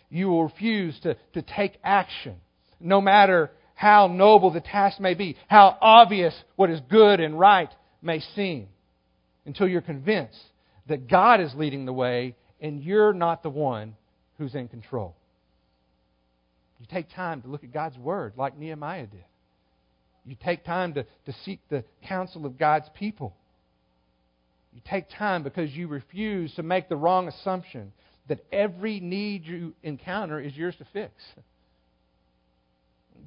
You 0.09 0.28
will 0.28 0.44
refuse 0.44 0.98
to, 1.00 1.16
to 1.34 1.42
take 1.42 1.78
action, 1.84 2.36
no 2.80 3.00
matter 3.00 3.50
how 3.74 4.07
noble 4.07 4.50
the 4.50 4.61
task 4.61 5.00
may 5.00 5.14
be, 5.14 5.36
how 5.48 5.76
obvious 5.80 6.34
what 6.57 6.70
is 6.70 6.80
good 6.88 7.20
and 7.20 7.38
right 7.38 7.70
may 8.00 8.20
seem, 8.34 8.68
until 9.44 9.68
you're 9.68 9.82
convinced 9.82 10.40
that 10.88 11.09
God 11.09 11.40
is 11.40 11.54
leading 11.54 11.84
the 11.84 11.92
way 11.92 12.34
and 12.61 12.82
you're 12.82 13.12
not 13.12 13.42
the 13.42 13.50
one 13.50 13.96
who's 14.38 14.54
in 14.54 14.68
control. 14.68 15.14
You 16.81 16.87
take 16.91 17.09
time 17.14 17.43
to 17.43 17.49
look 17.49 17.64
at 17.64 17.72
God's 17.72 17.99
Word 17.99 18.35
like 18.37 18.59
Nehemiah 18.59 19.07
did. 19.07 19.24
You 20.24 20.37
take 20.45 20.64
time 20.64 20.95
to, 20.95 21.05
to 21.05 21.33
seek 21.45 21.61
the 21.68 21.85
counsel 22.07 22.47
of 22.47 22.59
God's 22.59 22.89
people. 22.95 23.35
You 24.74 24.81
take 24.89 25.07
time 25.16 25.43
because 25.43 25.70
you 25.70 25.89
refuse 25.89 26.53
to 26.55 26.62
make 26.62 26.89
the 26.89 26.97
wrong 26.97 27.29
assumption 27.29 27.93
that 28.29 28.45
every 28.53 29.01
need 29.01 29.47
you 29.47 29.74
encounter 29.83 30.41
is 30.41 30.55
yours 30.57 30.74
to 30.79 30.87
fix 30.93 31.12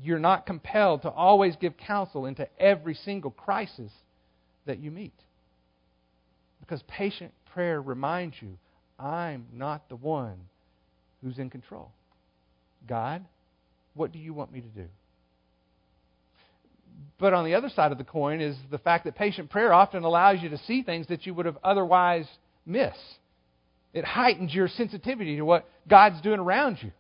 you're 0.02 0.20
not 0.20 0.46
compelled 0.46 1.02
to 1.02 1.10
always 1.10 1.56
give 1.58 1.76
counsel 1.78 2.26
into 2.26 2.48
every 2.60 2.94
single 2.94 3.32
crisis 3.32 3.92
that 4.66 4.80
you 4.80 4.92
meet. 4.92 5.14
Because 6.60 6.82
patient 6.88 7.34
prayer 7.54 7.82
reminds 7.82 8.36
you, 8.42 8.58
I'm 8.98 9.46
not 9.54 9.90
the 9.90 9.96
one 9.96 10.38
who's 11.24 11.38
in 11.38 11.50
control. 11.50 11.92
God, 12.88 13.26
what 14.00 14.14
do 14.14 14.18
you 14.18 14.34
want 14.34 14.52
me 14.52 14.62
to 14.62 14.68
do? 14.68 14.86
But 17.20 17.34
on 17.34 17.44
the 17.44 17.56
other 17.56 17.68
side 17.68 17.92
of 17.92 17.98
the 17.98 18.06
coin 18.06 18.40
is 18.40 18.56
the 18.72 18.78
fact 18.78 19.04
that 19.04 19.16
patient 19.16 19.50
prayer 19.50 19.74
often 19.74 20.04
allows 20.04 20.42
you 20.42 20.50
to 20.50 20.58
see 20.60 20.84
things 20.84 21.08
that 21.08 21.26
you 21.26 21.34
would 21.34 21.46
have 21.46 21.58
otherwise 21.64 22.26
missed. 22.66 22.98
It 23.94 24.06
heightens 24.06 24.54
your 24.54 24.70
sensitivity 24.70 25.36
to 25.36 25.44
what 25.44 25.68
God's 25.88 26.22
doing 26.22 26.40
around 26.40 26.78
you. 26.82 26.92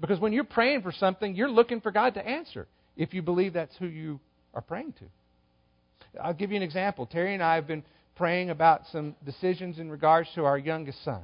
Because 0.00 0.20
when 0.20 0.32
you're 0.32 0.44
praying 0.44 0.82
for 0.82 0.92
something, 0.92 1.34
you're 1.34 1.50
looking 1.50 1.80
for 1.80 1.90
God 1.90 2.14
to 2.14 2.24
answer 2.24 2.68
if 2.96 3.14
you 3.14 3.22
believe 3.22 3.54
that's 3.54 3.76
who 3.78 3.86
you 3.86 4.20
are 4.52 4.62
praying 4.62 4.94
to. 5.00 6.20
I'll 6.22 6.34
give 6.34 6.50
you 6.52 6.56
an 6.56 6.62
example. 6.62 7.06
Terry 7.06 7.34
and 7.34 7.42
I 7.42 7.56
have 7.56 7.66
been 7.66 7.82
praying 8.14 8.50
about 8.50 8.82
some 8.92 9.16
decisions 9.24 9.80
in 9.80 9.90
regards 9.90 10.28
to 10.36 10.44
our 10.44 10.56
youngest 10.56 11.02
son. 11.04 11.22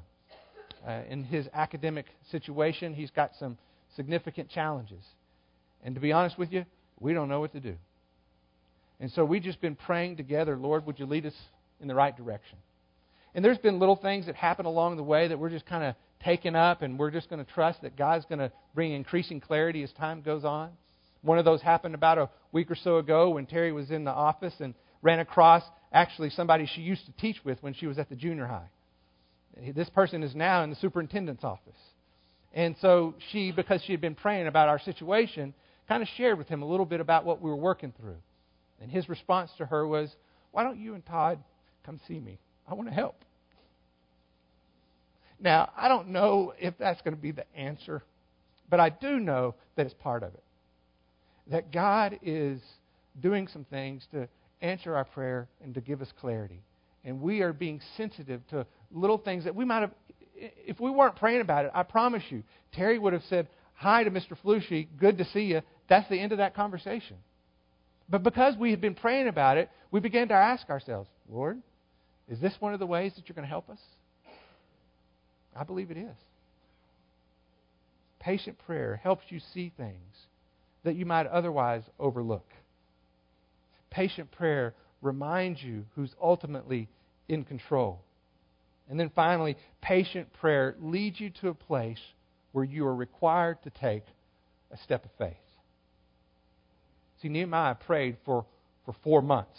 Uh, 0.85 1.03
in 1.09 1.23
his 1.23 1.47
academic 1.53 2.07
situation, 2.33 2.95
he's 2.95 3.11
got 3.11 3.31
some 3.39 3.59
significant 3.95 4.49
challenges. 4.49 5.05
And 5.85 5.95
to 5.95 6.01
be 6.01 6.13
honest 6.13 6.39
with 6.39 6.53
you, 6.53 6.65
we 6.99 7.13
don't 7.15 7.29
know 7.29 7.41
what 7.41 7.53
to 7.53 7.61
do. 7.61 7.77
And 9.01 9.11
so 9.13 9.25
we've 9.25 9.43
just 9.43 9.61
been 9.61 9.77
praying 9.77 10.17
together, 10.17 10.57
Lord, 10.57 10.87
would 10.87 10.99
you 10.99 11.07
lead 11.07 11.27
us 11.27 11.35
in 11.81 11.89
the 11.89 11.95
right 11.95 12.15
direction? 12.15 12.59
And 13.35 13.45
there's 13.45 13.59
been 13.59 13.79
little 13.79 13.97
things 13.97 14.27
that 14.27 14.35
happen 14.35 14.67
along 14.67 14.97
the 14.97 15.03
way 15.03 15.29
that 15.29 15.39
we're 15.39 15.51
just 15.51 15.67
kind 15.67 15.85
of 15.85 15.95
taken 16.23 16.55
up, 16.55 16.83
and 16.83 16.99
we're 16.99 17.11
just 17.11 17.31
going 17.31 17.43
to 17.43 17.51
trust 17.51 17.81
that 17.83 17.97
God's 17.97 18.27
going 18.27 18.41
to 18.41 18.53
bring 18.75 18.93
increasing 18.93 19.41
clarity 19.41 19.83
as 19.83 19.91
time 19.93 20.21
goes 20.21 20.45
on. 20.45 20.71
One 21.23 21.39
of 21.39 21.45
those 21.45 21.63
happened 21.63 21.95
about 21.95 22.19
a 22.19 22.29
week 22.53 22.71
or 22.71 22.75
so 22.75 22.99
ago 22.99 23.31
when 23.31 23.47
Terry 23.47 23.73
was 23.73 23.91
in 23.91 24.05
the 24.05 24.11
office 24.11 24.55
and 24.61 24.75
ran 25.03 25.21
across 25.21 25.63
actually 25.93 26.31
somebody 26.31 26.67
she 26.67 26.83
used 26.83 27.07
to 27.07 27.13
teach 27.13 27.37
with 27.45 27.63
when 27.63 27.75
she 27.75 27.87
was 27.87 27.99
at 27.99 28.09
the 28.09 28.17
junior 28.17 28.47
high. 28.47 28.69
This 29.75 29.89
person 29.91 30.23
is 30.23 30.35
now 30.35 30.63
in 30.63 30.71
the 30.71 30.77
superintendent's 30.77 31.45
office. 31.45 31.79
And 32.53 32.77
so 32.81 33.15
she, 33.31 33.53
because 33.53 33.83
she 33.85 33.93
had 33.93 34.01
been 34.01 34.15
praying 34.15 34.47
about 34.47 34.69
our 34.69 34.79
situation, 34.79 35.55
kind 35.91 36.05
of 36.05 36.09
shared 36.17 36.39
with 36.39 36.47
him 36.47 36.63
a 36.63 36.65
little 36.65 36.87
bit 36.87 37.01
about 37.01 37.25
what 37.25 37.43
we 37.43 37.51
were 37.51 37.57
working 37.57 37.93
through. 38.01 38.17
And 38.81 38.89
his 38.89 39.09
response 39.09 39.51
to 39.59 39.67
her 39.67 39.85
was, 39.85 40.09
Why 40.53 40.63
don't 40.63 40.79
you 40.79 40.95
and 40.95 41.05
Todd 41.05 41.41
come 41.85 42.01
see 42.07 42.21
me? 42.21 42.39
I 42.69 42.75
want 42.75 42.89
to 42.89 42.95
help. 42.95 43.25
Now, 45.41 45.71
I 45.77 45.89
don't 45.89 46.11
know 46.11 46.55
if 46.61 46.75
that's 46.79 47.03
going 47.03 47.17
to 47.17 47.21
be 47.21 47.33
the 47.33 47.45
answer, 47.57 48.05
but 48.69 48.79
I 48.79 48.91
do 48.91 49.19
know 49.19 49.57
that 49.75 49.85
it's 49.85 49.95
part 49.95 50.23
of 50.23 50.33
it. 50.33 50.45
That 51.51 51.73
God 51.73 52.21
is 52.23 52.61
doing 53.21 53.49
some 53.49 53.65
things 53.65 54.07
to 54.13 54.29
answer 54.63 54.95
our 54.95 55.05
prayer 55.05 55.49
and 55.61 55.75
to 55.75 55.81
give 55.81 56.03
us 56.03 56.09
clarity. 56.21 56.63
And 57.05 57.21
we 57.21 57.41
are 57.41 57.53
being 57.53 57.81
sensitive 57.97 58.47
to 58.51 58.65
little 58.93 59.19
things 59.19 59.43
that 59.43 59.57
we 59.57 59.65
might 59.65 59.81
have 59.81 59.91
if 60.37 60.79
we 60.79 60.91
weren't 60.91 61.17
praying 61.17 61.41
about 61.41 61.65
it, 61.65 61.73
I 61.75 61.83
promise 61.83 62.23
you, 62.31 62.45
Terry 62.73 62.99
would 62.99 63.13
have 63.13 63.25
said, 63.29 63.49
Hi 63.75 64.05
to 64.05 64.11
Mr. 64.11 64.37
Flushy, 64.43 64.89
good 64.99 65.19
to 65.19 65.25
see 65.25 65.45
you. 65.45 65.63
That's 65.91 66.09
the 66.09 66.19
end 66.19 66.31
of 66.31 66.39
that 66.39 66.55
conversation. 66.55 67.17
But 68.09 68.23
because 68.23 68.57
we 68.57 68.71
had 68.71 68.81
been 68.81 68.95
praying 68.95 69.27
about 69.27 69.59
it, 69.59 69.69
we 69.91 69.99
began 70.01 70.29
to 70.29 70.35
ask 70.35 70.71
ourselves, 70.71 71.11
Lord, 71.31 71.59
is 72.29 72.39
this 72.41 72.55
one 72.61 72.73
of 72.73 72.81
the 72.81 72.87
ways 72.87 73.13
that 73.17 73.29
you're 73.29 73.35
going 73.35 73.45
to 73.45 73.51
help 73.51 73.69
us? 73.69 73.81
I 75.55 75.65
believe 75.65 75.91
it 75.91 75.97
is. 75.97 76.17
Patient 78.21 78.57
prayer 78.67 79.01
helps 79.03 79.25
you 79.31 79.41
see 79.53 79.73
things 79.77 80.27
that 80.85 80.95
you 80.95 81.05
might 81.05 81.27
otherwise 81.27 81.83
overlook. 81.99 82.47
Patient 83.91 84.31
prayer 84.31 84.75
reminds 85.03 85.61
you 85.61 85.85
who's 85.97 86.15
ultimately 86.23 86.89
in 87.29 87.43
control. 87.43 88.01
And 88.89 88.99
then 88.99 89.11
finally, 89.15 89.57
patient 89.81 90.33
prayer 90.41 90.77
leads 90.81 91.19
you 91.19 91.31
to 91.41 91.49
a 91.49 91.55
place 91.55 91.99
where 92.53 92.65
you 92.65 92.87
are 92.87 92.95
required 92.95 93.59
to 93.65 93.71
take 93.71 94.05
a 94.73 94.77
step 94.79 95.05
of 95.05 95.11
faith. 95.19 95.37
See, 97.23 97.29
Nehemiah 97.29 97.75
prayed 97.75 98.17
for, 98.25 98.47
for 98.85 98.95
four 99.05 99.23
months. 99.23 99.59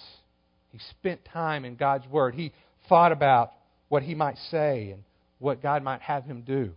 He 0.72 0.80
spent 0.89 1.26
time 1.26 1.66
in 1.66 1.76
God's 1.76 2.07
Word. 2.07 2.34
He 2.34 2.53
thought 2.89 3.12
about 3.12 3.51
what 3.89 4.03
he 4.03 4.16
might 4.16 4.38
say 4.49 4.91
and 4.91 5.03
what 5.39 5.62
God 5.62 5.84
might 5.84 6.01
have 6.01 6.24
him 6.24 6.41
do. 6.41 6.72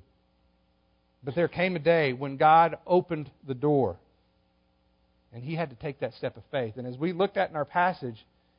But 1.22 1.34
there 1.34 1.48
came 1.48 1.76
a 1.76 1.78
day 1.80 2.12
when 2.12 2.36
God 2.36 2.76
opened 2.86 3.30
the 3.46 3.54
door, 3.54 3.96
and 5.32 5.42
he 5.42 5.54
had 5.54 5.70
to 5.70 5.76
take 5.76 6.00
that 6.00 6.14
step 6.14 6.36
of 6.36 6.42
faith. 6.50 6.76
And 6.76 6.86
as 6.86 6.98
we 6.98 7.12
looked 7.12 7.36
at 7.36 7.50
in 7.50 7.56
our 7.56 7.64
passage, 7.64 8.16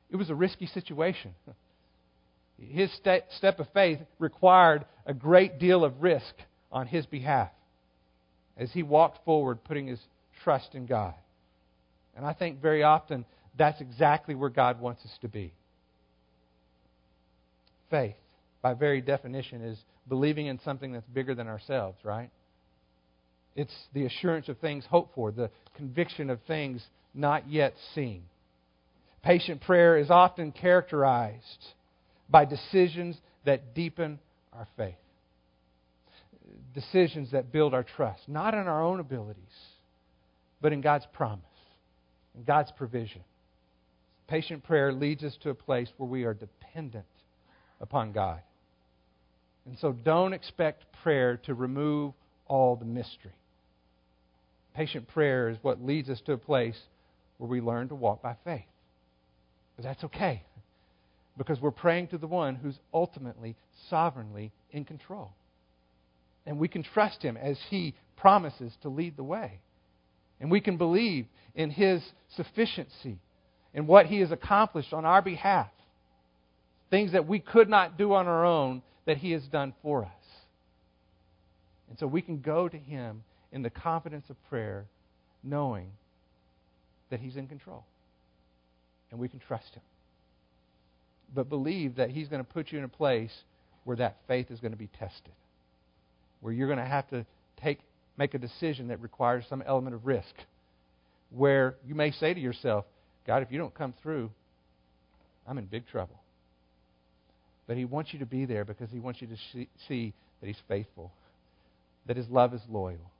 it 0.09 0.15
was 0.15 0.29
a 0.29 0.35
risky 0.35 0.65
situation. 0.65 1.33
His 2.57 2.89
step 2.93 3.59
of 3.59 3.67
faith 3.73 3.99
required 4.17 4.85
a 5.05 5.13
great 5.13 5.59
deal 5.59 5.83
of 5.83 6.01
risk 6.01 6.33
on 6.71 6.87
his 6.87 7.05
behalf 7.05 7.49
as 8.57 8.71
he 8.71 8.81
walked 8.81 9.23
forward, 9.25 9.63
putting 9.65 9.87
his 9.87 9.99
trust 10.43 10.73
in 10.73 10.85
God. 10.85 11.13
And 12.15 12.25
I 12.25 12.33
think 12.33 12.61
very 12.61 12.83
often 12.83 13.25
that's 13.57 13.81
exactly 13.81 14.35
where 14.35 14.49
God 14.49 14.79
wants 14.79 15.03
us 15.05 15.17
to 15.21 15.27
be. 15.27 15.53
Faith, 17.89 18.15
by 18.61 18.73
very 18.73 19.01
definition, 19.01 19.61
is 19.61 19.77
believing 20.07 20.47
in 20.47 20.59
something 20.63 20.93
that's 20.93 21.07
bigger 21.07 21.35
than 21.35 21.47
ourselves, 21.47 21.97
right? 22.03 22.29
It's 23.55 23.73
the 23.93 24.05
assurance 24.05 24.49
of 24.49 24.57
things 24.59 24.85
hoped 24.89 25.15
for, 25.15 25.31
the 25.31 25.49
conviction 25.75 26.29
of 26.29 26.39
things 26.47 26.85
not 27.13 27.49
yet 27.49 27.73
seen. 27.93 28.23
Patient 29.23 29.61
prayer 29.61 29.97
is 29.97 30.09
often 30.09 30.51
characterized 30.51 31.65
by 32.29 32.45
decisions 32.45 33.17
that 33.45 33.73
deepen 33.73 34.19
our 34.53 34.67
faith, 34.77 34.95
decisions 36.73 37.31
that 37.31 37.51
build 37.51 37.73
our 37.73 37.83
trust, 37.83 38.21
not 38.27 38.53
in 38.53 38.67
our 38.67 38.83
own 38.83 38.99
abilities, 38.99 39.43
but 40.61 40.73
in 40.73 40.81
God's 40.81 41.05
promise, 41.13 41.43
in 42.35 42.43
God's 42.43 42.71
provision. 42.71 43.21
Patient 44.27 44.63
prayer 44.63 44.91
leads 44.91 45.23
us 45.23 45.37
to 45.41 45.49
a 45.51 45.55
place 45.55 45.89
where 45.97 46.09
we 46.09 46.23
are 46.23 46.33
dependent 46.33 47.05
upon 47.79 48.11
God. 48.11 48.39
And 49.65 49.77
so 49.79 49.91
don't 49.91 50.33
expect 50.33 50.85
prayer 51.03 51.37
to 51.45 51.53
remove 51.53 52.13
all 52.47 52.75
the 52.75 52.85
mystery. 52.85 53.35
Patient 54.75 55.07
prayer 55.07 55.49
is 55.49 55.57
what 55.61 55.83
leads 55.83 56.09
us 56.09 56.21
to 56.25 56.33
a 56.33 56.37
place 56.37 56.77
where 57.37 57.49
we 57.49 57.61
learn 57.61 57.87
to 57.89 57.95
walk 57.95 58.21
by 58.21 58.35
faith. 58.43 58.65
But 59.75 59.85
that's 59.85 60.03
okay 60.05 60.43
because 61.37 61.59
we're 61.59 61.71
praying 61.71 62.07
to 62.07 62.17
the 62.17 62.27
one 62.27 62.55
who's 62.55 62.77
ultimately, 62.93 63.55
sovereignly 63.89 64.51
in 64.71 64.85
control. 64.85 65.31
And 66.45 66.59
we 66.59 66.67
can 66.67 66.83
trust 66.83 67.21
him 67.21 67.37
as 67.37 67.57
he 67.69 67.95
promises 68.15 68.71
to 68.81 68.89
lead 68.89 69.17
the 69.17 69.23
way. 69.23 69.59
And 70.39 70.51
we 70.51 70.61
can 70.61 70.77
believe 70.77 71.27
in 71.53 71.69
his 71.69 72.01
sufficiency 72.35 73.19
and 73.73 73.87
what 73.87 74.05
he 74.05 74.19
has 74.19 74.31
accomplished 74.31 74.93
on 74.93 75.05
our 75.05 75.21
behalf. 75.21 75.69
Things 76.89 77.13
that 77.13 77.27
we 77.27 77.39
could 77.39 77.69
not 77.69 77.97
do 77.97 78.13
on 78.13 78.27
our 78.27 78.45
own 78.45 78.81
that 79.05 79.17
he 79.17 79.31
has 79.31 79.43
done 79.43 79.73
for 79.81 80.03
us. 80.03 80.11
And 81.89 81.99
so 81.99 82.07
we 82.07 82.21
can 82.21 82.39
go 82.39 82.67
to 82.67 82.77
him 82.77 83.23
in 83.51 83.61
the 83.61 83.69
confidence 83.69 84.25
of 84.29 84.35
prayer, 84.49 84.85
knowing 85.43 85.91
that 87.09 87.19
he's 87.19 87.37
in 87.37 87.47
control. 87.47 87.85
And 89.11 89.19
we 89.19 89.27
can 89.27 89.39
trust 89.39 89.73
him. 89.73 89.83
But 91.33 91.49
believe 91.49 91.95
that 91.95 92.09
he's 92.09 92.27
going 92.27 92.43
to 92.43 92.49
put 92.49 92.71
you 92.71 92.77
in 92.77 92.83
a 92.83 92.89
place 92.89 93.33
where 93.83 93.97
that 93.97 94.17
faith 94.27 94.51
is 94.51 94.59
going 94.59 94.71
to 94.73 94.77
be 94.77 94.89
tested. 94.99 95.31
Where 96.41 96.53
you're 96.53 96.67
going 96.67 96.79
to 96.79 96.85
have 96.85 97.09
to 97.09 97.25
take 97.61 97.79
make 98.17 98.33
a 98.33 98.37
decision 98.37 98.87
that 98.89 99.01
requires 99.01 99.45
some 99.49 99.63
element 99.65 99.95
of 99.95 100.05
risk. 100.05 100.33
Where 101.31 101.75
you 101.85 101.95
may 101.95 102.11
say 102.11 102.33
to 102.33 102.39
yourself, 102.39 102.85
God, 103.27 103.43
if 103.43 103.51
you 103.51 103.57
don't 103.57 103.73
come 103.73 103.93
through, 104.01 104.31
I'm 105.47 105.57
in 105.57 105.65
big 105.65 105.87
trouble. 105.87 106.19
But 107.67 107.77
He 107.77 107.85
wants 107.85 108.13
you 108.13 108.19
to 108.19 108.25
be 108.25 108.45
there 108.45 108.63
because 108.63 108.89
He 108.91 108.99
wants 108.99 109.21
you 109.21 109.27
to 109.27 109.37
see 109.87 110.13
that 110.39 110.47
He's 110.47 110.61
faithful, 110.67 111.11
that 112.05 112.15
His 112.15 112.29
love 112.29 112.53
is 112.53 112.61
loyal, 112.69 113.11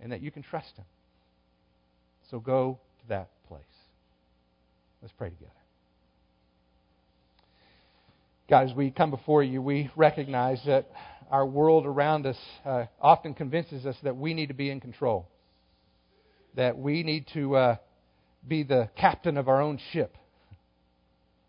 and 0.00 0.12
that 0.12 0.22
you 0.22 0.30
can 0.30 0.42
trust 0.42 0.76
Him. 0.76 0.84
So 2.30 2.40
go 2.40 2.78
to 3.02 3.08
that 3.08 3.28
place. 3.48 3.62
Let's 5.02 5.14
pray 5.16 5.30
together. 5.30 5.50
God, 8.48 8.68
as 8.68 8.74
we 8.74 8.90
come 8.90 9.10
before 9.10 9.44
you, 9.44 9.62
we 9.62 9.90
recognize 9.94 10.60
that 10.66 10.90
our 11.30 11.46
world 11.46 11.86
around 11.86 12.26
us 12.26 12.36
uh, 12.64 12.86
often 13.00 13.34
convinces 13.34 13.86
us 13.86 13.96
that 14.02 14.16
we 14.16 14.34
need 14.34 14.48
to 14.48 14.54
be 14.54 14.68
in 14.68 14.80
control, 14.80 15.28
that 16.56 16.76
we 16.76 17.02
need 17.02 17.26
to 17.34 17.56
uh, 17.56 17.76
be 18.46 18.62
the 18.64 18.90
captain 18.96 19.36
of 19.36 19.48
our 19.48 19.62
own 19.62 19.78
ship. 19.92 20.16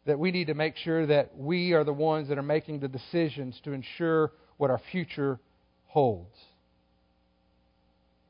That 0.06 0.20
we 0.20 0.32
need 0.32 0.48
to 0.48 0.54
make 0.54 0.78
sure 0.78 1.06
that 1.08 1.38
we 1.38 1.74
are 1.74 1.84
the 1.84 1.94
ones 1.94 2.30
that 2.30 2.38
are 2.38 2.44
making 2.44 2.80
the 2.80 2.88
decisions 2.88 3.60
to 3.64 3.72
ensure 3.72 4.32
what 4.58 4.72
our 4.72 4.82
future 4.92 5.40
holds. 5.88 6.36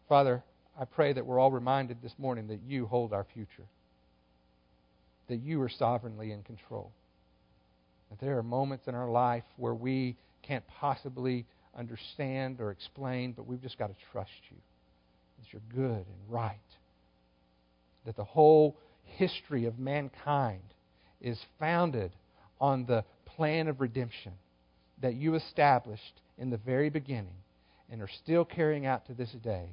Father, 0.09 0.43
I 0.79 0.85
pray 0.85 1.13
that 1.13 1.25
we're 1.25 1.39
all 1.39 1.51
reminded 1.51 2.01
this 2.01 2.13
morning 2.17 2.47
that 2.47 2.59
you 2.67 2.85
hold 2.85 3.13
our 3.13 3.25
future, 3.33 3.67
that 5.29 5.37
you 5.37 5.61
are 5.61 5.69
sovereignly 5.69 6.31
in 6.31 6.43
control. 6.43 6.91
That 8.09 8.19
there 8.19 8.37
are 8.37 8.43
moments 8.43 8.87
in 8.87 8.95
our 8.95 9.09
life 9.09 9.43
where 9.55 9.73
we 9.73 10.17
can't 10.41 10.65
possibly 10.67 11.45
understand 11.77 12.59
or 12.59 12.71
explain, 12.71 13.31
but 13.31 13.47
we've 13.47 13.61
just 13.61 13.77
got 13.77 13.87
to 13.87 13.95
trust 14.11 14.31
you. 14.49 14.57
That 15.39 15.53
you're 15.53 15.87
good 15.87 16.05
and 16.05 16.29
right 16.29 16.57
that 18.05 18.15
the 18.15 18.23
whole 18.23 18.77
history 19.03 19.65
of 19.65 19.79
mankind 19.79 20.61
is 21.19 21.39
founded 21.59 22.11
on 22.59 22.85
the 22.85 23.03
plan 23.25 23.67
of 23.67 23.81
redemption 23.81 24.33
that 25.01 25.15
you 25.15 25.35
established 25.35 26.21
in 26.37 26.49
the 26.49 26.57
very 26.57 26.89
beginning 26.89 27.35
and 27.89 28.01
are 28.01 28.09
still 28.23 28.45
carrying 28.45 28.85
out 28.85 29.05
to 29.07 29.13
this 29.13 29.31
day 29.43 29.69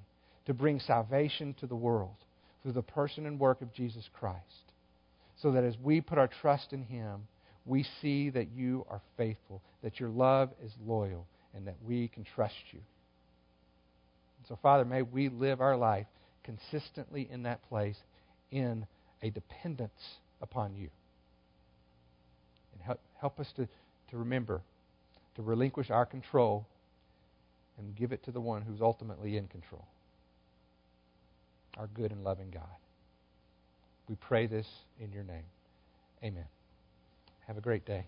to 0.47 0.55
bring 0.55 0.81
salvation 0.81 1.55
to 1.61 1.67
the 1.67 1.77
world 1.77 2.17
through 2.63 2.73
the 2.73 2.83
person 2.83 3.27
and 3.27 3.39
work 3.39 3.61
of 3.63 3.73
Jesus 3.73 4.09
Christ. 4.19 4.73
So 5.41 5.53
that 5.53 5.65
as 5.65 5.77
we 5.83 6.01
put 6.01 6.19
our 6.19 6.29
trust 6.29 6.73
in 6.73 6.83
Him, 6.83 7.29
we 7.69 7.85
see 8.01 8.31
that 8.31 8.49
you 8.55 8.87
are 8.89 9.01
faithful, 9.17 9.63
that 9.83 10.01
your 10.01 10.09
love 10.09 10.51
is 10.65 10.73
loyal, 10.85 11.27
and 11.55 11.67
that 11.67 11.77
we 11.85 12.09
can 12.09 12.25
trust 12.35 12.55
you. 12.73 12.81
So, 14.49 14.59
Father, 14.63 14.85
may 14.85 15.03
we 15.03 15.29
live 15.29 15.61
our 15.61 15.77
life 15.77 16.07
consistently 16.43 17.29
in 17.31 17.43
that 17.43 17.67
place 17.69 17.97
in 18.51 18.87
a 19.23 19.31
dependence 19.31 20.19
upon 20.41 20.75
you. 20.75 20.89
And 22.73 22.83
help, 22.83 23.01
help 23.21 23.41
us 23.41 23.49
to, 23.57 23.69
to 24.11 24.17
remember 24.17 24.63
to 25.39 25.43
relinquish 25.43 25.89
our 25.91 26.05
control 26.05 26.67
and 27.79 27.95
give 27.95 28.11
it 28.11 28.25
to 28.25 28.33
the 28.33 28.41
one 28.41 28.63
who's 28.63 28.81
ultimately 28.81 29.37
in 29.37 29.47
control 29.47 29.85
our 31.77 31.87
good 31.87 32.11
and 32.11 32.25
loving 32.25 32.51
God. 32.51 32.65
We 34.09 34.17
pray 34.17 34.49
this 34.49 34.67
in 35.01 35.13
your 35.13 35.23
name. 35.23 35.45
Amen. 36.25 36.58
Have 37.49 37.57
a 37.57 37.63
great 37.63 37.87
day. 37.87 38.05